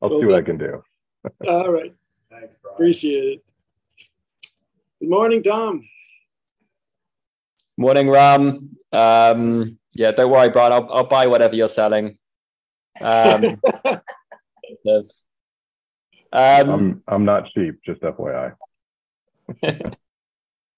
i'll 0.01 0.09
Well, 0.09 0.19
see 0.21 0.25
what 0.25 0.35
i 0.35 0.41
can 0.41 0.57
do. 0.57 0.81
All 1.47 1.71
right. 1.71 1.93
Thanks, 2.29 2.53
Brian. 2.61 2.75
Appreciate 2.75 3.23
it. 3.33 3.43
Good 4.99 5.09
morning, 5.09 5.41
Tom. 5.43 5.83
Morning, 7.77 8.09
Ram. 8.09 8.77
Um, 8.93 9.77
yeah, 9.93 10.11
don't 10.11 10.29
worry, 10.31 10.49
Brian. 10.49 10.71
I'll, 10.73 10.87
I'll 10.91 11.07
buy 11.07 11.27
whatever 11.27 11.55
you're 11.55 11.67
selling. 11.67 12.17
Um, 13.01 13.59
um, 16.33 16.69
i'm 16.69 17.03
i'm 17.07 17.25
not 17.25 17.47
cheap 17.53 17.79
just 17.85 18.01
fyi 18.01 18.53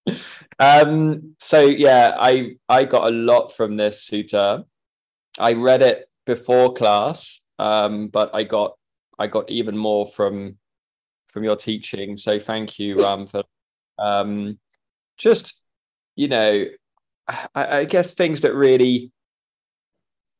um, 0.59 1.35
so 1.39 1.61
yeah, 1.61 2.15
I 2.19 2.55
I 2.67 2.85
got 2.85 3.07
a 3.07 3.15
lot 3.15 3.51
from 3.51 3.77
this 3.77 4.09
sutta. 4.09 4.65
I 5.39 5.53
read 5.53 5.81
it 5.81 6.09
before 6.25 6.73
class, 6.73 7.39
um, 7.57 8.07
but 8.07 8.33
I 8.33 8.43
got 8.43 8.77
I 9.17 9.27
got 9.27 9.49
even 9.49 9.77
more 9.77 10.05
from 10.05 10.57
from 11.29 11.43
your 11.43 11.55
teaching. 11.55 12.17
So 12.17 12.39
thank 12.39 12.79
you, 12.79 12.95
Ram, 12.97 13.27
for 13.27 13.43
um, 13.97 14.59
just 15.17 15.61
you 16.15 16.27
know, 16.27 16.65
I, 17.27 17.79
I 17.79 17.85
guess 17.85 18.13
things 18.13 18.41
that 18.41 18.53
really 18.53 19.11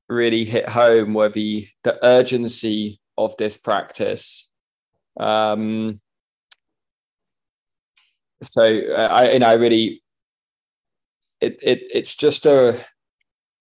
really 0.07 0.43
hit 0.43 0.67
home 0.67 1.13
were 1.13 1.29
the 1.29 1.67
the 1.83 2.03
urgency 2.05 2.99
of 3.17 3.35
this 3.37 3.57
practice. 3.57 4.48
Um, 5.17 6.01
so 8.41 8.63
uh, 8.63 9.07
I 9.11 9.31
you 9.31 9.39
know 9.39 9.47
I 9.47 9.53
really 9.53 10.01
it 11.41 11.59
it 11.61 11.81
it's 11.93 12.15
just 12.15 12.45
a 12.45 12.69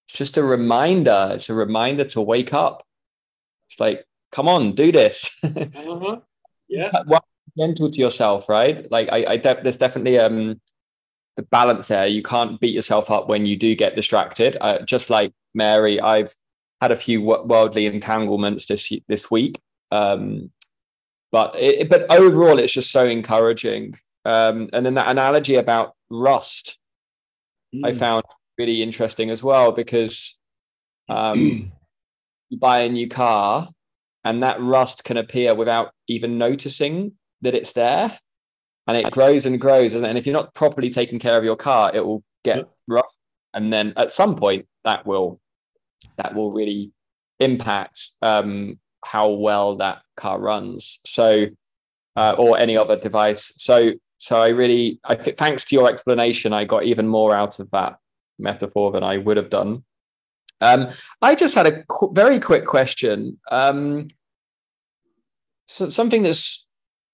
it's 0.09 0.17
just 0.17 0.37
a 0.37 0.43
reminder. 0.43 1.31
It's 1.33 1.51
a 1.51 1.55
reminder 1.55 2.05
to 2.05 2.21
wake 2.21 2.55
up. 2.55 2.85
It's 3.69 3.79
like, 3.79 4.05
come 4.33 4.49
on, 4.49 4.75
do 4.75 4.91
this. 4.93 5.37
Uh-huh. 5.45 6.19
Yeah. 6.69 6.91
Well, 7.07 7.25
gentle 7.57 7.91
to 7.91 8.01
yourself, 8.01 8.49
right? 8.49 8.91
Like 8.91 9.09
I, 9.11 9.25
I 9.33 9.37
de- 9.39 9.61
there's 9.63 9.77
definitely 9.79 10.19
um 10.19 10.61
the 11.37 11.43
balance 11.45 11.89
there. 11.89 12.07
You 12.07 12.23
can't 12.23 12.61
beat 12.61 12.75
yourself 12.75 13.11
up 13.11 13.29
when 13.29 13.47
you 13.47 13.57
do 13.57 13.75
get 13.75 13.97
distracted. 13.97 14.57
Uh, 14.61 14.81
just 14.81 15.09
like 15.11 15.33
Mary, 15.55 16.01
I've 16.01 16.35
had 16.81 16.93
a 16.93 16.97
few 16.97 17.23
wo- 17.23 17.45
worldly 17.45 17.87
entanglements 17.87 18.67
this 18.67 18.93
this 19.09 19.31
week. 19.31 19.61
Um, 19.91 20.51
but 21.31 21.55
it, 21.59 21.89
but 21.89 22.13
overall, 22.13 22.59
it's 22.59 22.73
just 22.73 22.91
so 22.91 23.07
encouraging. 23.07 23.95
Um, 24.25 24.69
and 24.73 24.85
then 24.85 24.95
that 24.95 25.09
analogy 25.09 25.57
about 25.57 25.95
rust, 26.11 26.79
I 27.85 27.91
Mm. 27.93 27.97
found 27.97 28.25
really 28.57 28.83
interesting 28.83 29.31
as 29.31 29.43
well 29.43 29.73
because 29.73 30.39
um, 31.09 31.73
you 32.49 32.59
buy 32.59 32.81
a 32.81 32.89
new 32.89 33.09
car 33.09 33.69
and 34.25 34.43
that 34.43 34.61
rust 34.61 35.05
can 35.05 35.17
appear 35.17 35.55
without 35.55 35.93
even 36.09 36.39
noticing 36.39 37.13
that 37.43 37.55
it's 37.55 37.73
there 37.73 38.19
and 38.87 38.97
it 38.97 39.11
grows 39.11 39.47
and 39.47 39.61
grows. 39.61 39.95
And 39.95 40.19
if 40.19 40.27
you're 40.27 40.37
not 40.37 40.55
properly 40.55 40.91
taking 40.91 41.19
care 41.19 41.39
of 41.39 41.45
your 41.45 41.57
car, 41.57 41.91
it 41.95 42.05
will 42.05 42.25
get 42.43 42.69
rust. 42.87 43.19
And 43.55 43.73
then 43.73 43.93
at 43.97 44.11
some 44.11 44.35
point 44.37 44.67
that 44.85 45.07
will 45.07 45.41
that 46.17 46.35
will 46.35 46.53
really 46.53 46.93
impact 47.39 48.11
um, 48.23 48.79
how 49.05 49.31
well 49.31 49.77
that 49.77 50.03
car 50.17 50.39
runs. 50.39 51.01
So 51.05 51.47
uh, 52.19 52.35
or 52.37 52.59
any 52.59 52.77
other 52.77 52.97
device. 52.97 53.53
So 53.57 53.93
so 54.19 54.41
I 54.41 54.49
really 54.49 55.01
I 55.05 55.15
think 55.15 55.37
thanks 55.37 55.65
to 55.67 55.77
your 55.77 55.89
explanation, 55.89 56.53
I 56.53 56.65
got 56.65 56.85
even 56.85 57.07
more 57.07 57.35
out 57.35 57.61
of 57.61 57.71
that 57.71 57.99
metaphor 58.39 58.91
than 58.91 59.05
I 59.05 59.19
would 59.19 59.37
have 59.37 59.51
done. 59.51 59.85
Um, 60.61 60.89
I 61.23 61.37
just 61.37 61.55
had 61.55 61.69
a 61.69 61.85
qu- 61.85 62.13
very 62.13 62.41
quick 62.41 62.67
question. 62.67 63.39
Um, 63.51 64.09
so 65.67 65.89
something 65.89 66.25
that's 66.25 66.67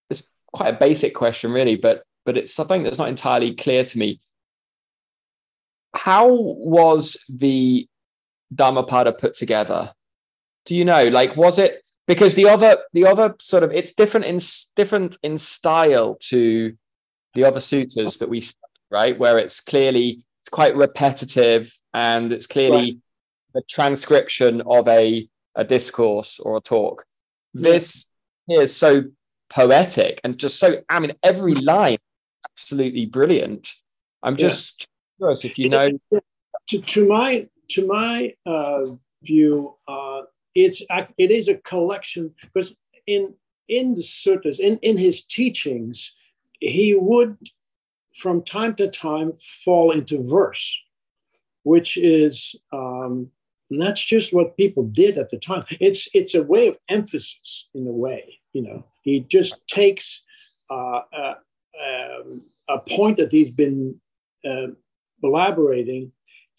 it's 0.08 0.34
quite 0.52 0.74
a 0.74 0.78
basic 0.78 1.14
question, 1.14 1.52
really, 1.52 1.76
but 1.76 2.04
but 2.24 2.38
it's 2.38 2.54
something 2.54 2.82
that's 2.82 2.98
not 2.98 3.10
entirely 3.10 3.54
clear 3.54 3.84
to 3.84 3.98
me. 3.98 4.20
How 5.94 6.28
was 6.32 7.22
the 7.28 7.86
Dhammapada 8.54 9.12
put 9.12 9.34
together? 9.34 9.92
Do 10.66 10.74
you 10.74 10.84
know? 10.84 11.08
Like, 11.08 11.36
was 11.36 11.58
it 11.58 11.82
because 12.06 12.34
the 12.34 12.48
other 12.48 12.78
the 12.92 13.06
other 13.06 13.34
sort 13.38 13.62
of 13.62 13.72
it's 13.72 13.92
different 13.92 14.26
in 14.26 14.38
different 14.76 15.18
in 15.22 15.38
style 15.38 16.16
to 16.20 16.76
the 17.34 17.44
other 17.44 17.58
suttas 17.58 18.18
that 18.18 18.28
we 18.28 18.42
right? 18.90 19.18
Where 19.18 19.38
it's 19.38 19.60
clearly 19.60 20.22
it's 20.40 20.48
quite 20.48 20.76
repetitive 20.76 21.72
and 21.92 22.32
it's 22.32 22.46
clearly 22.46 23.00
right. 23.54 23.62
a 23.62 23.66
transcription 23.68 24.62
of 24.66 24.88
a 24.88 25.28
a 25.54 25.64
discourse 25.64 26.40
or 26.40 26.56
a 26.56 26.60
talk. 26.60 27.04
This 27.52 28.10
here 28.46 28.62
is 28.62 28.74
so 28.74 29.04
poetic 29.48 30.20
and 30.24 30.36
just 30.38 30.58
so 30.58 30.82
I 30.88 31.00
mean 31.00 31.12
every 31.22 31.54
line 31.54 31.98
absolutely 32.50 33.06
brilliant. 33.06 33.72
I'm 34.22 34.36
just 34.36 34.82
yeah. 34.82 34.86
curious 35.18 35.44
if 35.44 35.58
you 35.58 35.68
know 35.68 35.88
to, 36.68 36.80
to 36.80 37.06
my 37.06 37.46
to 37.70 37.86
my 37.86 38.34
uh, 38.46 38.84
view, 39.22 39.74
uh, 39.88 40.22
it's 40.54 40.82
it 41.18 41.30
is 41.30 41.48
a 41.48 41.56
collection 41.56 42.32
because 42.40 42.74
in 43.06 43.34
in 43.68 43.94
the 43.94 44.02
sutras 44.02 44.60
in 44.60 44.78
in 44.78 44.96
his 44.96 45.24
teachings 45.24 46.14
he 46.60 46.94
would 46.94 47.36
from 48.14 48.42
time 48.42 48.74
to 48.74 48.88
time 48.88 49.32
fall 49.64 49.90
into 49.90 50.22
verse 50.22 50.78
which 51.64 51.96
is 51.96 52.54
um, 52.72 53.30
and 53.70 53.80
that's 53.80 54.04
just 54.04 54.32
what 54.32 54.56
people 54.56 54.84
did 54.84 55.18
at 55.18 55.30
the 55.30 55.38
time. 55.38 55.64
It's 55.80 56.08
it's 56.14 56.34
a 56.34 56.42
way 56.42 56.68
of 56.68 56.78
emphasis 56.88 57.68
in 57.74 57.86
a 57.86 57.92
way 57.92 58.38
you 58.52 58.62
know. 58.62 58.84
He 59.02 59.20
just 59.20 59.54
takes 59.68 60.22
uh, 60.70 61.00
uh, 61.12 61.34
um, 61.84 62.42
a 62.68 62.78
point 62.78 63.18
that 63.18 63.32
he's 63.32 63.50
been 63.50 64.00
uh, 64.48 64.68
elaborating 65.22 66.12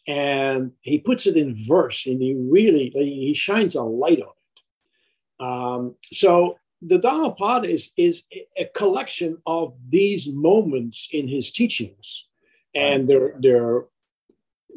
and 0.07 0.71
he 0.81 0.97
puts 0.99 1.25
it 1.25 1.35
in 1.35 1.55
verse 1.55 2.05
and 2.05 2.21
he 2.21 2.35
really 2.35 2.91
he 2.93 3.33
shines 3.33 3.75
a 3.75 3.83
light 3.83 4.21
on 4.21 4.29
it. 4.29 5.43
Um, 5.43 5.95
so 6.11 6.57
the 6.81 6.97
Dhammapada 6.97 7.67
is, 7.67 7.91
is 7.97 8.23
a 8.57 8.65
collection 8.75 9.37
of 9.45 9.73
these 9.89 10.27
moments 10.31 11.09
in 11.11 11.27
his 11.27 11.51
teachings. 11.51 12.27
And 12.73 13.07
they're 13.07 13.35
they're 13.39 13.85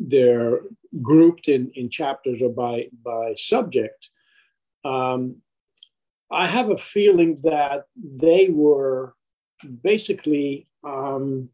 they're 0.01 0.61
grouped 1.03 1.49
in, 1.49 1.73
in 1.75 1.91
chapters 1.91 2.41
or 2.41 2.51
by 2.51 2.89
by 3.05 3.35
subject. 3.35 4.11
Um, 4.85 5.43
i 6.31 6.47
have 6.47 6.71
a 6.71 6.77
feeling 6.77 7.39
that 7.43 7.87
they 7.97 8.49
were 8.51 9.15
basically 9.83 10.69
um, 10.85 11.49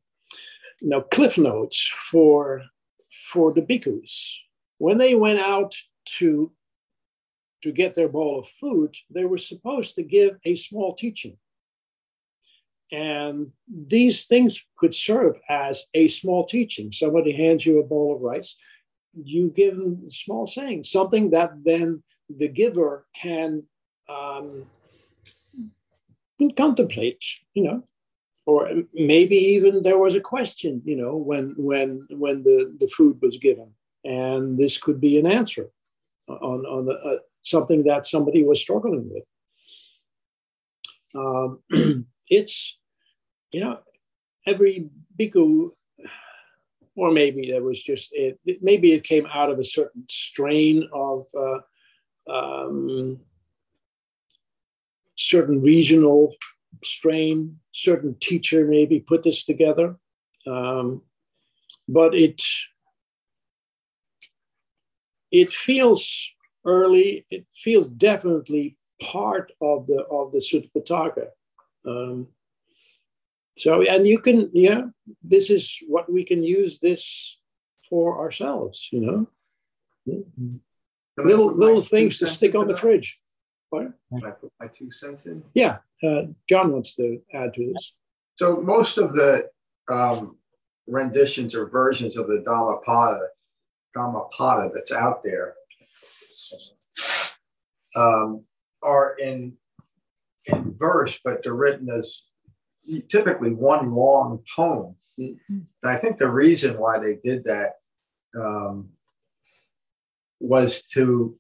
you 0.81 0.89
know 0.91 1.01
cliff 1.01 1.39
notes 1.39 1.89
for 2.11 2.63
for 3.35 3.53
the 3.53 3.63
bhikkhus. 3.63 4.37
When 4.79 4.97
they 4.97 5.17
went 5.17 5.41
out 5.41 5.75
to, 6.19 6.53
to 7.65 7.73
get 7.73 7.95
their 7.95 8.09
bowl 8.09 8.39
of 8.39 8.49
food, 8.49 8.95
they 9.11 9.25
were 9.25 9.39
supposed 9.39 9.97
to 9.97 10.05
give 10.05 10.37
a 10.45 10.55
small 10.55 10.95
teaching. 10.95 11.37
And 12.93 13.51
these 13.67 14.27
things 14.27 14.65
could 14.77 14.95
serve 14.95 15.35
as 15.49 15.83
a 15.95 16.07
small 16.07 16.47
teaching. 16.47 16.93
Somebody 16.93 17.33
hands 17.33 17.67
you 17.67 17.81
a 17.81 17.83
bowl 17.83 18.15
of 18.15 18.23
rice, 18.23 18.57
you 19.13 19.51
give 19.51 19.77
them 19.77 20.05
a 20.07 20.11
small 20.11 20.47
saying, 20.47 20.85
something 20.85 21.31
that 21.31 21.51
then 21.65 22.05
the 22.29 22.49
giver 22.49 23.07
can 23.21 23.65
um, 24.09 24.67
contemplate, 26.57 27.25
you 27.55 27.65
know, 27.65 27.83
or 28.47 28.71
maybe 28.93 29.37
even 29.37 29.83
there 29.83 29.99
was 29.99 30.15
a 30.15 30.21
question 30.21 30.83
you 30.85 30.97
know 30.97 31.17
when 31.17 31.55
when 31.57 32.07
when 32.11 32.43
the 32.43 32.75
the 32.81 32.89
food 32.89 33.21
was 33.21 33.39
given. 33.39 33.71
And 34.07 34.59
this 34.59 34.77
could 34.77 35.01
be 35.01 35.19
an 35.19 35.27
answer 35.27 35.71
on 36.29 36.67
on 36.67 36.87
the, 36.87 36.93
uh, 36.93 37.19
something 37.43 37.85
that 37.85 38.05
somebody 38.05 38.43
was 38.43 38.61
struggling 38.61 39.11
with. 39.11 39.25
Um, 41.15 41.61
it's 42.29 42.77
you 43.53 43.61
know 43.61 43.81
every 44.47 44.89
bhikkhu 45.19 45.71
or 46.97 47.11
maybe 47.11 47.51
there 47.51 47.63
was 47.63 47.83
just 47.83 48.11
it, 48.13 48.39
maybe 48.63 48.93
it 48.93 49.05
came 49.05 49.27
out 49.33 49.51
of 49.51 49.59
a 49.59 49.65
certain 49.65 50.05
strain 50.09 50.89
of 50.93 51.27
uh, 51.37 51.59
um, 52.33 53.21
certain 55.17 55.61
regional 55.63 56.35
strain, 56.83 57.61
certain 57.73 58.17
teacher 58.21 58.67
maybe 58.67 59.01
put 59.01 59.23
this 59.23 59.45
together. 59.45 59.97
Um, 60.47 61.03
but 61.89 62.15
it 62.15 62.43
it 65.31 65.53
feels 65.53 66.31
early, 66.65 67.27
it 67.31 67.47
feels 67.53 67.89
definitely 67.89 68.77
part 69.03 69.53
of 69.61 69.87
the 69.87 70.05
of 70.11 70.33
the 70.33 70.39
Sutta. 70.39 71.29
Um, 71.87 72.29
so 73.57 73.83
and 73.83 74.07
you 74.07 74.19
can 74.19 74.51
yeah, 74.53 74.83
this 75.23 75.51
is 75.51 75.79
what 75.87 76.11
we 76.11 76.25
can 76.25 76.43
use 76.43 76.79
this 76.81 77.39
for 77.89 78.19
ourselves, 78.21 78.89
you 78.91 79.01
know. 79.01 79.29
Little 81.17 81.55
little 81.55 81.81
things 81.81 82.19
to 82.19 82.27
stick 82.27 82.55
on 82.55 82.69
the 82.69 82.77
fridge. 82.77 83.19
Can 83.81 84.25
I 84.25 84.31
put 84.31 84.53
my 84.61 84.67
two 84.67 84.91
cents 84.91 85.27
in? 85.27 85.43
Yeah, 85.55 85.79
uh, 86.03 86.23
John 86.49 86.73
wants 86.73 86.95
to 86.97 87.21
add 87.33 87.55
to 87.55 87.73
this. 87.73 87.93
So 88.37 88.61
most 88.61 88.99
of 88.99 89.13
the 89.13 89.49
um, 89.89 90.37
renditions 90.87 91.55
or 91.55 91.67
versions 91.67 92.17
of 92.17 92.27
the 92.27 92.43
Dhammapada, 92.45 93.29
Dhammapada 93.95 94.71
that's 94.75 94.93
out 94.93 95.23
there 95.23 95.55
um, 97.97 98.45
are 98.83 99.17
in 99.19 99.55
in 100.47 100.75
verse, 100.79 101.19
but 101.25 101.43
they're 101.43 101.55
written 101.55 101.89
as 101.91 102.19
typically 103.09 103.51
one 103.51 103.95
long 103.95 104.43
poem. 104.55 104.95
And 105.17 105.39
I 105.83 105.97
think 105.97 106.19
the 106.19 106.29
reason 106.29 106.79
why 106.79 106.99
they 106.99 107.19
did 107.25 107.45
that 107.45 107.75
um, 108.39 108.91
was 110.41 110.83
to 110.93 111.39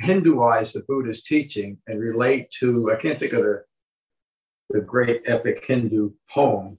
Hinduize 0.00 0.72
the 0.72 0.84
Buddha's 0.86 1.22
teaching 1.22 1.78
and 1.86 2.00
relate 2.00 2.48
to, 2.60 2.92
I 2.92 2.96
can't 2.96 3.18
think 3.18 3.32
of 3.32 3.42
the, 3.42 3.64
the 4.70 4.80
great 4.80 5.22
epic 5.26 5.64
Hindu 5.66 6.12
poem. 6.30 6.78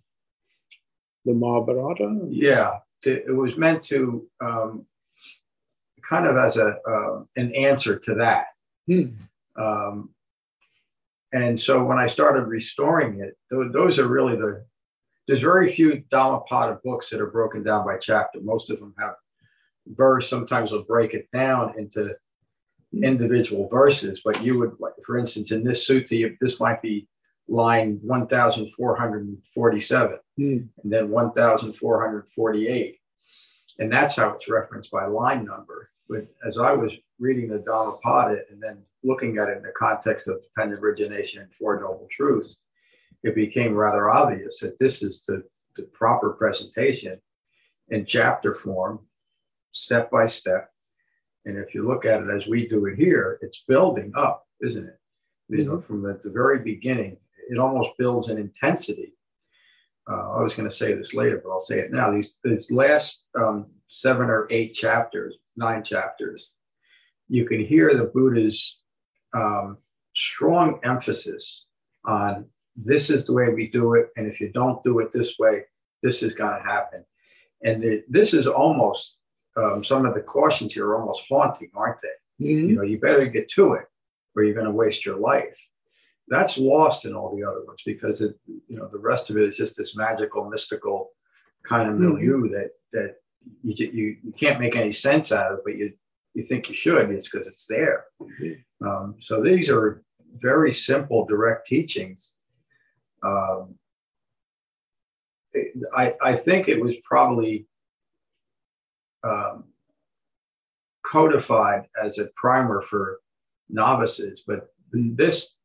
The 1.26 1.34
Mahabharata? 1.34 2.28
Yeah. 2.30 2.78
To, 3.04 3.12
it 3.12 3.36
was 3.36 3.58
meant 3.58 3.84
to 3.86 4.28
um, 4.42 4.86
kind 6.08 6.28
of 6.28 6.38
as 6.38 6.58
a 6.58 6.78
uh, 6.88 7.24
an 7.36 7.54
answer 7.56 8.00
to 8.00 8.16
that. 8.16 8.46
Hmm. 8.88 9.62
Um, 9.62 10.10
and 11.34 11.60
so 11.60 11.84
when 11.84 11.98
I 11.98 12.08
started 12.08 12.46
restoring 12.48 13.22
it, 13.22 13.38
those, 13.52 13.72
those 13.74 14.00
are 14.00 14.08
really 14.08 14.36
the, 14.36 14.66
there's 15.28 15.42
very 15.42 15.72
few 15.72 16.04
Dhammapada 16.10 16.80
books 16.84 17.10
that 17.10 17.22
are 17.22 17.30
broken 17.30 17.64
down 17.64 17.86
by 17.86 17.98
chapter. 17.98 18.40
Most 18.42 18.70
of 18.70 18.80
them 18.80 18.96
have 18.98 19.14
verse. 19.88 20.28
Sometimes 20.30 20.72
they'll 20.72 20.84
break 20.84 21.14
it 21.14 21.30
down 21.32 21.78
into 21.78 22.16
individual 22.94 23.68
verses, 23.70 24.22
but 24.24 24.44
you 24.44 24.60
would, 24.60 24.74
for 25.06 25.18
instance, 25.18 25.52
in 25.52 25.64
this 25.64 25.88
sutta, 25.88 26.36
this 26.42 26.60
might 26.60 26.82
be 26.82 27.08
line 27.48 28.00
1447 28.04 30.18
mm. 30.40 30.68
and 30.84 30.84
then 30.84 31.10
1448. 31.10 33.00
And 33.80 33.92
that's 33.92 34.16
how 34.16 34.32
it's 34.32 34.50
referenced 34.50 34.92
by 34.92 35.06
line 35.06 35.46
number. 35.46 35.92
But 36.08 36.28
as 36.46 36.58
I 36.58 36.74
was 36.74 36.92
reading 37.20 37.48
the 37.48 37.60
Dhammapada 37.60 38.40
and 38.52 38.62
then 38.62 38.80
looking 39.04 39.38
at 39.38 39.50
it 39.50 39.58
in 39.58 39.64
the 39.64 39.72
context 39.78 40.28
of 40.28 40.42
dependent 40.44 40.82
origination 40.82 41.42
and 41.42 41.54
Four 41.54 41.80
Noble 41.80 42.08
Truths, 42.12 42.58
it 43.24 43.36
became 43.36 43.74
rather 43.74 44.10
obvious 44.10 44.60
that 44.60 44.80
this 44.80 45.04
is 45.04 45.24
the, 45.28 45.44
the 45.76 45.84
proper 45.84 46.32
presentation 46.32 47.20
in 47.90 48.06
chapter 48.06 48.56
form, 48.56 49.00
step 49.72 50.12
by 50.12 50.26
step, 50.26 50.72
and 51.50 51.58
if 51.58 51.74
you 51.74 51.86
look 51.86 52.06
at 52.06 52.22
it 52.22 52.30
as 52.30 52.48
we 52.48 52.68
do 52.68 52.86
it 52.86 52.96
here, 52.96 53.40
it's 53.42 53.64
building 53.68 54.12
up, 54.16 54.46
isn't 54.62 54.86
it? 54.86 55.00
You 55.50 55.66
know, 55.66 55.72
mm-hmm. 55.74 55.82
from 55.82 56.04
the, 56.04 56.20
the 56.24 56.30
very 56.30 56.60
beginning, 56.60 57.18
it 57.50 57.58
almost 57.58 57.98
builds 57.98 58.30
an 58.30 58.38
intensity. 58.38 59.14
Uh, 60.10 60.34
I 60.38 60.44
was 60.44 60.56
going 60.56 60.70
to 60.70 60.76
say 60.76 60.94
this 60.94 61.14
later, 61.14 61.42
but 61.44 61.52
I'll 61.52 61.60
say 61.60 61.80
it 61.80 61.92
now. 61.92 62.12
These 62.12 62.38
these 62.44 62.72
last 62.72 63.24
um, 63.38 63.68
seven 63.88 64.30
or 64.30 64.48
eight 64.50 64.74
chapters, 64.74 65.36
nine 65.56 65.84
chapters, 65.84 66.50
you 67.28 67.46
can 67.46 67.64
hear 67.64 67.94
the 67.94 68.06
Buddha's 68.06 68.78
um, 69.36 69.78
strong 70.16 70.80
emphasis 70.84 71.66
on 72.06 72.46
this 72.76 73.10
is 73.10 73.26
the 73.26 73.34
way 73.34 73.50
we 73.50 73.68
do 73.70 73.96
it, 73.96 74.10
and 74.16 74.26
if 74.26 74.40
you 74.40 74.50
don't 74.52 74.84
do 74.84 75.00
it 75.00 75.12
this 75.12 75.38
way, 75.38 75.64
this 76.02 76.24
is 76.24 76.34
going 76.34 76.56
to 76.56 76.64
happen. 76.64 77.04
And 77.64 77.84
it, 77.84 78.12
this 78.12 78.34
is 78.34 78.48
almost 78.48 79.18
um, 79.60 79.84
some 79.84 80.06
of 80.06 80.14
the 80.14 80.22
cautions 80.22 80.74
here 80.74 80.88
are 80.88 81.00
almost 81.00 81.24
haunting, 81.30 81.72
aren't 81.76 82.00
they? 82.02 82.46
Mm-hmm. 82.46 82.70
You 82.70 82.76
know, 82.76 82.84
you 82.84 83.00
better 83.00 83.26
get 83.26 83.50
to 83.52 83.74
it, 83.74 83.86
or 84.36 84.44
you're 84.44 84.54
going 84.54 84.66
to 84.66 84.72
waste 84.72 85.06
your 85.06 85.18
life. 85.18 85.58
That's 86.28 86.58
lost 86.58 87.06
in 87.06 87.16
all 87.16 87.36
the 87.36 87.44
other 87.44 87.66
ones 87.66 87.82
because 87.86 88.22
it, 88.22 88.36
you 88.48 88.78
know, 88.78 88.88
the 88.88 89.00
rest 89.00 89.30
of 89.30 89.38
it 89.38 89.48
is 89.50 89.58
just 89.58 89.76
this 89.78 89.96
magical, 89.96 90.48
mystical 90.50 91.10
kind 91.64 91.90
of 91.90 91.96
mm-hmm. 91.96 92.14
milieu 92.14 92.44
mm-hmm. 92.44 92.54
that 92.54 92.70
that 92.94 93.16
you, 93.64 93.88
you 93.92 94.18
you 94.24 94.34
can't 94.34 94.60
make 94.60 94.76
any 94.76 94.92
sense 94.92 95.32
out 95.32 95.52
of, 95.52 95.60
but 95.66 95.76
you 95.76 95.92
you 96.36 96.44
think 96.44 96.70
you 96.70 96.76
should. 96.76 97.10
It's 97.10 97.30
because 97.30 97.48
it's 97.48 97.66
there. 97.66 98.06
Mm-hmm. 98.22 98.88
Um, 98.88 99.16
so 99.22 99.42
these 99.42 99.70
are 99.70 100.04
very 100.36 100.72
simple, 100.72 101.26
direct 101.26 101.68
teachings. 101.68 102.34
Um, 103.24 103.76
I, 105.96 106.14
I 106.22 106.36
think 106.36 106.68
it 106.68 106.80
was 106.80 106.96
probably 107.04 107.68
um, 109.24 109.66
codified 111.06 111.88
as 112.02 112.20
a 112.20 112.30
primer 112.36 112.82
for 112.82 113.20
novices, 113.70 114.44
but 114.46 114.70
this, 114.92 115.56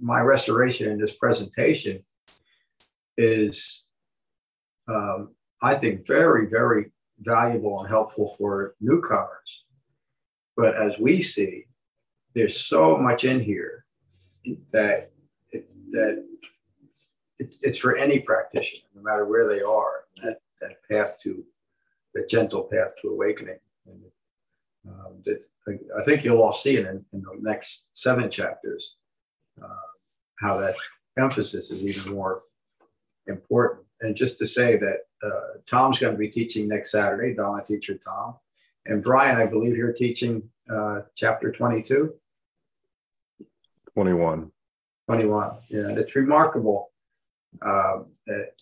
my 0.00 0.20
restoration 0.20 0.90
in 0.90 0.98
this 0.98 1.14
presentation 1.14 2.02
is, 3.16 3.82
um, 4.88 5.34
I 5.62 5.74
think, 5.76 6.06
very, 6.06 6.46
very 6.46 6.90
valuable 7.20 7.80
and 7.80 7.88
helpful 7.88 8.34
for 8.38 8.74
newcomers. 8.80 9.64
But 10.56 10.76
as 10.76 10.92
we 10.98 11.22
see, 11.22 11.66
there's 12.34 12.60
so 12.60 12.96
much 12.96 13.24
in 13.24 13.40
here 13.40 13.84
that 14.72 15.10
that 15.90 16.24
it, 17.38 17.54
it's 17.60 17.78
for 17.78 17.96
any 17.96 18.20
practitioner, 18.20 18.82
no 18.94 19.02
matter 19.02 19.26
where 19.26 19.48
they 19.48 19.62
are. 19.62 20.04
That 20.22 20.40
that 20.60 20.76
path 20.90 21.18
to 21.22 21.44
the 22.14 22.26
gentle 22.28 22.62
path 22.64 22.92
to 23.00 23.08
awakening. 23.08 23.58
And 23.86 24.02
um, 24.88 25.22
that 25.24 25.42
I 25.98 26.02
think 26.02 26.24
you'll 26.24 26.42
all 26.42 26.52
see 26.52 26.76
it 26.76 26.86
in, 26.86 27.04
in 27.12 27.22
the 27.22 27.38
next 27.40 27.84
seven 27.94 28.30
chapters 28.30 28.96
uh, 29.62 29.68
how 30.40 30.58
that 30.58 30.74
emphasis 31.18 31.70
is 31.70 31.84
even 31.84 32.14
more 32.14 32.42
important. 33.26 33.86
And 34.00 34.16
just 34.16 34.38
to 34.38 34.46
say 34.46 34.76
that 34.78 34.98
uh, 35.24 35.58
Tom's 35.68 35.98
going 35.98 36.12
to 36.12 36.18
be 36.18 36.28
teaching 36.28 36.66
next 36.66 36.90
Saturday, 36.90 37.34
Dharma 37.34 37.64
teacher 37.64 37.94
Tom. 37.94 38.34
And 38.86 39.02
Brian, 39.02 39.36
I 39.36 39.46
believe 39.46 39.76
you're 39.76 39.92
teaching 39.92 40.42
uh, 40.68 41.02
chapter 41.14 41.52
22. 41.52 42.12
21. 43.94 44.50
21. 45.06 45.50
Yeah, 45.68 45.80
and 45.80 45.98
it's 45.98 46.16
remarkable 46.16 46.90
um, 47.64 48.06
that 48.26 48.52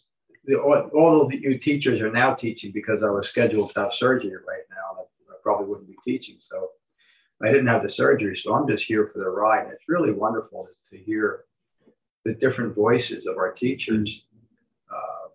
the, 0.44 0.56
all, 0.56 0.90
all 0.94 1.22
of 1.22 1.30
the 1.30 1.38
new 1.38 1.58
teachers 1.58 2.00
are 2.00 2.12
now 2.12 2.34
teaching 2.34 2.72
because 2.72 3.02
I 3.02 3.10
was 3.10 3.28
scheduled 3.28 3.74
to 3.74 3.80
have 3.80 3.94
surgery 3.94 4.32
right 4.32 4.64
now. 4.70 5.00
I, 5.00 5.32
I 5.32 5.36
probably 5.42 5.66
wouldn't 5.66 5.88
be 5.88 5.96
teaching. 6.04 6.38
So 6.50 6.70
I 7.42 7.48
didn't 7.48 7.66
have 7.66 7.82
the 7.82 7.90
surgery. 7.90 8.36
So 8.36 8.54
I'm 8.54 8.68
just 8.68 8.84
here 8.84 9.10
for 9.12 9.18
the 9.18 9.28
ride. 9.28 9.64
And 9.64 9.72
it's 9.72 9.88
really 9.88 10.12
wonderful 10.12 10.66
to, 10.66 10.96
to 10.96 11.02
hear 11.02 11.44
the 12.24 12.34
different 12.34 12.74
voices 12.74 13.26
of 13.26 13.36
our 13.36 13.52
teachers 13.52 14.24
uh, 14.90 15.28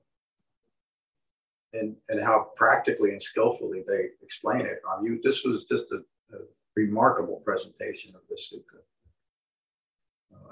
and, 1.74 1.96
and 2.10 2.24
how 2.24 2.52
practically 2.56 3.12
and 3.12 3.22
skillfully 3.22 3.84
they 3.88 4.08
explain 4.22 4.62
it. 4.62 4.82
Um, 4.90 5.06
you, 5.06 5.20
this 5.24 5.44
was 5.44 5.66
just 5.72 5.86
a, 5.92 6.36
a 6.36 6.40
remarkable 6.76 7.42
presentation 7.44 8.14
of 8.16 8.22
this 8.30 8.54
sutta. 8.54 8.82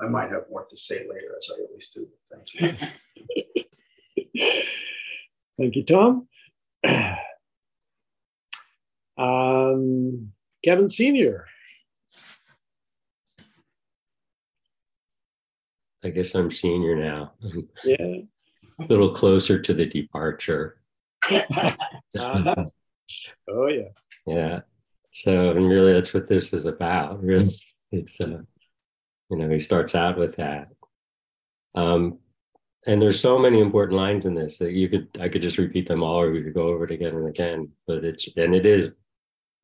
I 0.02 0.08
might 0.08 0.32
have 0.32 0.50
more 0.50 0.66
to 0.70 0.78
say 0.78 1.06
later, 1.08 1.36
as 1.38 1.50
I 1.52 1.62
always 1.62 1.88
do. 1.94 2.08
Thank 2.32 2.80
you. 2.80 2.88
Thank 5.58 5.76
you, 5.76 5.84
Tom. 5.84 6.28
Um, 9.16 10.34
Kevin 10.64 10.90
Senior. 10.90 11.46
I 16.04 16.10
guess 16.10 16.36
I'm 16.36 16.52
senior 16.52 16.96
now. 16.96 17.34
Yeah. 17.84 18.18
A 18.80 18.86
little 18.90 19.12
closer 19.12 19.60
to 19.60 19.74
the 19.74 19.86
departure. 19.86 20.78
uh-huh. 21.30 22.56
Oh 23.48 23.68
yeah. 23.68 23.90
Yeah. 24.26 24.62
So, 25.12 25.52
and 25.52 25.70
really, 25.70 25.94
that's 25.94 26.14
what 26.14 26.28
this 26.28 26.54
is 26.54 26.66
about. 26.66 27.22
Really, 27.22 27.56
it's 27.92 28.20
uh, 28.20 28.42
you 29.30 29.38
know, 29.38 29.50
he 29.50 29.60
starts 29.60 29.94
out 29.94 30.18
with 30.18 30.38
that. 30.38 30.70
Um, 31.76 32.18
and 32.88 33.02
there's 33.02 33.20
so 33.20 33.40
many 33.40 33.60
important 33.60 33.98
lines 33.98 34.26
in 34.26 34.34
this 34.34 34.58
that 34.58 34.74
you 34.74 34.90
could 34.90 35.08
I 35.20 35.30
could 35.30 35.42
just 35.42 35.58
repeat 35.58 35.88
them 35.88 36.04
all, 36.04 36.22
or 36.22 36.32
we 36.32 36.44
could 36.44 36.54
go 36.54 36.68
over 36.68 36.86
it 36.86 36.92
again 36.92 37.16
and 37.16 37.28
again. 37.28 37.70
But 37.88 38.04
it's 38.04 38.28
and 38.38 38.56
it 38.56 38.66
is 38.66 38.98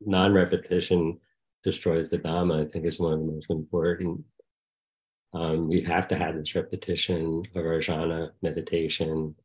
non-repetition 0.02 1.20
destroys 1.64 2.10
the 2.10 2.20
Dhamma. 2.20 2.66
I 2.66 2.70
think 2.70 2.86
is 2.86 3.00
one 3.00 3.14
of 3.14 3.20
the 3.20 3.26
most 3.26 3.50
important. 3.50 4.24
Um, 5.34 5.70
you 5.70 5.84
have 5.86 6.08
to 6.08 6.16
have 6.18 6.36
this 6.36 6.56
repetition 6.56 7.44
of 7.54 7.66
our 7.66 7.80
jhana 7.80 8.32
meditation 8.42 9.36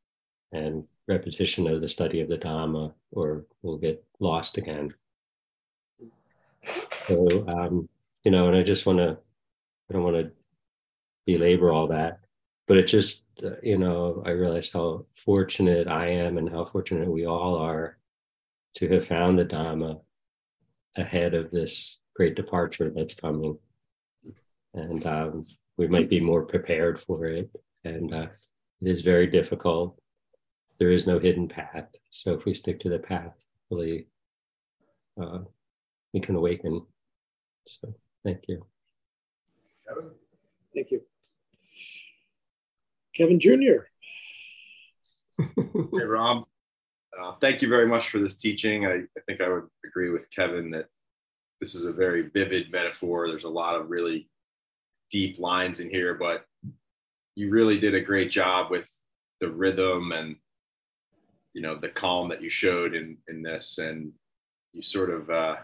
and 0.53 0.85
repetition 1.09 1.67
of 1.67 1.83
the 1.83 1.89
study 1.89 2.21
of 2.21 2.29
the 2.29 2.39
Dhamma, 2.39 2.95
or 3.11 3.45
we'll 3.63 3.77
get 3.77 4.03
lost 4.21 4.57
again. 4.57 4.95
So, 7.07 7.45
um, 7.49 7.89
you 8.25 8.31
know, 8.31 8.47
and 8.47 8.57
I 8.57 8.63
just 8.63 8.87
want 8.87 8.99
to 8.99 9.19
I 9.91 9.93
don't 9.93 10.05
want 10.05 10.17
to 10.17 10.31
belabor 11.27 11.73
all 11.73 11.89
that, 11.89 12.21
but 12.67 12.77
it 12.77 12.87
just, 12.87 13.25
uh, 13.45 13.57
you 13.63 13.79
know, 13.79 14.23
I 14.25 14.31
realize 14.31 14.71
how 14.73 15.07
fortunate 15.15 15.89
I 15.89 16.09
am 16.09 16.39
and 16.39 16.49
how 16.49 16.65
fortunate 16.65 17.11
we 17.11 17.27
all 17.27 17.57
are 17.57 17.99
to 18.77 18.89
have 18.89 19.07
found 19.07 19.39
the 19.39 19.45
dharma 19.45 19.99
ahead 20.97 21.35
of 21.35 21.51
this 21.51 22.01
great 22.17 22.37
departure 22.37 22.91
that's 22.95 23.15
coming. 23.15 23.59
And 24.73 25.07
um, 25.07 25.45
we 25.77 25.87
might 25.87 26.09
be 26.09 26.21
more 26.21 26.45
prepared 26.45 26.99
for 27.01 27.27
it. 27.27 27.51
And 27.85 28.15
uh, 28.15 28.29
it 28.81 28.89
is 28.89 29.03
very 29.03 29.27
difficult. 29.27 30.01
There 30.79 30.91
is 30.91 31.07
no 31.07 31.19
hidden 31.19 31.49
path. 31.49 31.89
So 32.11 32.35
if 32.35 32.45
we 32.45 32.55
stick 32.55 32.81
to 32.81 32.89
the 32.89 32.99
path, 32.99 33.35
really, 33.71 34.07
uh, 35.21 35.41
we 36.13 36.21
can 36.21 36.35
awaken. 36.35 36.83
So 37.67 37.95
thank 38.25 38.45
you. 38.49 38.65
Thank 40.75 40.91
you. 40.91 41.03
Kevin 43.15 43.41
Jr. 43.41 43.87
hey, 45.39 46.05
Rob. 46.05 46.45
Uh, 47.19 47.33
thank 47.41 47.63
you 47.63 47.69
very 47.69 47.87
much 47.87 48.11
for 48.11 48.19
this 48.19 48.37
teaching. 48.37 48.87
I, 48.87 48.95
I 48.95 49.21
think 49.27 49.41
I 49.41 49.49
would 49.49 49.69
agree 49.85 50.11
with 50.11 50.31
Kevin 50.31 50.71
that 50.73 50.87
this 51.61 51.75
is 51.75 51.85
a 51.85 51.93
very 51.93 52.29
vivid 52.31 52.71
metaphor. 52.73 53.29
There's 53.29 53.45
a 53.45 53.49
lot 53.49 53.77
of 53.77 53.91
really 53.91 54.29
deep 55.11 55.39
lines 55.39 55.81
in 55.81 55.91
here, 55.91 56.15
but 56.15 56.45
you 57.37 57.51
really 57.51 57.79
did 57.79 57.95
a 57.95 58.01
great 58.01 58.31
job 58.31 58.71
with 58.71 58.91
the 59.41 59.51
rhythm 59.51 60.13
and 60.13 60.37
you 61.53 61.63
know 61.63 61.77
the 61.77 61.89
calm 61.89 62.29
that 62.29 62.43
you 62.43 62.51
showed 62.51 62.95
in 62.95 63.17
in 63.29 63.43
this, 63.43 63.79
and 63.79 64.13
you 64.73 64.83
sort 64.83 65.11
of 65.11 65.31
uh, 65.31 65.57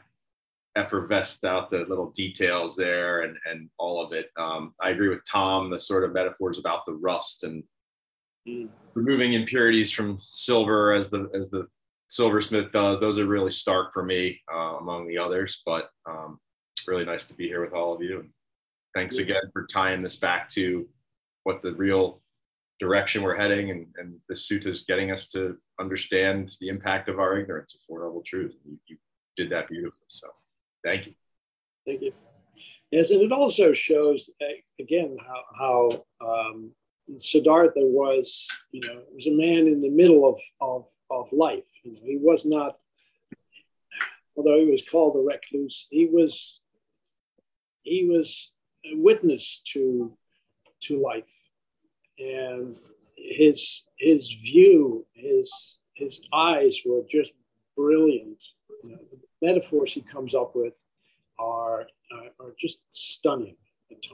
effervesced 0.77 1.45
out 1.45 1.71
the 1.71 1.81
little 1.89 2.11
details 2.13 2.77
there 2.77 3.23
and 3.23 3.37
and 3.51 3.69
all 3.79 4.01
of 4.01 4.13
it. 4.13 4.31
Um, 4.37 4.75
I 4.81 4.91
agree 4.91 5.09
with 5.09 5.25
Tom. 5.29 5.71
The 5.71 5.81
sort 5.81 6.05
of 6.05 6.13
metaphors 6.13 6.59
about 6.59 6.87
the 6.87 6.95
rust 6.95 7.45
and 7.45 7.63
mm. 8.49 8.69
removing 8.95 9.33
impurities 9.33 9.91
from 9.91 10.19
silver 10.21 10.93
as 10.93 11.11
the 11.11 11.29
as 11.35 11.51
the 11.51 11.67
silversmith 12.09 12.73
does. 12.73 13.01
Those 13.01 13.19
are 13.19 13.27
really 13.27 13.51
stark 13.51 13.93
for 13.93 14.05
me 14.05 14.41
uh, 14.53 14.77
among 14.79 15.07
the 15.07 15.19
others. 15.19 15.63
But 15.65 15.91
um, 16.09 16.39
really 16.87 17.05
nice 17.05 17.27
to 17.27 17.35
be 17.35 17.47
here 17.47 17.65
with 17.65 17.75
all 17.75 17.95
of 17.95 18.03
you. 18.03 18.27
Thanks 18.95 19.19
again 19.19 19.43
for 19.53 19.67
tying 19.73 20.03
this 20.03 20.17
back 20.17 20.49
to 20.51 20.89
what 21.45 21.63
the 21.63 21.73
real 21.75 22.21
direction 22.81 23.23
we're 23.23 23.37
heading 23.37 23.71
and, 23.71 23.87
and 23.99 24.15
the 24.29 24.35
sutta 24.35 24.67
is 24.67 24.85
getting 24.89 25.13
us 25.13 25.29
to 25.29 25.57
understand 25.79 26.57
the 26.61 26.69
impact 26.69 27.09
of 27.09 27.21
our 27.21 27.39
ignorance 27.39 27.75
of 27.75 27.81
Four 27.87 28.01
Noble 28.01 28.23
Truths. 28.27 28.57
You, 28.65 28.79
you 28.87 28.97
did 29.37 29.51
that 29.51 29.69
beautifully. 29.69 30.07
So 30.09 30.29
Thank 30.85 31.07
you. 31.07 31.15
Thank 31.87 32.03
you. 32.03 32.13
Yes, 32.91 33.11
and 33.11 33.23
it 33.23 33.33
also 33.33 33.73
shows 33.73 34.29
again 34.81 35.17
how, 35.25 36.05
how 36.21 36.27
um, 36.27 36.73
Siddhartha 37.17 37.81
was, 37.81 38.49
you 38.73 38.81
know, 38.81 39.03
was 39.15 39.27
a 39.27 39.33
man 39.33 39.67
in 39.69 39.81
the 39.81 39.91
middle 39.91 40.29
of, 40.29 40.41
of, 40.61 40.87
of 41.11 41.33
life. 41.33 41.65
You 41.85 41.93
know, 41.93 42.01
he 42.05 42.19
was 42.21 42.45
not, 42.45 42.79
although 44.37 44.59
he 44.59 44.71
was 44.71 44.83
called 44.83 45.17
a 45.17 45.21
recluse, 45.21 45.87
he 45.91 46.07
was 46.07 46.61
he 47.83 48.07
was 48.07 48.53
a 48.85 48.97
witness 48.97 49.63
to 49.73 50.17
to 50.83 51.01
life. 51.01 51.49
and 52.19 52.75
his 53.17 53.85
his 53.99 54.33
view, 54.33 55.07
his 55.15 55.79
his 55.95 56.21
eyes 56.33 56.81
were 56.85 57.03
just 57.09 57.33
brilliant. 57.77 58.43
You 58.83 58.91
know, 58.91 58.99
metaphors 59.43 59.93
he 59.93 60.01
comes 60.03 60.35
up 60.35 60.55
with 60.55 60.83
are 61.39 61.83
uh, 61.83 62.45
are 62.45 62.55
just 62.59 62.83
stunning. 62.91 63.57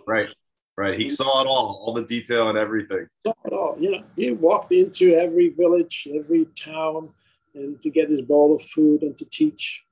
Right, 0.07 0.33
right. 0.77 0.99
He 0.99 1.09
saw 1.09 1.43
it 1.43 1.47
all, 1.47 1.83
all 1.83 1.93
the 1.93 2.05
detail 2.05 2.49
and 2.49 2.59
everything. 2.59 3.07
Saw 3.27 3.35
it 3.45 3.53
all. 3.53 3.77
You 3.79 3.91
know, 3.93 4.05
he 4.17 4.33
walked 4.33 4.73
into 4.73 5.15
every 5.15 5.51
village, 5.51 6.09
every 6.15 6.47
town, 6.59 7.11
and 7.55 7.81
to 7.83 7.91
get 7.91 8.11
his 8.11 8.23
bowl 8.23 8.55
of 8.55 8.63
food 8.63 9.03
and 9.03 9.17
to 9.19 9.25
teach. 9.27 9.83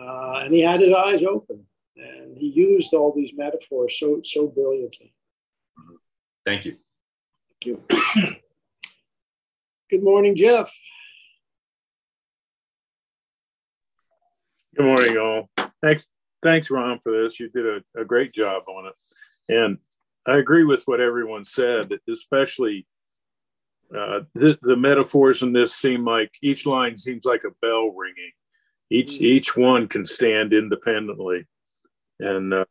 Uh, 0.00 0.40
and 0.44 0.54
he 0.54 0.62
had 0.62 0.80
his 0.80 0.94
eyes 0.94 1.22
open, 1.22 1.64
and 1.96 2.36
he 2.36 2.46
used 2.46 2.94
all 2.94 3.12
these 3.14 3.32
metaphors 3.36 3.98
so 3.98 4.20
so 4.22 4.46
brilliantly. 4.46 5.12
Thank 6.46 6.64
you. 6.64 6.76
Thank 7.62 7.80
you. 7.92 8.34
Good 9.90 10.02
morning, 10.02 10.36
Jeff. 10.36 10.72
Good 14.80 14.86
morning, 14.86 15.18
all. 15.18 15.50
Thanks, 15.82 16.08
thanks, 16.42 16.70
Ram, 16.70 17.00
for 17.00 17.12
this. 17.12 17.38
You 17.38 17.50
did 17.50 17.66
a, 17.66 18.00
a 18.00 18.02
great 18.02 18.32
job 18.32 18.62
on 18.66 18.86
it, 18.86 18.94
and 19.54 19.76
I 20.26 20.38
agree 20.38 20.64
with 20.64 20.84
what 20.86 21.02
everyone 21.02 21.44
said, 21.44 21.98
especially 22.08 22.86
uh, 23.94 24.20
the, 24.34 24.58
the 24.62 24.76
metaphors 24.76 25.42
in 25.42 25.52
this 25.52 25.74
seem 25.74 26.06
like 26.06 26.30
each 26.40 26.64
line 26.64 26.96
seems 26.96 27.26
like 27.26 27.44
a 27.44 27.52
bell 27.60 27.90
ringing. 27.90 28.32
Each 28.88 29.18
mm. 29.18 29.20
each 29.20 29.54
one 29.54 29.86
can 29.86 30.06
stand 30.06 30.54
independently, 30.54 31.46
and 32.18 32.54
uh, 32.54 32.64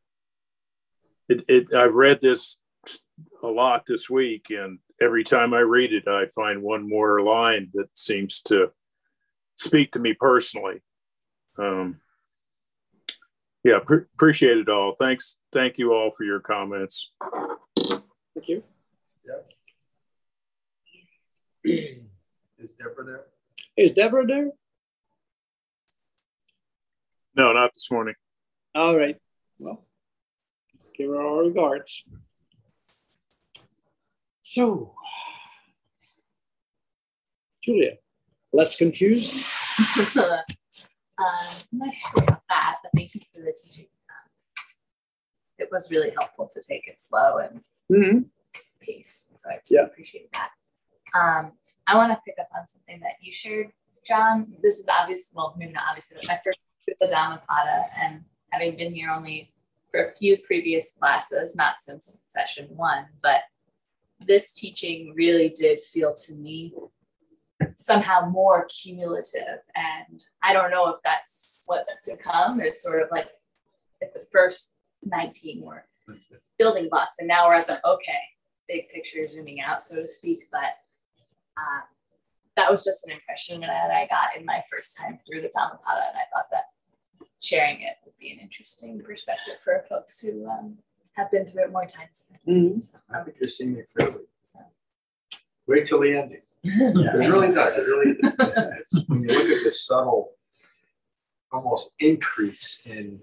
it, 1.27 1.43
it 1.47 1.75
I've 1.75 1.93
read 1.93 2.21
this 2.21 2.57
a 3.43 3.47
lot 3.47 3.83
this 3.85 4.09
week, 4.09 4.47
and 4.49 4.79
every 4.99 5.23
time 5.23 5.53
I 5.53 5.59
read 5.59 5.93
it, 5.93 6.07
I 6.07 6.25
find 6.33 6.63
one 6.63 6.89
more 6.89 7.21
line 7.21 7.69
that 7.73 7.95
seems 7.95 8.41
to 8.45 8.71
speak 9.57 9.91
to 9.91 9.99
me 9.99 10.15
personally. 10.15 10.81
Um, 11.59 11.99
yeah, 13.63 13.79
pre- 13.85 14.05
appreciate 14.15 14.57
it 14.57 14.69
all. 14.69 14.93
Thanks, 14.93 15.35
thank 15.51 15.77
you 15.77 15.93
all 15.93 16.11
for 16.11 16.23
your 16.23 16.39
comments. 16.39 17.11
Thank 17.21 18.47
you. 18.47 18.63
Yeah. 21.65 21.75
Is 22.59 22.73
Deborah 22.73 23.05
there? 23.05 23.25
Is 23.77 23.91
Deborah 23.91 24.25
there? 24.25 24.49
No, 27.35 27.53
not 27.53 27.73
this 27.73 27.91
morning. 27.91 28.15
All 28.75 28.97
right. 28.97 29.17
Well, 29.59 29.85
give 30.97 31.09
her 31.09 31.21
our 31.21 31.43
regards. 31.43 32.03
So, 34.41 34.93
Julia, 37.63 37.97
less 38.51 38.75
confused? 38.75 39.45
um, 41.19 41.45
I'm 41.73 41.79
not 41.79 41.93
sure 41.93 42.23
about 42.23 42.43
that, 42.49 42.77
but 42.81 42.91
thank 42.95 43.13
you 43.15 43.21
for 43.33 43.41
the 43.41 43.53
teaching. 43.63 43.87
Um, 44.09 44.65
it 45.57 45.69
was 45.71 45.91
really 45.91 46.11
helpful 46.17 46.49
to 46.53 46.61
take 46.61 46.87
it 46.87 47.01
slow 47.01 47.37
and 47.37 47.61
mm-hmm. 47.91 48.19
pace. 48.79 49.29
So 49.35 49.49
I 49.49 49.59
yeah. 49.69 49.81
appreciate 49.81 50.31
that. 50.33 50.51
Um, 51.13 51.51
I 51.87 51.95
want 51.95 52.11
to 52.11 52.19
pick 52.25 52.35
up 52.39 52.49
on 52.55 52.67
something 52.67 52.99
that 53.01 53.13
you 53.19 53.33
shared, 53.33 53.71
John. 54.05 54.53
This 54.61 54.79
is 54.79 54.87
obvious, 54.87 55.31
well, 55.33 55.55
maybe 55.57 55.73
not 55.73 55.83
obviously, 55.89 56.17
but 56.21 56.27
my 56.27 56.39
first 56.43 56.59
with 56.87 56.97
the 56.99 57.07
Dhammapada, 57.07 57.85
and 58.01 58.23
having 58.51 58.75
been 58.75 58.93
here 58.93 59.11
only 59.11 59.51
for 59.91 60.05
a 60.05 60.15
few 60.15 60.37
previous 60.39 60.91
classes, 60.93 61.55
not 61.55 61.75
since 61.81 62.23
session 62.27 62.67
one, 62.75 63.05
but 63.21 63.41
this 64.19 64.53
teaching 64.53 65.13
really 65.15 65.49
did 65.49 65.83
feel 65.83 66.13
to 66.13 66.33
me 66.35 66.73
somehow 67.75 68.29
more 68.29 68.67
cumulative. 68.67 69.59
And 69.75 70.23
I 70.43 70.53
don't 70.53 70.71
know 70.71 70.87
if 70.89 70.97
that's 71.03 71.57
what's 71.65 72.05
to 72.05 72.17
come, 72.17 72.61
is 72.61 72.81
sort 72.81 73.01
of 73.01 73.09
like 73.11 73.27
at 74.01 74.13
the 74.13 74.25
first 74.31 74.73
19 75.03 75.61
were 75.61 75.85
building 76.57 76.89
blocks, 76.89 77.15
and 77.19 77.27
now 77.27 77.47
we're 77.47 77.55
at 77.55 77.67
the 77.67 77.85
okay, 77.87 78.19
big 78.67 78.89
picture 78.89 79.27
zooming 79.27 79.61
out, 79.61 79.83
so 79.83 79.95
to 79.95 80.07
speak. 80.07 80.47
But 80.51 80.77
um, 81.57 81.83
that 82.55 82.69
was 82.69 82.83
just 82.83 83.05
an 83.05 83.11
impression 83.11 83.61
that 83.61 83.91
I 83.91 84.07
got 84.07 84.37
in 84.37 84.45
my 84.45 84.63
first 84.71 84.97
time 84.97 85.19
through 85.25 85.41
the 85.41 85.51
Dhammapada, 85.55 86.07
and 86.09 86.17
I 86.17 86.25
thought 86.33 86.47
that 86.51 86.65
sharing 87.41 87.81
it 87.81 87.95
would 88.03 88.17
be 88.19 88.31
an 88.31 88.39
interesting 88.39 89.01
perspective 89.01 89.55
for 89.63 89.85
folks 89.87 90.19
who 90.21 90.45
um, 90.47 90.77
have 91.13 91.31
been 91.31 91.45
through 91.45 91.63
it 91.63 91.71
more 91.71 91.85
times 91.85 92.25
than 92.45 92.55
mm-hmm. 92.55 92.79
so, 92.79 92.97
I 93.13 93.23
think 93.23 93.37
you're 93.39 93.47
seeing 93.47 93.77
it 93.77 93.89
clearly. 93.95 94.23
Wait 95.67 95.85
till 95.85 95.99
the 95.99 96.17
ending. 96.17 96.41
Yeah. 96.63 97.15
It 97.15 97.29
really 97.29 97.53
does. 97.53 97.75
It 97.75 97.81
really 97.81 98.15
does. 98.21 99.03
When 99.07 99.21
you 99.23 99.29
look 99.29 99.47
at 99.47 99.63
this 99.63 99.85
subtle, 99.85 100.31
almost 101.51 101.91
increase 101.99 102.81
in, 102.85 103.19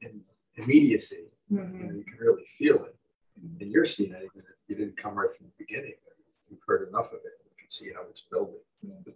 in 0.00 0.20
immediacy, 0.56 1.24
mm-hmm. 1.52 1.76
you, 1.76 1.82
know, 1.84 1.94
you, 1.94 2.04
can 2.04 2.18
really 2.20 2.44
feel 2.58 2.84
it. 2.84 2.96
And 3.60 3.70
you're 3.70 3.84
seeing 3.84 4.12
it, 4.12 4.18
even 4.18 4.40
if 4.40 4.44
you 4.68 4.76
didn't 4.76 4.96
come 4.96 5.14
right 5.14 5.34
from 5.36 5.46
the 5.46 5.64
beginning. 5.64 5.94
You've 6.48 6.60
heard 6.66 6.88
enough 6.88 7.08
of 7.08 7.20
it. 7.24 7.32
You 7.44 7.56
can 7.58 7.68
see 7.68 7.90
how 7.94 8.02
it's 8.10 8.24
building. 8.30 8.60
Mm-hmm. 8.86 9.10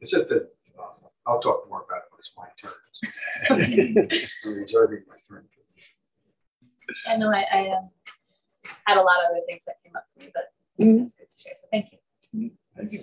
It's 0.00 0.10
just 0.10 0.28
that 0.28 0.48
uh, 0.78 1.08
I'll 1.26 1.40
talk 1.40 1.68
more 1.68 1.84
about 1.88 2.02
it 2.02 2.10
when 2.10 2.18
it's 2.18 2.32
my 2.36 2.46
turn. 2.60 4.20
I'm 4.44 4.54
reserving 4.54 5.02
my 5.08 5.16
turn. 5.28 5.44
I 7.08 7.16
know 7.16 7.30
I, 7.32 7.44
I 7.52 7.68
um, 7.70 7.90
had 8.84 8.96
a 8.96 9.02
lot 9.02 9.18
of 9.24 9.30
other 9.30 9.40
things 9.46 9.62
that 9.66 9.76
came 9.84 9.96
up 9.96 10.04
for 10.14 10.20
me, 10.20 10.30
but 10.32 10.52
mm-hmm. 10.80 11.02
that's 11.02 11.14
good 11.14 11.30
to 11.30 11.38
share. 11.38 11.54
So 11.56 11.66
thank 11.70 11.86
you. 11.92 12.50
Thank 12.76 12.92
you. 12.92 13.00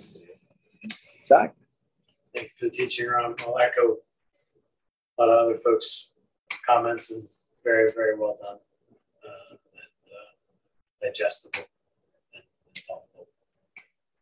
Zach. 1.24 1.54
Thank 2.34 2.48
you 2.48 2.52
for 2.58 2.64
the 2.66 2.70
teaching, 2.70 3.08
Ram. 3.08 3.34
I'll 3.40 3.58
echo 3.58 3.96
a 5.18 5.22
lot 5.22 5.28
of 5.28 5.46
other 5.46 5.58
folks' 5.58 6.12
comments 6.66 7.10
and 7.10 7.26
very, 7.64 7.92
very 7.92 8.18
well 8.18 8.38
done 8.42 8.58
uh, 9.24 9.50
and 9.50 10.12
uh, 10.12 11.06
digestible 11.06 11.64
and 12.34 12.42
thoughtful 12.86 13.28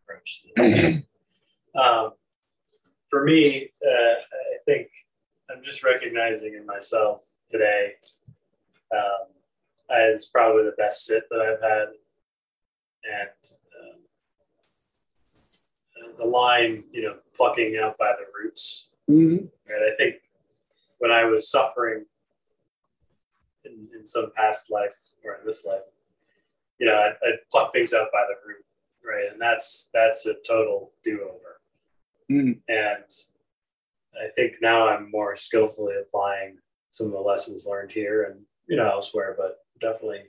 approach 0.03 0.43
to 0.43 0.49
the 0.57 1.05
um, 1.81 2.13
for 3.11 3.25
me, 3.25 3.69
uh, 3.85 3.91
I 3.91 4.59
think 4.65 4.89
I'm 5.51 5.63
just 5.63 5.85
recognizing 5.85 6.55
in 6.55 6.65
myself 6.65 7.25
today 7.49 7.95
um, 8.95 9.29
as 9.91 10.27
probably 10.27 10.65
the 10.65 10.75
best 10.79 11.05
sit 11.05 11.25
that 11.31 11.41
I've 11.41 11.61
had. 11.61 11.89
And 13.05 13.53
the 16.19 16.25
line, 16.25 16.85
you 16.93 17.03
know, 17.03 17.17
plucking 17.35 17.79
out 17.83 17.99
by 17.99 18.13
the 18.19 18.27
roots. 18.37 18.91
Mm-hmm. 19.11 19.45
Right. 19.71 19.93
I 19.93 19.95
think 19.97 20.17
when 20.99 21.11
I 21.11 21.25
was 21.25 21.51
suffering 21.51 22.05
in, 23.65 23.89
in 23.97 24.05
some 24.05 24.33
past 24.37 24.71
life 24.71 24.97
or 25.25 25.35
in 25.35 25.45
this 25.45 25.65
life, 25.65 25.81
you 26.79 26.87
know, 26.87 26.95
I'd, 26.95 27.15
I'd 27.27 27.39
pluck 27.51 27.73
things 27.73 27.93
out 27.93 28.09
by 28.13 28.25
the 28.29 28.49
root. 28.49 28.65
Right. 29.05 29.31
And 29.31 29.41
that's, 29.41 29.91
that's 29.93 30.27
a 30.27 30.35
total 30.47 30.93
do 31.03 31.23
over. 31.23 31.61
Mm-hmm. 32.31 32.53
And 32.69 33.05
I 34.15 34.29
think 34.37 34.55
now 34.61 34.89
I'm 34.89 35.11
more 35.11 35.37
skillfully 35.37 35.95
applying 36.01 36.59
some 36.91 37.07
of 37.07 37.13
the 37.13 37.19
lessons 37.19 37.67
learned 37.67 37.91
here 37.91 38.25
and, 38.25 38.41
you 38.69 38.77
know, 38.77 38.89
elsewhere, 38.89 39.35
but 39.37 39.59
definitely 39.81 40.23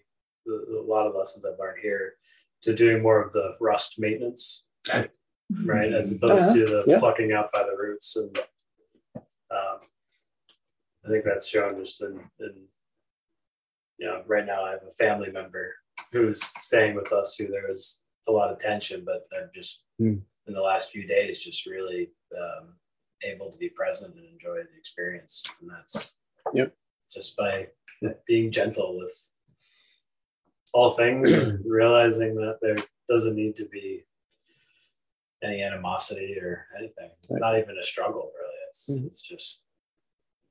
a 0.48 0.82
lot 0.82 1.08
of 1.08 1.16
lessons 1.16 1.46
I've 1.46 1.60
learned 1.60 1.80
here 1.82 2.16
to 2.64 2.74
doing 2.74 3.02
more 3.02 3.22
of 3.22 3.34
the 3.34 3.56
rust 3.60 4.00
maintenance, 4.00 4.66
right, 5.66 5.94
as 5.94 6.12
opposed 6.12 6.44
uh-huh. 6.44 6.54
to 6.54 6.66
the 6.66 6.84
yeah. 6.88 7.00
plucking 7.00 7.32
out 7.32 7.52
by 7.52 7.64
the 7.64 7.76
roots. 7.78 8.16
And 8.16 8.38
um, 9.16 9.80
I 11.06 11.10
think 11.10 11.26
that's 11.26 11.48
shown 11.48 11.78
just 11.78 12.02
in, 12.02 12.20
in, 12.40 12.54
you 13.98 14.08
know, 14.08 14.24
right 14.28 14.46
now 14.46 14.64
I 14.66 14.72
have 14.72 14.84
a 14.88 14.94
family 14.94 15.32
member 15.32 15.74
who's 16.12 16.42
staying 16.60 16.96
with 16.96 17.12
us 17.12 17.36
who 17.36 17.48
there 17.48 17.68
was 17.68 18.02
a 18.28 18.32
lot 18.32 18.52
of 18.52 18.60
tension, 18.60 19.04
but 19.06 19.28
I've 19.38 19.54
just 19.54 19.84
mm. 20.02 20.20
in 20.48 20.54
the 20.54 20.62
last 20.62 20.92
few 20.92 21.06
days 21.06 21.40
just 21.40 21.66
really 21.66 22.12
um, 22.38 22.70
able 23.24 23.52
to 23.52 23.58
be 23.58 23.70
present 23.70 24.16
and 24.16 24.26
enjoy 24.26 24.56
the 24.56 24.78
experience. 24.78 25.44
And 25.62 25.70
that's 25.70 26.14
yep. 26.54 26.74
just 27.12 27.38
by 27.38 27.68
being 28.28 28.52
gentle 28.52 28.98
with 28.98 29.14
all 30.74 30.90
things 30.90 31.32
and 31.34 31.64
realizing 31.66 32.36
that 32.36 32.58
there 32.62 32.76
doesn't 33.08 33.36
need 33.36 33.56
to 33.56 33.66
be 33.66 34.04
any 35.44 35.62
animosity 35.62 36.38
or 36.42 36.68
anything. 36.78 37.10
It's 37.24 37.40
right. 37.42 37.54
not 37.54 37.60
even 37.60 37.78
a 37.78 37.84
struggle, 37.84 38.32
really. 38.40 38.54
It's 38.70 38.90
mm-hmm. 38.90 39.08
it's 39.08 39.22
just 39.22 39.64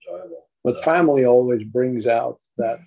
enjoyable. 0.07 0.49
But 0.64 0.76
so. 0.76 0.82
family 0.82 1.24
always 1.24 1.64
brings 1.64 2.07
out 2.07 2.38
that 2.59 2.80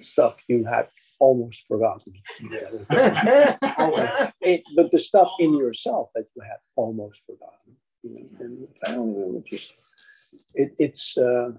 stuff 0.00 0.36
you 0.48 0.64
had 0.64 0.88
almost 1.20 1.66
forgotten. 1.68 2.14
Yeah. 2.40 2.68
it, 4.40 4.62
but 4.74 4.90
the 4.90 4.98
stuff 4.98 5.30
in 5.38 5.56
yourself 5.56 6.10
that 6.14 6.24
you 6.34 6.42
had 6.42 6.58
almost 6.76 7.22
forgotten. 7.26 7.76
You 8.02 8.10
know, 8.14 8.44
and 8.44 8.68
family 8.84 9.20
members 9.20 9.44
just 9.48 9.72
it, 10.54 10.74
it's 10.78 11.16
uh, 11.16 11.52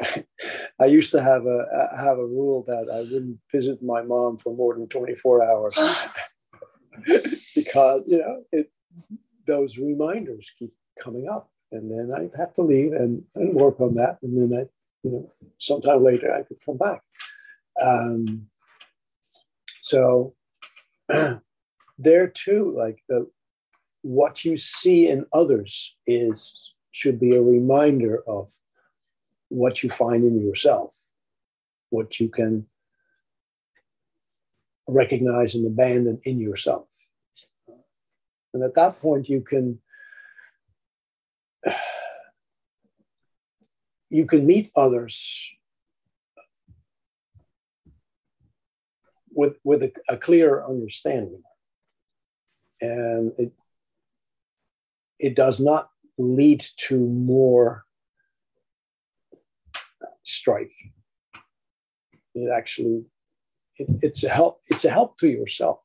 I 0.80 0.86
used 0.86 1.10
to 1.12 1.22
have 1.22 1.46
a 1.46 1.88
have 1.96 2.18
a 2.18 2.26
rule 2.26 2.64
that 2.66 2.88
I 2.92 3.00
wouldn't 3.00 3.38
visit 3.50 3.82
my 3.82 4.02
mom 4.02 4.38
for 4.38 4.54
more 4.54 4.74
than 4.74 4.88
24 4.88 5.44
hours 5.44 5.74
because 7.54 8.02
you 8.06 8.18
know 8.18 8.42
it 8.52 8.70
those 9.46 9.78
reminders 9.78 10.50
keep 10.58 10.72
coming 11.00 11.28
up 11.28 11.50
and 11.72 11.90
then 11.90 12.12
I 12.16 12.30
have 12.38 12.54
to 12.54 12.62
leave 12.62 12.92
and, 12.92 13.22
and 13.34 13.54
work 13.54 13.80
on 13.80 13.94
that 13.94 14.18
and 14.22 14.52
then 14.52 14.58
I 14.58 14.62
you 15.02 15.10
know 15.10 15.32
sometime 15.58 16.04
later 16.04 16.32
I 16.32 16.42
could 16.42 16.58
come 16.64 16.78
back. 16.78 17.02
Um, 17.80 18.46
so 19.80 20.34
there 21.98 22.28
too 22.28 22.74
like 22.76 23.02
the 23.08 23.28
what 24.02 24.44
you 24.44 24.56
see 24.56 25.08
in 25.08 25.24
others 25.32 25.96
is 26.06 26.74
should 26.92 27.18
be 27.18 27.34
a 27.34 27.42
reminder 27.42 28.22
of 28.26 28.48
what 29.48 29.82
you 29.82 29.90
find 29.90 30.24
in 30.24 30.40
yourself, 30.46 30.94
what 31.90 32.20
you 32.20 32.28
can 32.28 32.66
recognize 34.86 35.54
and 35.54 35.66
abandon 35.66 36.20
in 36.24 36.38
yourself. 36.38 36.86
And 38.52 38.62
at 38.62 38.74
that 38.74 39.00
point, 39.00 39.28
you 39.28 39.40
can 39.40 39.80
you 44.10 44.26
can 44.26 44.46
meet 44.46 44.70
others 44.76 45.50
with 49.32 49.56
with 49.64 49.82
a, 49.82 49.92
a 50.08 50.16
clear 50.16 50.64
understanding, 50.64 51.42
and 52.80 53.32
it 53.38 53.52
it 55.18 55.34
does 55.34 55.58
not 55.58 55.90
lead 56.16 56.64
to 56.76 56.96
more 56.96 57.84
strife. 60.22 60.76
It 62.34 62.50
actually 62.50 63.06
it, 63.78 63.90
it's 64.02 64.24
a 64.24 64.28
help 64.28 64.60
it's 64.68 64.84
a 64.84 64.90
help 64.90 65.16
to 65.18 65.28
yourself 65.28 65.80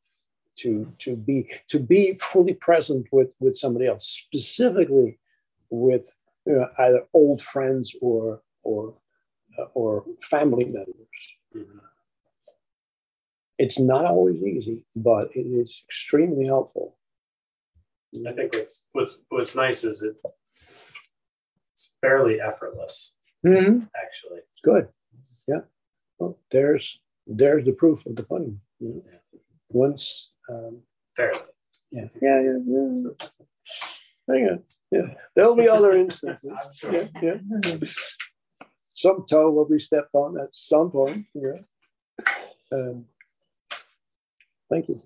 to 0.57 0.91
to 0.99 1.15
be 1.15 1.49
to 1.67 1.79
be 1.79 2.17
fully 2.21 2.53
present 2.53 3.07
with 3.11 3.29
with 3.39 3.55
somebody 3.57 3.87
else 3.87 4.05
specifically 4.05 5.19
with 5.69 6.09
you 6.45 6.53
know, 6.53 6.67
either 6.79 7.03
old 7.13 7.41
friends 7.41 7.95
or 8.01 8.41
or 8.63 8.95
uh, 9.57 9.65
or 9.73 10.05
family 10.21 10.65
members 10.65 10.95
mm-hmm. 11.55 11.77
it's 13.57 13.79
not 13.79 14.05
always 14.05 14.41
easy 14.41 14.85
but 14.95 15.29
it 15.35 15.41
is 15.41 15.83
extremely 15.87 16.45
helpful 16.45 16.97
i 18.27 18.31
think 18.31 18.53
what's 18.53 18.85
what's 18.91 19.25
what's 19.29 19.55
nice 19.55 19.83
is 19.83 20.01
it 20.01 20.15
it's 21.73 21.95
fairly 22.01 22.41
effortless 22.41 23.13
mm-hmm. 23.45 23.85
actually. 23.95 24.39
Good. 24.63 24.89
Yeah. 25.47 25.61
Well, 26.17 26.37
there's 26.51 26.99
there's 27.29 27.65
the 27.65 27.71
proof 27.71 28.05
of 28.05 28.15
the 28.15 28.23
pudding. 28.23 28.59
You 28.79 28.89
know? 28.89 29.03
yeah. 29.05 29.39
Once. 29.69 30.31
Um, 30.49 30.81
Fairly. 31.15 31.39
Yeah. 31.91 32.07
Yeah. 32.21 32.41
Yeah. 32.41 32.57
yeah. 32.65 33.27
Hang 34.27 34.49
on. 34.49 34.63
Yeah. 34.91 35.13
There'll 35.35 35.55
be 35.55 35.69
other 35.69 35.93
instances. 35.93 36.51
sure. 36.73 37.09
Yeah. 37.21 37.35
Yeah. 37.63 37.77
Some 38.89 39.25
toe 39.29 39.51
will 39.51 39.67
be 39.67 39.79
stepped 39.79 40.13
on 40.13 40.39
at 40.39 40.49
some 40.53 40.91
point. 40.91 41.25
Yeah. 41.33 41.61
Um, 42.71 43.05
thank 44.69 44.89
you. 44.89 45.01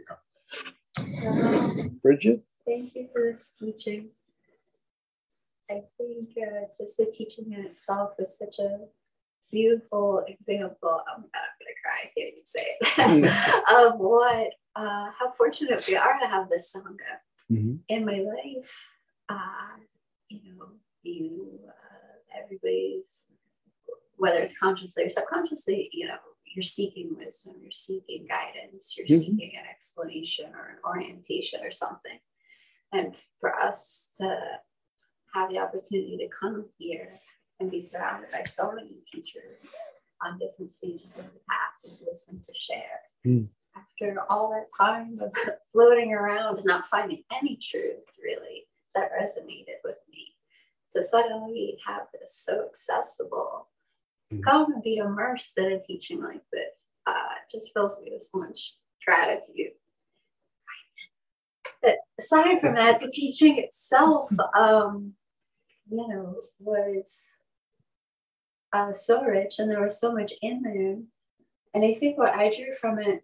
Bridget? 2.02 2.44
Thank 2.66 2.96
you 2.96 3.10
for 3.14 3.32
this 3.32 3.56
teaching. 3.60 4.10
I 5.70 5.84
think 5.98 6.30
uh, 6.38 6.68
just 6.78 6.98
the 6.98 7.06
teaching 7.06 7.54
in 7.54 7.66
itself 7.66 8.12
is 8.20 8.38
such 8.38 8.60
a 8.60 8.88
beautiful 9.52 10.24
example. 10.28 10.78
Oh 10.84 11.18
my 11.18 11.24
God, 11.24 11.30
I'm 11.36 11.58
gonna 11.60 11.82
cry 11.84 12.12
hearing 12.16 12.34
you 12.36 12.44
say 12.46 12.78
it. 12.82 13.64
of 13.94 14.00
what, 14.00 14.48
uh, 14.76 15.10
how 15.18 15.34
fortunate 15.38 15.86
we 15.88 15.96
are 15.96 16.20
to 16.20 16.28
have 16.28 16.50
this 16.50 16.76
sangha 16.76 17.20
mm-hmm. 17.52 17.76
in 17.90 18.06
my 18.06 18.20
life. 18.20 18.70
Uh, 19.30 19.80
you 20.30 20.56
know, 20.56 20.66
you, 21.04 21.60
uh, 21.68 22.42
everybody's, 22.44 23.30
whether 24.18 24.40
it's 24.40 24.58
consciously 24.58 25.06
or 25.06 25.10
subconsciously, 25.10 25.90
you 25.94 26.08
know, 26.08 26.18
you're 26.56 26.64
seeking 26.64 27.16
wisdom, 27.18 27.56
you're 27.62 27.72
seeking 27.72 28.28
guidance, 28.28 28.96
you're 28.98 29.08
mm-hmm. 29.08 29.16
seeking 29.16 29.52
an 29.58 29.66
explanation 29.70 30.52
or 30.54 30.70
an 30.70 30.78
orientation 30.86 31.62
or 31.64 31.72
something. 31.72 32.20
And 32.92 33.16
for 33.40 33.56
us 33.56 34.16
to 34.20 34.38
have 35.34 35.50
the 35.50 35.58
opportunity 35.60 36.18
to 36.18 36.28
come 36.40 36.66
here 36.78 37.10
and 37.60 37.72
be 37.72 37.82
surrounded 37.82 38.32
by 38.32 38.44
so 38.44 38.72
many 38.72 39.04
teachers 39.12 39.58
on 40.24 40.40
different 40.40 40.72
stages 40.72 41.20
of 41.20 41.26
the 41.26 41.40
path 41.50 41.84
and 41.84 41.94
listen 42.08 42.42
to 42.42 42.54
share. 42.54 43.02
Mm. 43.26 43.48
After 43.76 44.22
all 44.30 44.52
that 44.52 44.68
time 44.78 45.20
of 45.20 45.32
floating 45.72 46.14
around 46.14 46.58
and 46.58 46.66
not 46.66 46.86
finding 46.90 47.24
any 47.32 47.58
truth 47.62 48.04
really 48.22 48.66
that 48.96 49.10
resonated 49.20 49.82
with 49.84 49.98
me, 50.10 50.36
to 50.92 51.02
suddenly 51.02 51.78
have 51.86 52.04
this 52.14 52.44
so 52.46 52.66
accessible, 52.68 53.70
to 54.30 54.38
mm. 54.38 54.44
come 54.44 54.74
and 54.74 54.84
be 54.84 54.98
immersed 54.98 55.58
in 55.58 55.72
a 55.72 55.82
teaching 55.82 56.22
like 56.22 56.44
this, 56.52 56.88
uh, 57.08 57.14
just 57.52 57.74
fills 57.74 58.00
me 58.02 58.12
with 58.14 58.22
so 58.22 58.40
much 58.40 58.76
gratitude. 59.06 59.74
But 61.82 61.98
aside 62.20 62.62
from 62.62 62.76
that, 62.76 63.02
the 63.02 63.10
teaching 63.10 63.58
itself, 63.58 64.30
um, 64.58 65.14
you 65.90 66.08
know, 66.08 66.36
was 66.60 67.38
uh, 68.74 68.94
so 68.94 69.24
rich 69.24 69.60
and 69.60 69.70
there 69.70 69.84
was 69.84 70.00
so 70.00 70.14
much 70.14 70.34
in 70.42 70.62
there. 70.64 70.98
And 71.74 71.86
I 71.86 71.94
think 71.94 72.18
what 72.18 72.34
I 72.34 72.50
drew 72.50 72.76
from 72.80 73.00
it 73.00 73.24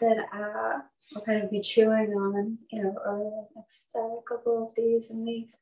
that 0.00 0.18
uh, 0.32 0.80
I'll 1.14 1.24
kind 1.24 1.42
of 1.42 1.50
be 1.50 1.60
chewing 1.60 2.12
on, 2.12 2.58
you 2.70 2.82
know, 2.82 2.94
over 3.06 3.24
the 3.24 3.46
next 3.56 3.96
uh, 3.96 4.20
couple 4.28 4.68
of 4.68 4.74
days 4.74 5.10
and 5.10 5.26
weeks 5.26 5.60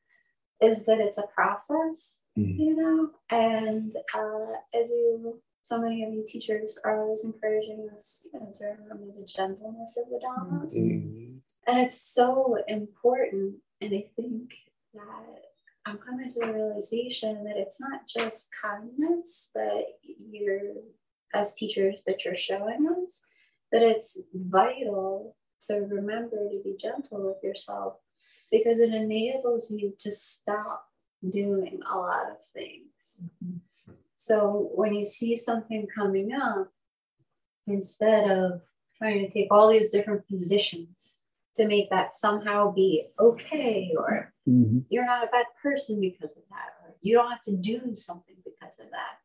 is 0.61 0.85
that 0.85 0.99
it's 0.99 1.17
a 1.17 1.27
process, 1.35 2.21
mm. 2.37 2.57
you 2.57 2.75
know, 2.75 3.09
and 3.29 3.95
uh, 4.13 4.79
as 4.79 4.89
you, 4.89 5.39
so 5.61 5.79
many 5.79 6.03
of 6.03 6.13
you 6.13 6.23
teachers 6.27 6.79
are 6.83 7.01
always 7.01 7.25
encouraging 7.25 7.87
us, 7.95 8.27
you 8.33 8.39
know, 8.39 8.51
to 8.53 8.65
remember 8.65 9.13
the 9.19 9.25
gentleness 9.25 9.97
of 9.97 10.09
the 10.09 10.19
Dharma. 10.19 10.65
Mm. 10.67 11.37
And 11.67 11.79
it's 11.79 12.01
so 12.01 12.57
important. 12.67 13.55
And 13.81 13.93
I 13.93 14.05
think 14.15 14.51
that 14.93 15.46
I'm 15.87 15.99
coming 15.99 16.29
to 16.33 16.39
the 16.41 16.51
realization 16.51 17.45
that 17.45 17.55
it's 17.55 17.79
not 17.79 18.01
just 18.05 18.49
kindness 18.61 19.51
that 19.55 19.83
you're, 20.03 20.73
as 21.33 21.53
teachers, 21.53 22.03
that 22.05 22.25
you're 22.25 22.35
showing 22.35 22.89
us, 23.05 23.21
that 23.71 23.81
it's 23.81 24.19
vital 24.33 25.37
to 25.61 25.75
remember 25.75 26.49
to 26.49 26.61
be 26.61 26.75
gentle 26.77 27.25
with 27.25 27.41
yourself 27.41 27.93
because 28.51 28.79
it 28.81 28.93
enables 28.93 29.71
you 29.71 29.93
to 29.99 30.11
stop 30.11 30.83
doing 31.31 31.79
a 31.89 31.97
lot 31.97 32.31
of 32.31 32.37
things. 32.53 33.23
Mm-hmm. 33.45 33.93
So 34.15 34.69
when 34.75 34.93
you 34.93 35.05
see 35.05 35.37
something 35.37 35.87
coming 35.95 36.33
up, 36.33 36.69
instead 37.65 38.29
of 38.29 38.61
trying 38.97 39.25
to 39.25 39.31
take 39.31 39.47
all 39.51 39.69
these 39.69 39.91
different 39.91 40.27
positions 40.27 41.19
to 41.55 41.65
make 41.65 41.89
that 41.91 42.11
somehow 42.11 42.73
be 42.73 43.07
okay 43.19 43.93
or 43.97 44.33
mm-hmm. 44.47 44.79
you're 44.89 45.05
not 45.05 45.23
a 45.23 45.31
bad 45.31 45.45
person 45.61 45.99
because 45.99 46.37
of 46.37 46.43
that 46.49 46.73
or 46.83 46.95
you 47.01 47.15
don't 47.15 47.29
have 47.29 47.43
to 47.43 47.55
do 47.55 47.93
something 47.93 48.35
because 48.43 48.79
of 48.79 48.89
that 48.91 49.19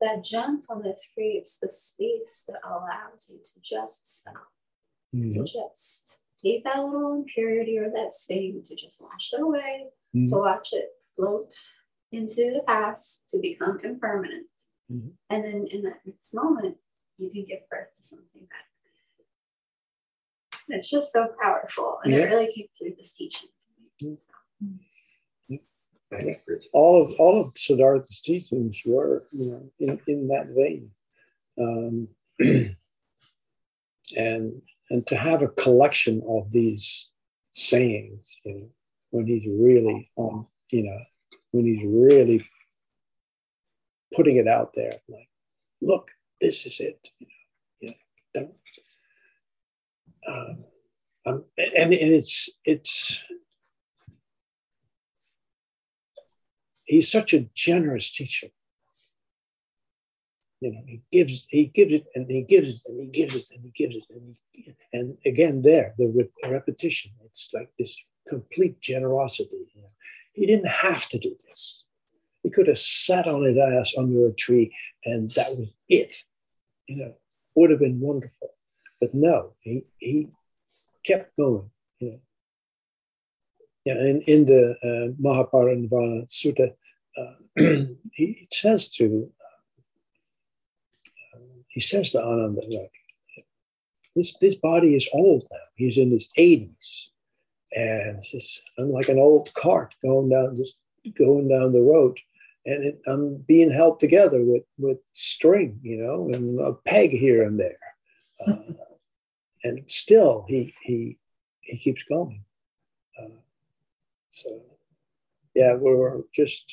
that 0.00 0.24
gentleness 0.24 1.10
creates 1.14 1.58
the 1.58 1.70
space 1.70 2.44
that 2.48 2.60
allows 2.64 3.30
you 3.30 3.38
to 3.38 3.60
just 3.62 4.20
stop 4.20 4.34
mm-hmm. 5.14 5.34
to 5.34 5.44
just 5.44 6.20
take 6.42 6.64
that 6.64 6.82
little 6.82 7.14
impurity 7.14 7.78
or 7.78 7.90
that 7.90 8.12
stain 8.12 8.62
to 8.66 8.74
just 8.74 9.00
wash 9.00 9.30
it 9.32 9.40
away 9.40 9.86
mm-hmm. 10.14 10.26
to 10.26 10.36
watch 10.36 10.70
it 10.72 10.88
float 11.16 11.52
into 12.12 12.50
the 12.52 12.62
past 12.66 13.28
to 13.30 13.38
become 13.38 13.78
impermanent 13.84 14.46
mm-hmm. 14.90 15.08
and 15.30 15.44
then 15.44 15.66
in 15.70 15.82
that 15.82 16.00
next 16.06 16.34
moment 16.34 16.76
you 17.18 17.30
can 17.30 17.44
give 17.44 17.60
birth 17.70 17.94
to 17.94 18.02
something 18.02 18.40
better 18.40 18.70
it's 20.70 20.90
just 20.90 21.12
so 21.12 21.28
powerful. 21.42 21.98
And 22.04 22.12
yeah. 22.12 22.20
it 22.20 22.24
really 22.26 22.52
came 22.54 22.66
through 22.78 22.94
this 22.96 23.16
teaching 23.16 23.48
to 23.60 24.08
me. 24.08 24.16
So. 24.16 24.32
All 26.72 27.02
of 27.02 27.12
all 27.20 27.40
of 27.40 27.56
Siddhartha's 27.56 28.20
teachings 28.20 28.82
were, 28.84 29.24
you 29.32 29.50
know, 29.50 29.70
in, 29.78 30.00
in 30.06 30.28
that 30.28 30.48
vein. 30.48 30.90
Um, 31.60 32.08
and 34.16 34.62
and 34.90 35.06
to 35.06 35.16
have 35.16 35.42
a 35.42 35.48
collection 35.48 36.22
of 36.28 36.50
these 36.50 37.10
sayings, 37.52 38.36
you 38.44 38.54
know, 38.54 38.68
when 39.10 39.26
he's 39.26 39.46
really 39.46 40.10
um, 40.18 40.46
you 40.70 40.82
know, 40.84 40.98
when 41.52 41.64
he's 41.64 41.84
really 41.84 42.44
putting 44.14 44.36
it 44.36 44.48
out 44.48 44.72
there, 44.74 44.92
like, 45.08 45.28
look, 45.80 46.10
this 46.40 46.66
is 46.66 46.80
it. 46.80 47.08
You 47.18 47.28
know, 47.82 47.94
know, 48.34 48.54
um, 50.28 50.64
um, 51.26 51.44
and, 51.56 51.92
and 51.92 51.92
it's 51.92 52.48
it's 52.64 53.22
he's 56.90 57.10
such 57.10 57.32
a 57.32 57.46
generous 57.54 58.10
teacher 58.10 58.48
You 60.60 60.72
know, 60.72 60.82
he 60.86 61.00
gives, 61.10 61.46
he 61.48 61.64
gives 61.66 61.92
it, 61.92 62.06
and 62.14 62.28
he 62.28 62.42
gives 62.42 62.68
it, 62.68 62.80
and 62.86 63.00
he 63.00 63.06
gives 63.06 63.34
it, 63.34 63.48
and 63.52 63.64
he 63.64 63.70
gives 63.70 63.94
it, 63.96 64.04
and 64.10 64.36
he, 64.52 64.74
and 64.92 65.16
again 65.24 65.62
there 65.62 65.94
the 65.96 66.08
re- 66.16 66.50
repetition. 66.56 67.12
It's 67.24 67.48
like 67.54 67.70
this 67.78 67.92
complete 68.28 68.76
generosity. 68.80 69.60
You 69.74 69.82
know? 69.82 69.92
He 70.34 70.46
didn't 70.46 70.70
have 70.86 71.08
to 71.12 71.18
do 71.18 71.34
this. 71.46 71.84
He 72.42 72.50
could 72.50 72.68
have 72.68 72.78
sat 72.78 73.26
on 73.26 73.44
his 73.44 73.58
ass 73.58 73.94
under 73.96 74.26
a 74.26 74.32
tree, 74.44 74.74
and 75.04 75.30
that 75.36 75.56
was 75.56 75.68
it. 75.88 76.12
You 76.86 76.96
know, 76.96 77.14
would 77.54 77.70
have 77.70 77.80
been 77.86 78.00
wonderful. 78.00 78.50
But 79.00 79.14
no, 79.14 79.54
he 79.60 79.84
he 79.98 80.28
kept 81.04 81.36
going. 81.36 81.70
You 82.00 82.10
know. 82.10 82.20
Yeah, 83.86 83.94
in, 83.94 84.20
in 84.22 84.44
the 84.44 84.62
uh, 84.88 85.06
Sutta, 86.28 86.74
uh, 87.16 87.34
he 88.12 88.48
says 88.52 88.88
to 88.90 89.30
uh, 91.34 91.40
he 91.68 91.80
says 91.80 92.10
to 92.10 92.22
Ananda, 92.22 92.62
like, 92.68 92.92
this 94.16 94.36
this 94.40 94.56
body 94.56 94.94
is 94.94 95.08
old 95.12 95.46
now. 95.50 95.58
He's 95.76 95.98
in 95.98 96.10
his 96.10 96.28
80s, 96.36 97.08
and 97.72 98.18
he 98.18 98.22
says, 98.22 98.60
I'm 98.78 98.90
like 98.90 99.08
an 99.08 99.18
old 99.18 99.52
cart 99.54 99.94
going 100.02 100.28
down 100.28 100.56
just 100.56 100.74
going 101.16 101.48
down 101.48 101.72
the 101.72 101.80
road, 101.80 102.18
and 102.66 102.84
it, 102.84 103.00
I'm 103.06 103.36
being 103.36 103.70
held 103.70 104.00
together 104.00 104.42
with 104.42 104.64
with 104.78 104.98
string, 105.12 105.80
you 105.82 105.98
know, 105.98 106.30
and 106.32 106.60
a 106.60 106.72
peg 106.72 107.10
here 107.10 107.42
and 107.44 107.58
there, 107.58 107.78
uh, 108.46 108.56
and 109.64 109.82
still 109.86 110.44
he 110.48 110.74
he 110.82 111.18
he 111.60 111.78
keeps 111.78 112.02
going. 112.04 112.44
Uh, 113.20 113.28
so, 114.30 114.62
yeah, 115.54 115.74
we're 115.74 116.20
just 116.34 116.64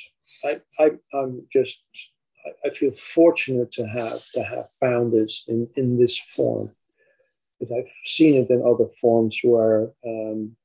I, 0.43 0.61
I 0.80 0.91
I'm 1.13 1.47
just 1.51 1.80
I, 2.45 2.67
I 2.67 2.69
feel 2.69 2.91
fortunate 2.91 3.71
to 3.71 3.88
have 3.88 4.23
to 4.34 4.43
have 4.43 4.67
found 4.80 5.13
this 5.13 5.43
in 5.47 5.67
in 5.75 5.97
this 5.97 6.17
form, 6.17 6.71
because 7.59 7.75
I've 7.75 7.91
seen 8.05 8.36
it 8.36 8.49
in 8.49 8.61
other 8.61 8.88
forms 9.01 9.39
where 9.43 9.91
um, 10.05 10.55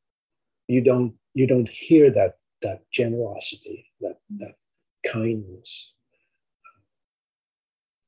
you 0.68 0.80
don't 0.80 1.14
you 1.34 1.46
don't 1.46 1.68
hear 1.68 2.10
that 2.10 2.36
that 2.60 2.82
generosity 2.90 3.86
that 4.00 4.18
that 4.38 4.54
kindness, 5.06 5.92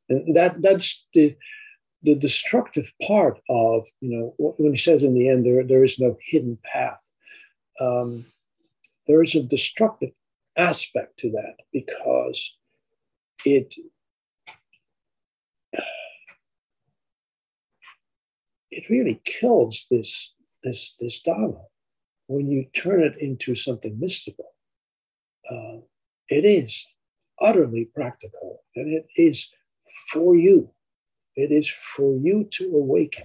and 0.09 0.35
that 0.37 0.61
that's 0.61 1.07
the 1.15 1.37
the 2.03 2.15
destructive 2.15 2.93
part 3.07 3.41
of 3.49 3.87
you 4.01 4.19
know 4.19 4.35
when 4.39 4.73
he 4.73 4.77
says 4.77 5.03
in 5.03 5.15
the 5.15 5.29
end 5.29 5.47
there 5.47 5.65
there 5.65 5.85
is 5.85 5.99
no 5.99 6.19
hidden 6.21 6.59
path. 6.63 7.09
Um, 7.81 8.27
there 9.07 9.23
is 9.23 9.35
a 9.35 9.43
destructive 9.43 10.11
aspect 10.57 11.19
to 11.19 11.31
that 11.31 11.57
because 11.73 12.57
it 13.45 13.75
it 18.71 18.89
really 18.89 19.21
kills 19.25 19.87
this 19.91 20.33
this 20.63 20.95
this 21.01 21.21
dharma 21.21 21.63
when 22.27 22.51
you 22.51 22.65
turn 22.75 23.03
it 23.03 23.17
into 23.21 23.55
something 23.55 23.99
mystical. 24.01 24.53
Uh, 25.51 25.79
it 26.29 26.45
is 26.45 26.87
utterly 27.41 27.85
practical 27.95 28.63
and 28.75 28.93
it 28.93 29.07
is 29.17 29.51
for 30.11 30.35
you. 30.35 30.71
It 31.37 31.53
is 31.53 31.69
for 31.69 32.17
you 32.17 32.49
to 32.53 32.65
awaken. 32.77 33.25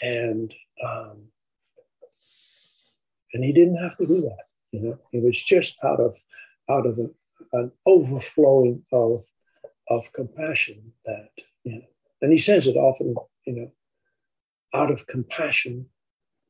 And 0.00 0.52
um, 0.84 1.28
and 3.32 3.44
he 3.44 3.52
didn't 3.52 3.76
have 3.76 3.96
to 3.98 4.06
do 4.06 4.20
that. 4.22 4.44
You 4.72 4.80
know, 4.80 4.98
it 5.12 5.22
was 5.22 5.42
just 5.42 5.76
out 5.84 6.00
of 6.00 6.16
out 6.68 6.86
of 6.86 6.98
an, 6.98 7.14
an 7.52 7.72
overflowing 7.86 8.84
of 8.92 9.24
of 9.88 10.12
compassion 10.12 10.92
that 11.06 11.30
you 11.64 11.76
know, 11.76 11.86
and 12.22 12.32
he 12.32 12.38
says 12.38 12.66
it 12.66 12.76
often. 12.76 13.14
You 13.46 13.54
know, 13.54 13.72
out 14.74 14.90
of 14.90 15.06
compassion 15.06 15.86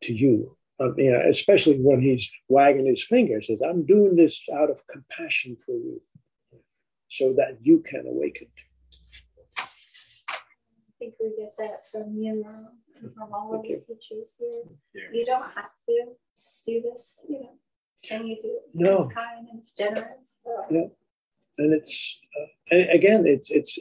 to 0.02 0.12
you. 0.12 0.56
Um, 0.80 0.94
you 0.96 1.10
know, 1.10 1.20
especially 1.28 1.76
when 1.80 2.00
he's 2.00 2.30
wagging 2.48 2.86
his 2.86 3.02
finger, 3.02 3.42
says, 3.42 3.60
"I'm 3.60 3.84
doing 3.84 4.14
this 4.14 4.42
out 4.52 4.70
of 4.70 4.86
compassion 4.86 5.56
for 5.64 5.72
you, 5.72 6.00
so 7.08 7.32
that 7.34 7.58
you 7.62 7.80
can 7.80 8.06
awaken." 8.06 8.48
I 9.58 9.66
think 10.98 11.14
we 11.20 11.30
get 11.36 11.54
that 11.58 11.82
from 11.90 12.16
you, 12.16 12.44
and 13.02 13.14
from 13.14 13.32
all 13.32 13.58
of 13.58 13.64
your 13.64 13.80
teachers 13.80 14.36
here. 14.38 14.62
Yeah. 14.94 15.02
You 15.12 15.26
don't 15.26 15.50
have 15.54 15.70
to 15.88 16.16
do 16.66 16.82
this, 16.82 17.22
you 17.28 17.40
know. 17.40 17.54
Can 18.04 18.26
you 18.26 18.36
do 18.42 18.48
it? 18.48 18.62
No. 18.74 18.98
It's 18.98 19.12
kind 19.12 19.48
and 19.50 19.58
it's 19.58 19.72
generous. 19.72 20.36
So. 20.44 20.50
Yeah, 20.70 20.86
and 21.58 21.72
it's 21.72 22.18
uh, 22.40 22.46
and 22.70 22.90
again, 22.90 23.26
it's 23.26 23.50
it's 23.50 23.78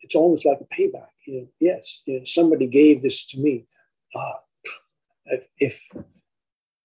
it's 0.00 0.14
almost 0.14 0.46
like 0.46 0.58
a 0.60 0.74
payback. 0.74 1.08
You 1.26 1.40
know, 1.40 1.48
yes, 1.58 2.02
you 2.06 2.18
know, 2.18 2.24
somebody 2.24 2.66
gave 2.68 3.02
this 3.02 3.26
to 3.28 3.40
me. 3.40 3.66
Ah, 4.14 4.40
if, 5.26 5.42
if 5.58 5.80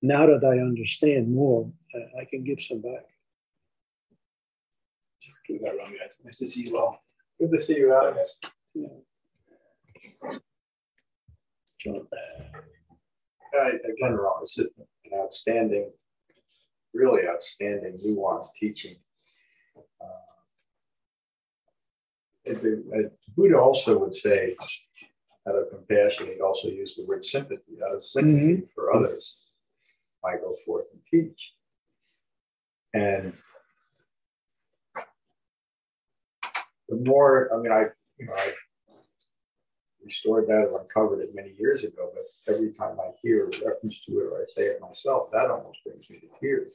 now 0.01 0.25
that 0.25 0.43
I 0.43 0.59
understand 0.59 1.33
more, 1.33 1.71
uh, 1.93 2.19
I 2.19 2.25
can 2.25 2.43
give 2.43 2.59
some 2.59 2.81
back. 2.81 3.05
Keep 5.45 5.61
that 5.61 5.75
around, 5.75 5.91
guys. 5.91 6.17
Nice 6.23 6.39
to 6.39 6.47
see 6.47 6.67
you 6.67 6.77
all. 6.77 7.03
Good 7.39 7.51
to 7.51 7.61
see 7.61 7.77
you, 7.77 7.93
Alex. 7.93 8.39
John. 11.79 12.07
Uh, 13.53 13.67
again, 13.67 14.13
Ron, 14.13 14.41
it's 14.41 14.55
just 14.55 14.73
an 15.11 15.19
outstanding, 15.19 15.91
really 16.93 17.27
outstanding, 17.27 17.97
nuanced 17.99 18.53
teaching. 18.59 18.95
Uh, 19.75 20.33
it- 22.45 22.63
it- 22.63 23.17
Buddha 23.35 23.57
also 23.59 23.97
would 23.97 24.15
say, 24.15 24.55
out 25.47 25.55
of 25.55 25.69
compassion, 25.69 26.27
he'd 26.27 26.41
also 26.41 26.67
use 26.67 26.95
the 26.95 27.05
word 27.05 27.25
sympathy. 27.25 27.81
Out 27.83 27.95
of 27.95 28.03
sympathy 28.03 28.67
for 28.75 28.93
others, 28.93 29.37
I 30.23 30.37
go 30.37 30.55
forth 30.65 30.87
and 30.91 31.01
teach. 31.09 31.53
And 32.93 33.37
the 36.89 36.95
more, 36.97 37.53
I 37.53 37.57
mean, 37.57 37.71
I, 37.71 37.85
you 38.17 38.25
know, 38.25 38.33
I 38.33 38.53
restored 40.11 40.47
that 40.47 40.67
or 40.67 40.81
uncovered 40.81 41.21
it 41.21 41.33
many 41.33 41.53
years 41.57 41.83
ago, 41.83 42.11
but 42.13 42.53
every 42.53 42.71
time 42.73 42.99
I 42.99 43.11
hear 43.21 43.45
a 43.45 43.65
reference 43.65 44.01
to 44.05 44.19
it 44.19 44.25
or 44.25 44.41
I 44.41 44.45
say 44.45 44.67
it 44.67 44.81
myself, 44.81 45.31
that 45.31 45.49
almost 45.49 45.79
brings 45.85 46.09
me 46.09 46.19
to 46.19 46.27
tears. 46.39 46.73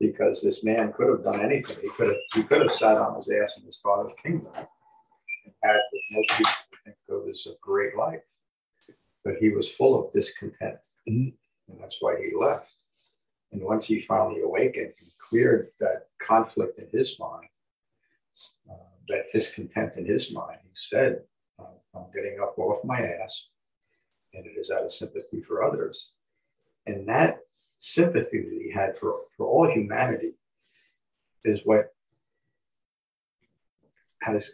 Because 0.00 0.42
this 0.42 0.62
man 0.62 0.92
could 0.92 1.08
have 1.08 1.24
done 1.24 1.40
anything. 1.40 1.76
He 1.80 1.88
could 1.88 2.08
have 2.08 2.16
he 2.34 2.42
could 2.42 2.60
have 2.60 2.72
sat 2.72 2.98
on 2.98 3.16
his 3.16 3.30
ass 3.30 3.56
in 3.58 3.64
his 3.64 3.80
father's 3.82 4.12
kingdom 4.22 4.52
and 4.54 5.54
had 5.62 5.80
what 5.90 6.02
most 6.10 6.30
people 6.36 6.52
think 6.84 6.96
of 7.08 7.28
as 7.30 7.46
a 7.46 7.54
great 7.62 7.96
life. 7.96 8.20
But 9.24 9.36
he 9.36 9.48
was 9.50 9.72
full 9.72 9.98
of 9.98 10.12
discontent. 10.12 10.76
And 11.06 11.80
that's 11.80 11.96
why 12.00 12.16
he 12.18 12.36
left. 12.36 12.70
And 13.52 13.62
once 13.62 13.86
he 13.86 14.00
finally 14.00 14.42
awakened 14.42 14.92
and 15.00 15.10
cleared 15.18 15.68
that 15.80 16.08
conflict 16.20 16.78
in 16.78 16.88
his 16.92 17.16
mind, 17.18 17.48
uh, 18.70 18.74
that 19.08 19.32
discontent 19.32 19.96
in 19.96 20.04
his 20.04 20.30
mind, 20.30 20.58
he 20.62 20.70
said, 20.74 21.22
I'm 21.96 22.12
getting 22.14 22.38
up 22.40 22.58
off 22.58 22.84
my 22.84 23.00
ass, 23.00 23.48
and 24.34 24.46
it 24.46 24.58
is 24.58 24.70
out 24.70 24.84
of 24.84 24.92
sympathy 24.92 25.42
for 25.42 25.64
others. 25.64 26.08
And 26.86 27.08
that 27.08 27.40
sympathy 27.78 28.40
that 28.40 28.60
he 28.62 28.70
had 28.72 28.98
for, 28.98 29.20
for 29.36 29.46
all 29.46 29.70
humanity 29.70 30.34
is 31.44 31.60
what 31.64 31.92
has 34.22 34.52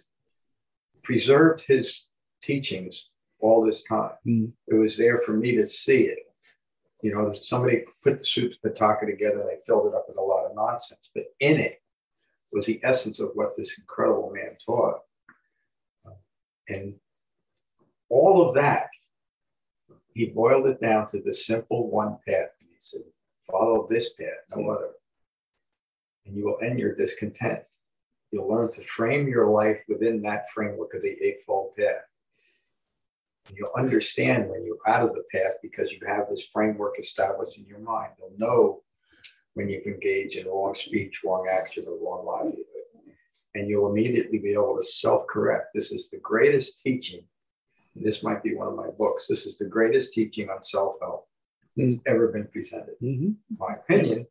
preserved 1.02 1.64
his 1.66 2.06
teachings 2.42 3.06
all 3.40 3.64
this 3.64 3.82
time. 3.82 4.12
Hmm. 4.24 4.46
It 4.68 4.74
was 4.74 4.96
there 4.96 5.20
for 5.24 5.32
me 5.32 5.56
to 5.56 5.66
see 5.66 6.02
it. 6.02 6.18
You 7.02 7.14
know, 7.14 7.32
somebody 7.32 7.84
put 8.04 8.18
the 8.18 8.24
Sutta 8.24 8.54
Pitaka 8.64 9.06
together 9.06 9.40
and 9.40 9.48
they 9.48 9.58
filled 9.66 9.86
it 9.86 9.94
up 9.94 10.04
with 10.08 10.18
a 10.18 10.22
lot 10.22 10.46
of 10.46 10.54
nonsense, 10.54 11.10
but 11.14 11.24
in 11.40 11.58
it 11.58 11.82
was 12.52 12.66
the 12.66 12.80
essence 12.84 13.18
of 13.18 13.30
what 13.34 13.56
this 13.56 13.76
incredible 13.78 14.30
man 14.32 14.56
taught. 14.64 15.00
And 16.68 16.94
all 18.12 18.46
of 18.46 18.54
that, 18.54 18.88
he 20.12 20.26
boiled 20.26 20.66
it 20.66 20.80
down 20.80 21.08
to 21.08 21.22
the 21.22 21.32
simple 21.32 21.90
one 21.90 22.18
path. 22.28 22.50
He 22.60 22.66
said, 22.78 23.00
follow 23.50 23.86
this 23.88 24.10
path, 24.20 24.54
no 24.54 24.70
other. 24.70 24.90
And 26.26 26.36
you 26.36 26.44
will 26.44 26.58
end 26.62 26.78
your 26.78 26.94
discontent. 26.94 27.60
You'll 28.30 28.48
learn 28.48 28.70
to 28.72 28.84
frame 28.84 29.28
your 29.28 29.50
life 29.50 29.80
within 29.88 30.20
that 30.22 30.50
framework 30.50 30.94
of 30.94 31.00
the 31.00 31.16
Eightfold 31.22 31.74
Path. 31.76 32.04
And 33.48 33.56
you'll 33.56 33.72
understand 33.76 34.48
when 34.48 34.64
you're 34.64 34.76
out 34.86 35.08
of 35.08 35.14
the 35.14 35.24
path 35.32 35.52
because 35.62 35.90
you 35.90 35.98
have 36.06 36.28
this 36.28 36.46
framework 36.52 37.00
established 37.00 37.56
in 37.56 37.64
your 37.64 37.80
mind. 37.80 38.12
You'll 38.18 38.38
know 38.38 38.82
when 39.54 39.70
you've 39.70 39.86
engaged 39.86 40.36
in 40.36 40.46
wrong 40.46 40.74
speech, 40.78 41.20
wrong 41.24 41.46
action, 41.50 41.84
or 41.88 41.96
wrong 41.98 42.26
livelihood. 42.26 42.66
And 43.54 43.68
you'll 43.68 43.90
immediately 43.90 44.38
be 44.38 44.52
able 44.52 44.76
to 44.76 44.82
self 44.82 45.26
correct. 45.26 45.68
This 45.74 45.92
is 45.92 46.08
the 46.10 46.18
greatest 46.18 46.82
teaching. 46.82 47.24
This 47.94 48.22
might 48.22 48.42
be 48.42 48.54
one 48.54 48.68
of 48.68 48.74
my 48.74 48.88
books. 48.98 49.26
This 49.28 49.44
is 49.46 49.58
the 49.58 49.66
greatest 49.66 50.12
teaching 50.12 50.48
on 50.48 50.62
self 50.62 50.96
help 51.00 51.28
that's 51.76 51.96
ever 52.06 52.28
been 52.28 52.46
presented, 52.48 52.94
Mm-hmm. 53.02 53.30
my 53.58 53.74
opinion. 53.74 54.26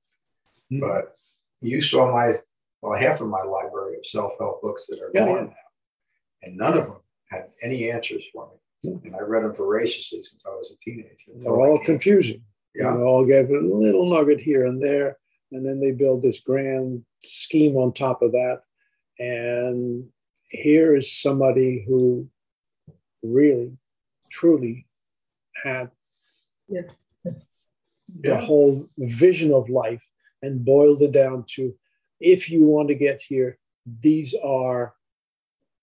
But 0.71 1.15
you 1.61 1.81
saw 1.81 2.11
my 2.11 2.33
well, 2.81 2.99
half 2.99 3.21
of 3.21 3.27
my 3.27 3.43
library 3.43 3.97
of 3.97 4.05
self-help 4.05 4.61
books 4.61 4.83
that 4.89 4.99
are 4.99 5.11
Yeah, 5.13 5.25
gone 5.25 5.45
now, 5.47 5.53
and 6.41 6.57
none 6.57 6.77
of 6.77 6.85
them 6.85 6.95
had 7.29 7.49
any 7.61 7.91
answers 7.91 8.23
for 8.33 8.49
me. 8.83 8.99
And 9.05 9.15
I 9.15 9.19
read 9.19 9.43
them 9.43 9.53
voraciously 9.55 10.23
since 10.23 10.41
I 10.45 10.49
was 10.49 10.71
a 10.73 10.77
teenager. 10.83 11.11
They're 11.35 11.51
all 11.61 11.79
confusing. 11.85 12.41
Yeah. 12.73 12.95
They 12.95 13.03
all 13.03 13.23
gave 13.25 13.49
a 13.51 13.59
little 13.59 14.09
nugget 14.09 14.39
here 14.39 14.65
and 14.65 14.81
there, 14.81 15.17
and 15.51 15.63
then 15.63 15.79
they 15.79 15.91
build 15.91 16.23
this 16.23 16.39
grand 16.39 17.03
scheme 17.21 17.75
on 17.75 17.93
top 17.93 18.21
of 18.23 18.31
that. 18.31 18.61
And 19.19 20.07
here 20.49 20.95
is 20.95 21.11
somebody 21.21 21.85
who 21.87 22.27
really, 23.23 23.77
truly 24.29 24.87
had 25.63 25.91
Yeah. 26.67 26.81
the 27.23 27.35
Yeah. 28.29 28.41
whole 28.41 28.89
vision 28.97 29.53
of 29.53 29.69
life 29.69 30.03
and 30.41 30.65
boiled 30.65 31.01
it 31.01 31.11
down 31.11 31.45
to 31.55 31.77
if 32.19 32.49
you 32.49 32.63
want 32.65 32.87
to 32.89 32.95
get 32.95 33.21
here, 33.21 33.57
these 34.01 34.33
are, 34.35 34.95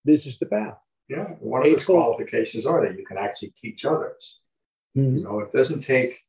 this 0.04 0.26
is 0.26 0.38
the 0.38 0.46
path. 0.46 0.78
Yeah, 1.08 1.34
one 1.40 1.62
of 1.62 1.66
its 1.72 1.82
Eightfold. 1.82 1.98
qualifications 2.16 2.66
are 2.66 2.86
that 2.86 2.98
you 2.98 3.04
can 3.04 3.16
actually 3.16 3.50
teach 3.50 3.84
others. 3.84 4.40
Mhm. 4.96 5.18
You 5.18 5.24
know, 5.24 5.40
it 5.40 5.52
doesn't 5.52 5.80
take, 5.80 6.24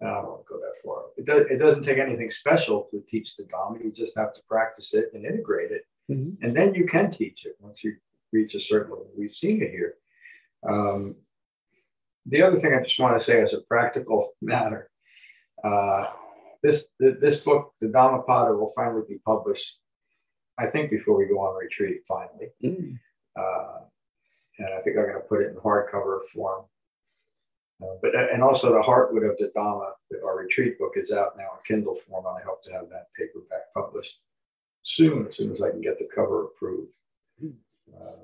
I 0.00 0.06
don't 0.06 0.26
want 0.28 0.46
to 0.46 0.52
go 0.54 0.60
that 0.60 0.82
far. 0.84 1.04
It 1.16 1.24
does, 1.26 1.46
it 1.46 1.58
doesn't 1.58 1.84
take 1.84 1.98
anything 1.98 2.30
special 2.30 2.84
to 2.90 3.00
teach 3.02 3.36
the 3.36 3.44
Dhamma. 3.44 3.84
You 3.84 3.92
just 3.92 4.16
have 4.16 4.34
to 4.34 4.42
practice 4.44 4.94
it 4.94 5.12
and 5.12 5.24
integrate 5.24 5.70
it. 5.70 5.86
Mhm. 6.10 6.38
And 6.42 6.54
then 6.54 6.74
you 6.74 6.84
can 6.86 7.10
teach 7.10 7.44
it 7.46 7.56
once 7.60 7.84
you 7.84 7.96
reach 8.32 8.54
a 8.54 8.60
certain 8.60 8.90
level. 8.92 9.10
We've 9.16 9.34
seen 9.36 9.62
it 9.62 9.70
here. 9.70 9.98
Um, 10.68 11.16
the 12.26 12.42
other 12.42 12.56
thing 12.56 12.74
I 12.74 12.82
just 12.82 13.00
want 13.00 13.18
to 13.18 13.24
say 13.24 13.42
as 13.42 13.52
a 13.52 13.60
practical 13.62 14.30
matter, 14.40 14.88
uh, 15.64 16.06
this, 16.62 16.86
this 16.98 17.38
book, 17.38 17.72
the 17.80 17.88
Dhammapada, 17.88 18.54
will 18.54 18.72
finally 18.76 19.02
be 19.08 19.18
published, 19.24 19.78
I 20.58 20.66
think, 20.66 20.90
before 20.90 21.16
we 21.18 21.26
go 21.26 21.40
on 21.40 21.58
retreat, 21.58 22.02
finally. 22.06 22.50
Mm. 22.62 22.98
Uh, 23.36 23.80
and 24.58 24.68
I 24.68 24.80
think 24.80 24.96
I'm 24.96 25.04
going 25.04 25.14
to 25.14 25.20
put 25.20 25.42
it 25.42 25.50
in 25.50 25.56
hardcover 25.56 26.20
form. 26.32 26.64
Uh, 27.82 27.96
but 28.00 28.14
and 28.14 28.42
also 28.42 28.72
the 28.72 28.80
Heartwood 28.80 29.28
of 29.28 29.36
the 29.38 29.50
Dhamma, 29.56 29.90
our 30.24 30.38
retreat 30.38 30.78
book 30.78 30.92
is 30.96 31.10
out 31.10 31.36
now 31.36 31.48
in 31.56 31.64
Kindle 31.66 31.96
form, 32.08 32.26
and 32.26 32.36
I 32.38 32.42
hope 32.42 32.62
to 32.64 32.72
have 32.72 32.88
that 32.90 33.08
paperback 33.18 33.72
published 33.74 34.18
soon, 34.84 35.26
as 35.26 35.36
soon 35.36 35.52
as 35.52 35.60
I 35.60 35.70
can 35.70 35.80
get 35.80 35.98
the 35.98 36.08
cover 36.14 36.44
approved. 36.44 36.92
Uh, 37.42 38.22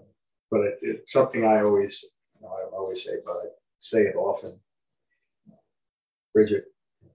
but 0.50 0.60
it, 0.60 0.78
it's 0.82 1.12
something 1.12 1.44
I 1.44 1.62
always, 1.62 2.04
you 2.40 2.46
know, 2.46 2.52
I 2.54 2.76
always 2.76 3.04
say, 3.04 3.12
but 3.24 3.32
I 3.36 3.46
say 3.78 4.02
it 4.02 4.16
often. 4.16 4.58
Bridget 6.34 6.66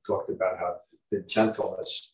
talked 0.05 0.29
about 0.29 0.57
how 0.59 0.77
the 1.11 1.21
gentleness, 1.21 2.11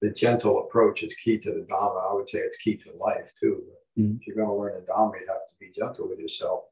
the 0.00 0.10
gentle 0.10 0.64
approach 0.64 1.02
is 1.02 1.14
key 1.22 1.38
to 1.38 1.50
the 1.52 1.66
Dhamma. 1.70 2.10
I 2.10 2.14
would 2.14 2.30
say 2.30 2.38
it's 2.38 2.56
key 2.58 2.76
to 2.76 2.92
life 2.96 3.30
too. 3.40 3.64
Mhm. 3.98 4.20
If 4.20 4.26
you're 4.26 4.36
going 4.36 4.48
to 4.48 4.54
learn 4.54 4.74
the 4.74 4.86
Dhamma, 4.86 5.20
you 5.20 5.26
have 5.26 5.46
to 5.48 5.54
be 5.58 5.72
gentle 5.72 6.08
with 6.08 6.18
yourself, 6.18 6.64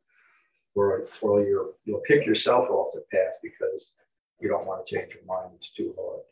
or 0.75 1.07
or 1.23 1.43
you're 1.43 1.75
you'll 1.85 2.01
kick 2.01 2.25
yourself 2.25 2.71
off 2.71 2.95
the 2.95 3.05
path 3.13 3.35
because 3.43 3.93
you 4.41 4.49
don't 4.49 4.67
want 4.67 4.87
to 4.87 4.95
change 4.95 5.15
your 5.15 5.25
mind. 5.25 5.53
It's 5.57 5.73
too 5.73 5.95
hard. 5.99 6.23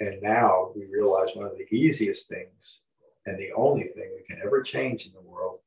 And 0.00 0.22
now 0.22 0.72
we 0.74 0.86
realize 0.86 1.34
one 1.34 1.46
of 1.46 1.56
the 1.58 1.74
easiest 1.74 2.28
things 2.28 2.82
and 3.26 3.38
the 3.38 3.52
only 3.52 3.88
thing 3.88 4.10
we 4.16 4.22
can 4.26 4.40
ever 4.42 4.62
change 4.62 5.06
in 5.06 5.12
the 5.12 5.20
world 5.20 5.60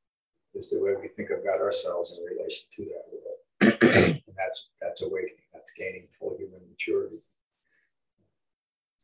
is 0.56 0.70
the 0.70 0.80
way 0.80 0.93
we 0.99 1.08
think 1.10 1.30
about 1.30 1.60
ourselves 1.62 2.18
in 2.18 2.24
relation 2.24 2.68
to 2.76 2.86
that 2.86 3.06
world. 3.12 3.78
and 4.28 4.36
that's 4.38 4.70
that's 4.82 5.01
awakening. 5.01 5.47
That's 5.54 5.72
gaining 5.78 6.08
full 6.20 6.36
human 6.38 6.62
maturity. 6.70 7.18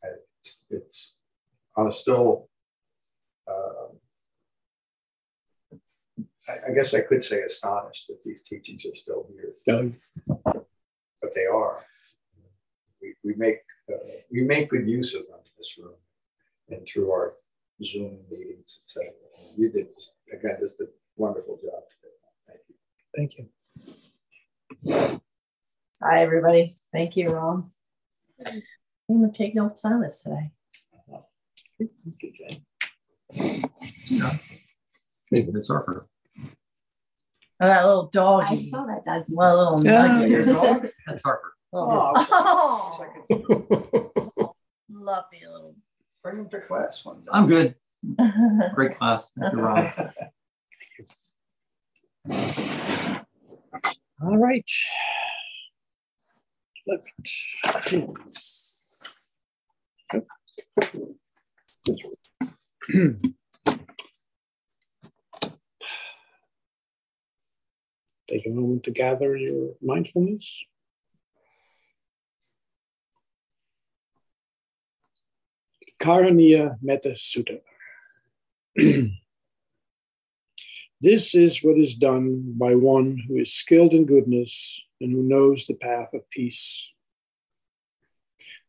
It's, 0.02 0.58
it's 0.70 1.14
I'm 1.76 1.92
still. 1.92 2.48
Um, 3.48 3.98
I, 6.48 6.70
I 6.70 6.74
guess 6.74 6.94
I 6.94 7.00
could 7.00 7.24
say 7.24 7.42
astonished 7.42 8.06
that 8.08 8.22
these 8.24 8.42
teachings 8.42 8.84
are 8.84 8.96
still 8.96 9.26
here, 9.32 9.52
Yeah. 9.66 9.88
but 10.46 11.34
they 11.34 11.46
are. 11.46 11.84
We, 13.02 13.14
we 13.24 13.34
make 13.34 13.58
uh, 13.92 13.96
we 14.30 14.42
make 14.42 14.70
good 14.70 14.88
use 14.88 15.14
of 15.14 15.26
them 15.26 15.40
in 15.44 15.52
this 15.58 15.74
room 15.78 15.94
and 16.68 16.86
through 16.86 17.10
our 17.10 17.34
Zoom 17.84 18.18
meetings, 18.30 18.78
etc. 18.84 19.10
You 19.56 19.70
did 19.70 19.88
again 20.32 20.56
just 20.60 20.80
a 20.80 20.86
wonderful 21.20 21.58
job 21.62 21.82
today. 21.92 22.58
Thank 23.16 23.36
you. 23.36 23.48
Thank 24.84 25.12
you. 25.12 25.20
Hi, 26.02 26.22
everybody. 26.22 26.76
Thank 26.92 27.16
you, 27.16 27.28
Ron. 27.28 27.70
I'm 28.46 28.62
going 29.20 29.30
to 29.30 29.36
take 29.38 29.54
notes 29.54 29.84
on 29.84 30.00
this 30.00 30.22
today. 30.22 30.50
Maybe 35.30 35.50
it's 35.54 35.68
Harper. 35.68 36.06
Oh, 37.62 37.66
that 37.66 37.84
little 37.86 38.08
dog. 38.08 38.44
I 38.48 38.54
saw 38.54 38.86
that 38.86 39.04
dog. 39.04 39.24
Well, 39.28 39.74
little 39.74 39.84
Yeah, 39.84 40.06
nugget. 40.06 40.30
your 40.30 40.44
dog? 40.46 40.86
That's 41.06 41.22
Harper. 41.22 41.52
Oh, 41.72 42.12
Oh, 42.16 43.06
oh. 44.40 44.52
love 44.90 45.24
me 45.30 45.40
little. 45.46 45.76
bring 46.22 46.38
them 46.38 46.48
to 46.48 46.60
class 46.60 47.04
one 47.04 47.20
day. 47.20 47.26
I'm 47.32 47.46
good. 47.46 47.74
Great 48.74 48.96
class. 48.98 49.30
Thank 49.38 49.52
you, 49.52 49.60
Ron. 49.60 49.92
All 52.28 53.24
right. 54.36 54.70
Take 68.28 68.46
a 68.46 68.50
moment 68.50 68.84
to 68.84 68.90
gather 68.90 69.36
your 69.36 69.74
mindfulness. 69.80 70.64
Karaniya 75.98 76.76
Metta 76.82 77.10
Sutta. 77.10 77.60
This 81.02 81.34
is 81.34 81.64
what 81.64 81.78
is 81.78 81.94
done 81.94 82.52
by 82.58 82.74
one 82.74 83.16
who 83.26 83.38
is 83.38 83.54
skilled 83.54 83.94
in 83.94 84.04
goodness 84.04 84.82
and 85.00 85.10
who 85.10 85.22
knows 85.22 85.66
the 85.66 85.74
path 85.74 86.12
of 86.12 86.28
peace. 86.28 86.86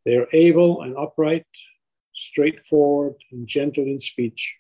They 0.06 0.16
are 0.16 0.28
able 0.32 0.82
and 0.82 0.96
upright, 0.96 1.46
straightforward 2.16 3.16
and 3.34 3.48
gentle 3.48 3.84
in 3.84 4.00
speech, 4.00 4.56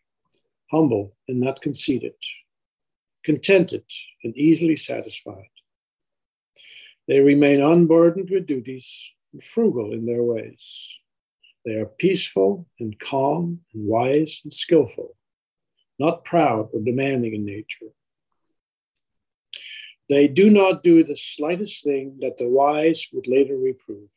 humble 0.69 1.15
and 1.29 1.39
not 1.39 1.61
conceited, 1.61 2.15
contented 3.23 3.85
and 4.21 4.35
easily 4.35 4.75
satisfied. 4.75 5.49
They 7.07 7.21
remain 7.21 7.61
unburdened 7.61 8.29
with 8.29 8.47
duties 8.47 9.11
and 9.31 9.41
frugal 9.41 9.93
in 9.93 10.05
their 10.05 10.23
ways. 10.23 10.89
They 11.63 11.75
are 11.75 11.85
peaceful 11.85 12.67
and 12.81 12.99
calm 12.99 13.61
and 13.73 13.87
wise 13.87 14.41
and 14.43 14.53
skillful 14.53 15.15
not 16.01 16.25
proud 16.25 16.69
or 16.73 16.79
demanding 16.81 17.33
in 17.35 17.45
nature. 17.45 17.91
They 20.09 20.27
do 20.27 20.49
not 20.49 20.83
do 20.83 21.03
the 21.03 21.15
slightest 21.15 21.83
thing 21.83 22.17
that 22.21 22.37
the 22.37 22.49
wise 22.49 23.07
would 23.13 23.27
later 23.27 23.55
reprove. 23.55 24.11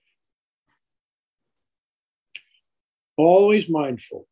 Always 3.17 3.69
mindful 3.69 4.27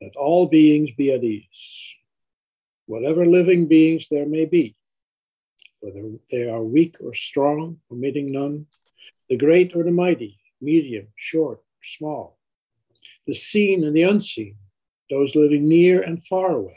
that 0.00 0.16
all 0.16 0.46
beings 0.46 0.90
be 0.96 1.12
at 1.12 1.22
ease, 1.22 1.94
whatever 2.86 3.24
living 3.26 3.68
beings 3.68 4.08
there 4.10 4.26
may 4.26 4.46
be, 4.46 4.74
whether 5.80 6.02
they 6.32 6.48
are 6.48 6.62
weak 6.62 6.96
or 7.04 7.14
strong, 7.14 7.78
omitting 7.92 8.32
none, 8.32 8.66
the 9.28 9.36
great 9.36 9.76
or 9.76 9.84
the 9.84 9.90
mighty, 9.90 10.40
medium, 10.60 11.08
short, 11.14 11.60
small, 11.82 12.38
the 13.26 13.34
seen 13.34 13.84
and 13.84 13.94
the 13.94 14.02
unseen, 14.02 14.56
those 15.10 15.34
living 15.34 15.68
near 15.68 16.02
and 16.02 16.24
far 16.24 16.52
away, 16.52 16.76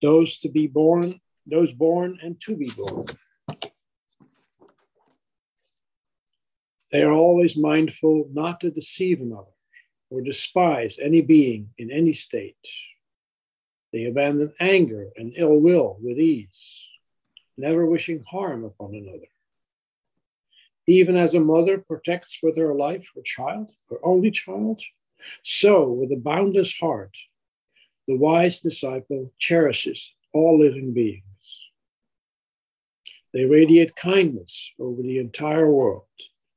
those 0.00 0.38
to 0.38 0.48
be 0.48 0.66
born, 0.66 1.20
those 1.46 1.72
born 1.72 2.18
and 2.22 2.40
to 2.40 2.56
be 2.56 2.70
born. 2.70 3.06
They 6.90 7.02
are 7.02 7.12
always 7.12 7.56
mindful 7.56 8.28
not 8.32 8.60
to 8.60 8.70
deceive 8.70 9.20
another 9.20 9.46
or 10.10 10.20
despise 10.20 10.98
any 11.00 11.22
being 11.22 11.70
in 11.78 11.90
any 11.90 12.12
state. 12.12 12.68
They 13.92 14.04
abandon 14.04 14.52
anger 14.60 15.08
and 15.16 15.32
ill 15.36 15.58
will 15.58 15.96
with 16.02 16.18
ease, 16.18 16.84
never 17.56 17.86
wishing 17.86 18.24
harm 18.30 18.64
upon 18.64 18.94
another. 18.94 19.28
Even 20.86 21.16
as 21.16 21.34
a 21.34 21.40
mother 21.40 21.78
protects 21.78 22.40
with 22.42 22.56
her 22.56 22.74
life 22.74 23.10
her 23.14 23.22
child, 23.22 23.72
her 23.88 23.98
only 24.02 24.30
child, 24.30 24.82
so, 25.42 25.90
with 25.90 26.12
a 26.12 26.16
boundless 26.16 26.76
heart, 26.78 27.16
the 28.08 28.16
wise 28.16 28.60
disciple 28.60 29.32
cherishes 29.38 30.14
all 30.32 30.58
living 30.58 30.92
beings. 30.92 31.24
They 33.32 33.44
radiate 33.44 33.96
kindness 33.96 34.72
over 34.78 35.02
the 35.02 35.18
entire 35.18 35.70
world, 35.70 36.04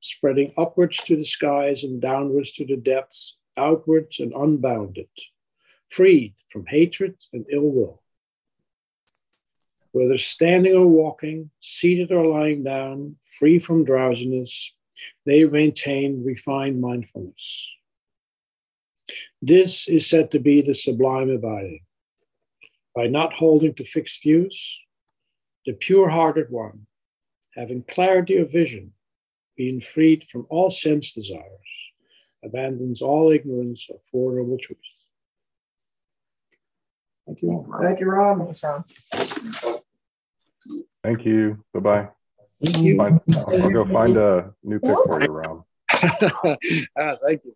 spreading 0.02 0.54
upwards 0.58 0.98
to 0.98 1.16
the 1.16 1.24
skies 1.24 1.84
and 1.84 2.02
downwards 2.02 2.52
to 2.54 2.66
the 2.66 2.78
depths 2.78 3.38
outwards 3.58 4.20
and 4.20 4.34
unbounded, 4.34 5.08
freed 5.88 6.36
from 6.50 6.66
hatred 6.66 7.16
and 7.32 7.46
ill 7.52 7.70
will. 7.70 8.02
Whether 9.92 10.18
standing 10.18 10.76
or 10.76 10.88
walking, 10.88 11.52
seated 11.62 12.12
or 12.12 12.26
lying 12.26 12.64
down, 12.64 13.16
free 13.40 13.60
from 13.60 13.86
drowsiness, 13.86 14.74
they 15.26 15.46
maintain 15.46 16.26
refined 16.26 16.82
mindfulness. 16.82 17.72
This 19.48 19.88
is 19.88 20.10
said 20.10 20.32
to 20.32 20.40
be 20.40 20.64
the 20.64 20.74
sublime 20.74 21.30
abiding. 21.30 21.82
By 22.96 23.06
not 23.06 23.34
holding 23.34 23.76
to 23.76 23.84
fixed 23.84 24.24
views, 24.24 24.82
the 25.68 25.74
pure 25.74 26.10
hearted 26.10 26.50
one, 26.50 26.88
having 27.54 27.84
clarity 27.84 28.38
of 28.38 28.52
vision, 28.52 28.94
being 29.56 29.82
freed 29.82 30.24
from 30.24 30.48
all 30.50 30.72
sense 30.72 31.14
desires, 31.14 31.70
abandons 32.44 33.04
all 33.04 33.32
ignorance 33.32 33.88
of 33.92 33.98
Four 34.12 34.34
Noble 34.34 34.58
Truths. 34.58 35.04
Thank 37.28 37.44
you. 37.44 37.72
Thank 37.80 38.00
you, 38.00 38.10
Ron. 38.10 38.46
Thanks, 38.46 38.64
Ron. 38.64 38.84
Thank 41.04 41.24
you. 41.24 41.64
Bye 41.72 41.80
bye. 41.82 42.08
Thank 42.64 42.78
you. 42.80 43.00
I'll 43.00 43.70
go 43.70 43.86
find 43.94 44.18
a 44.18 44.54
new 44.64 44.80
pick 44.80 44.98
for 45.06 45.22
you, 45.22 45.28
Ron. 45.28 45.64
ah, 46.98 47.16
thank 47.24 47.42
you. 47.46 47.56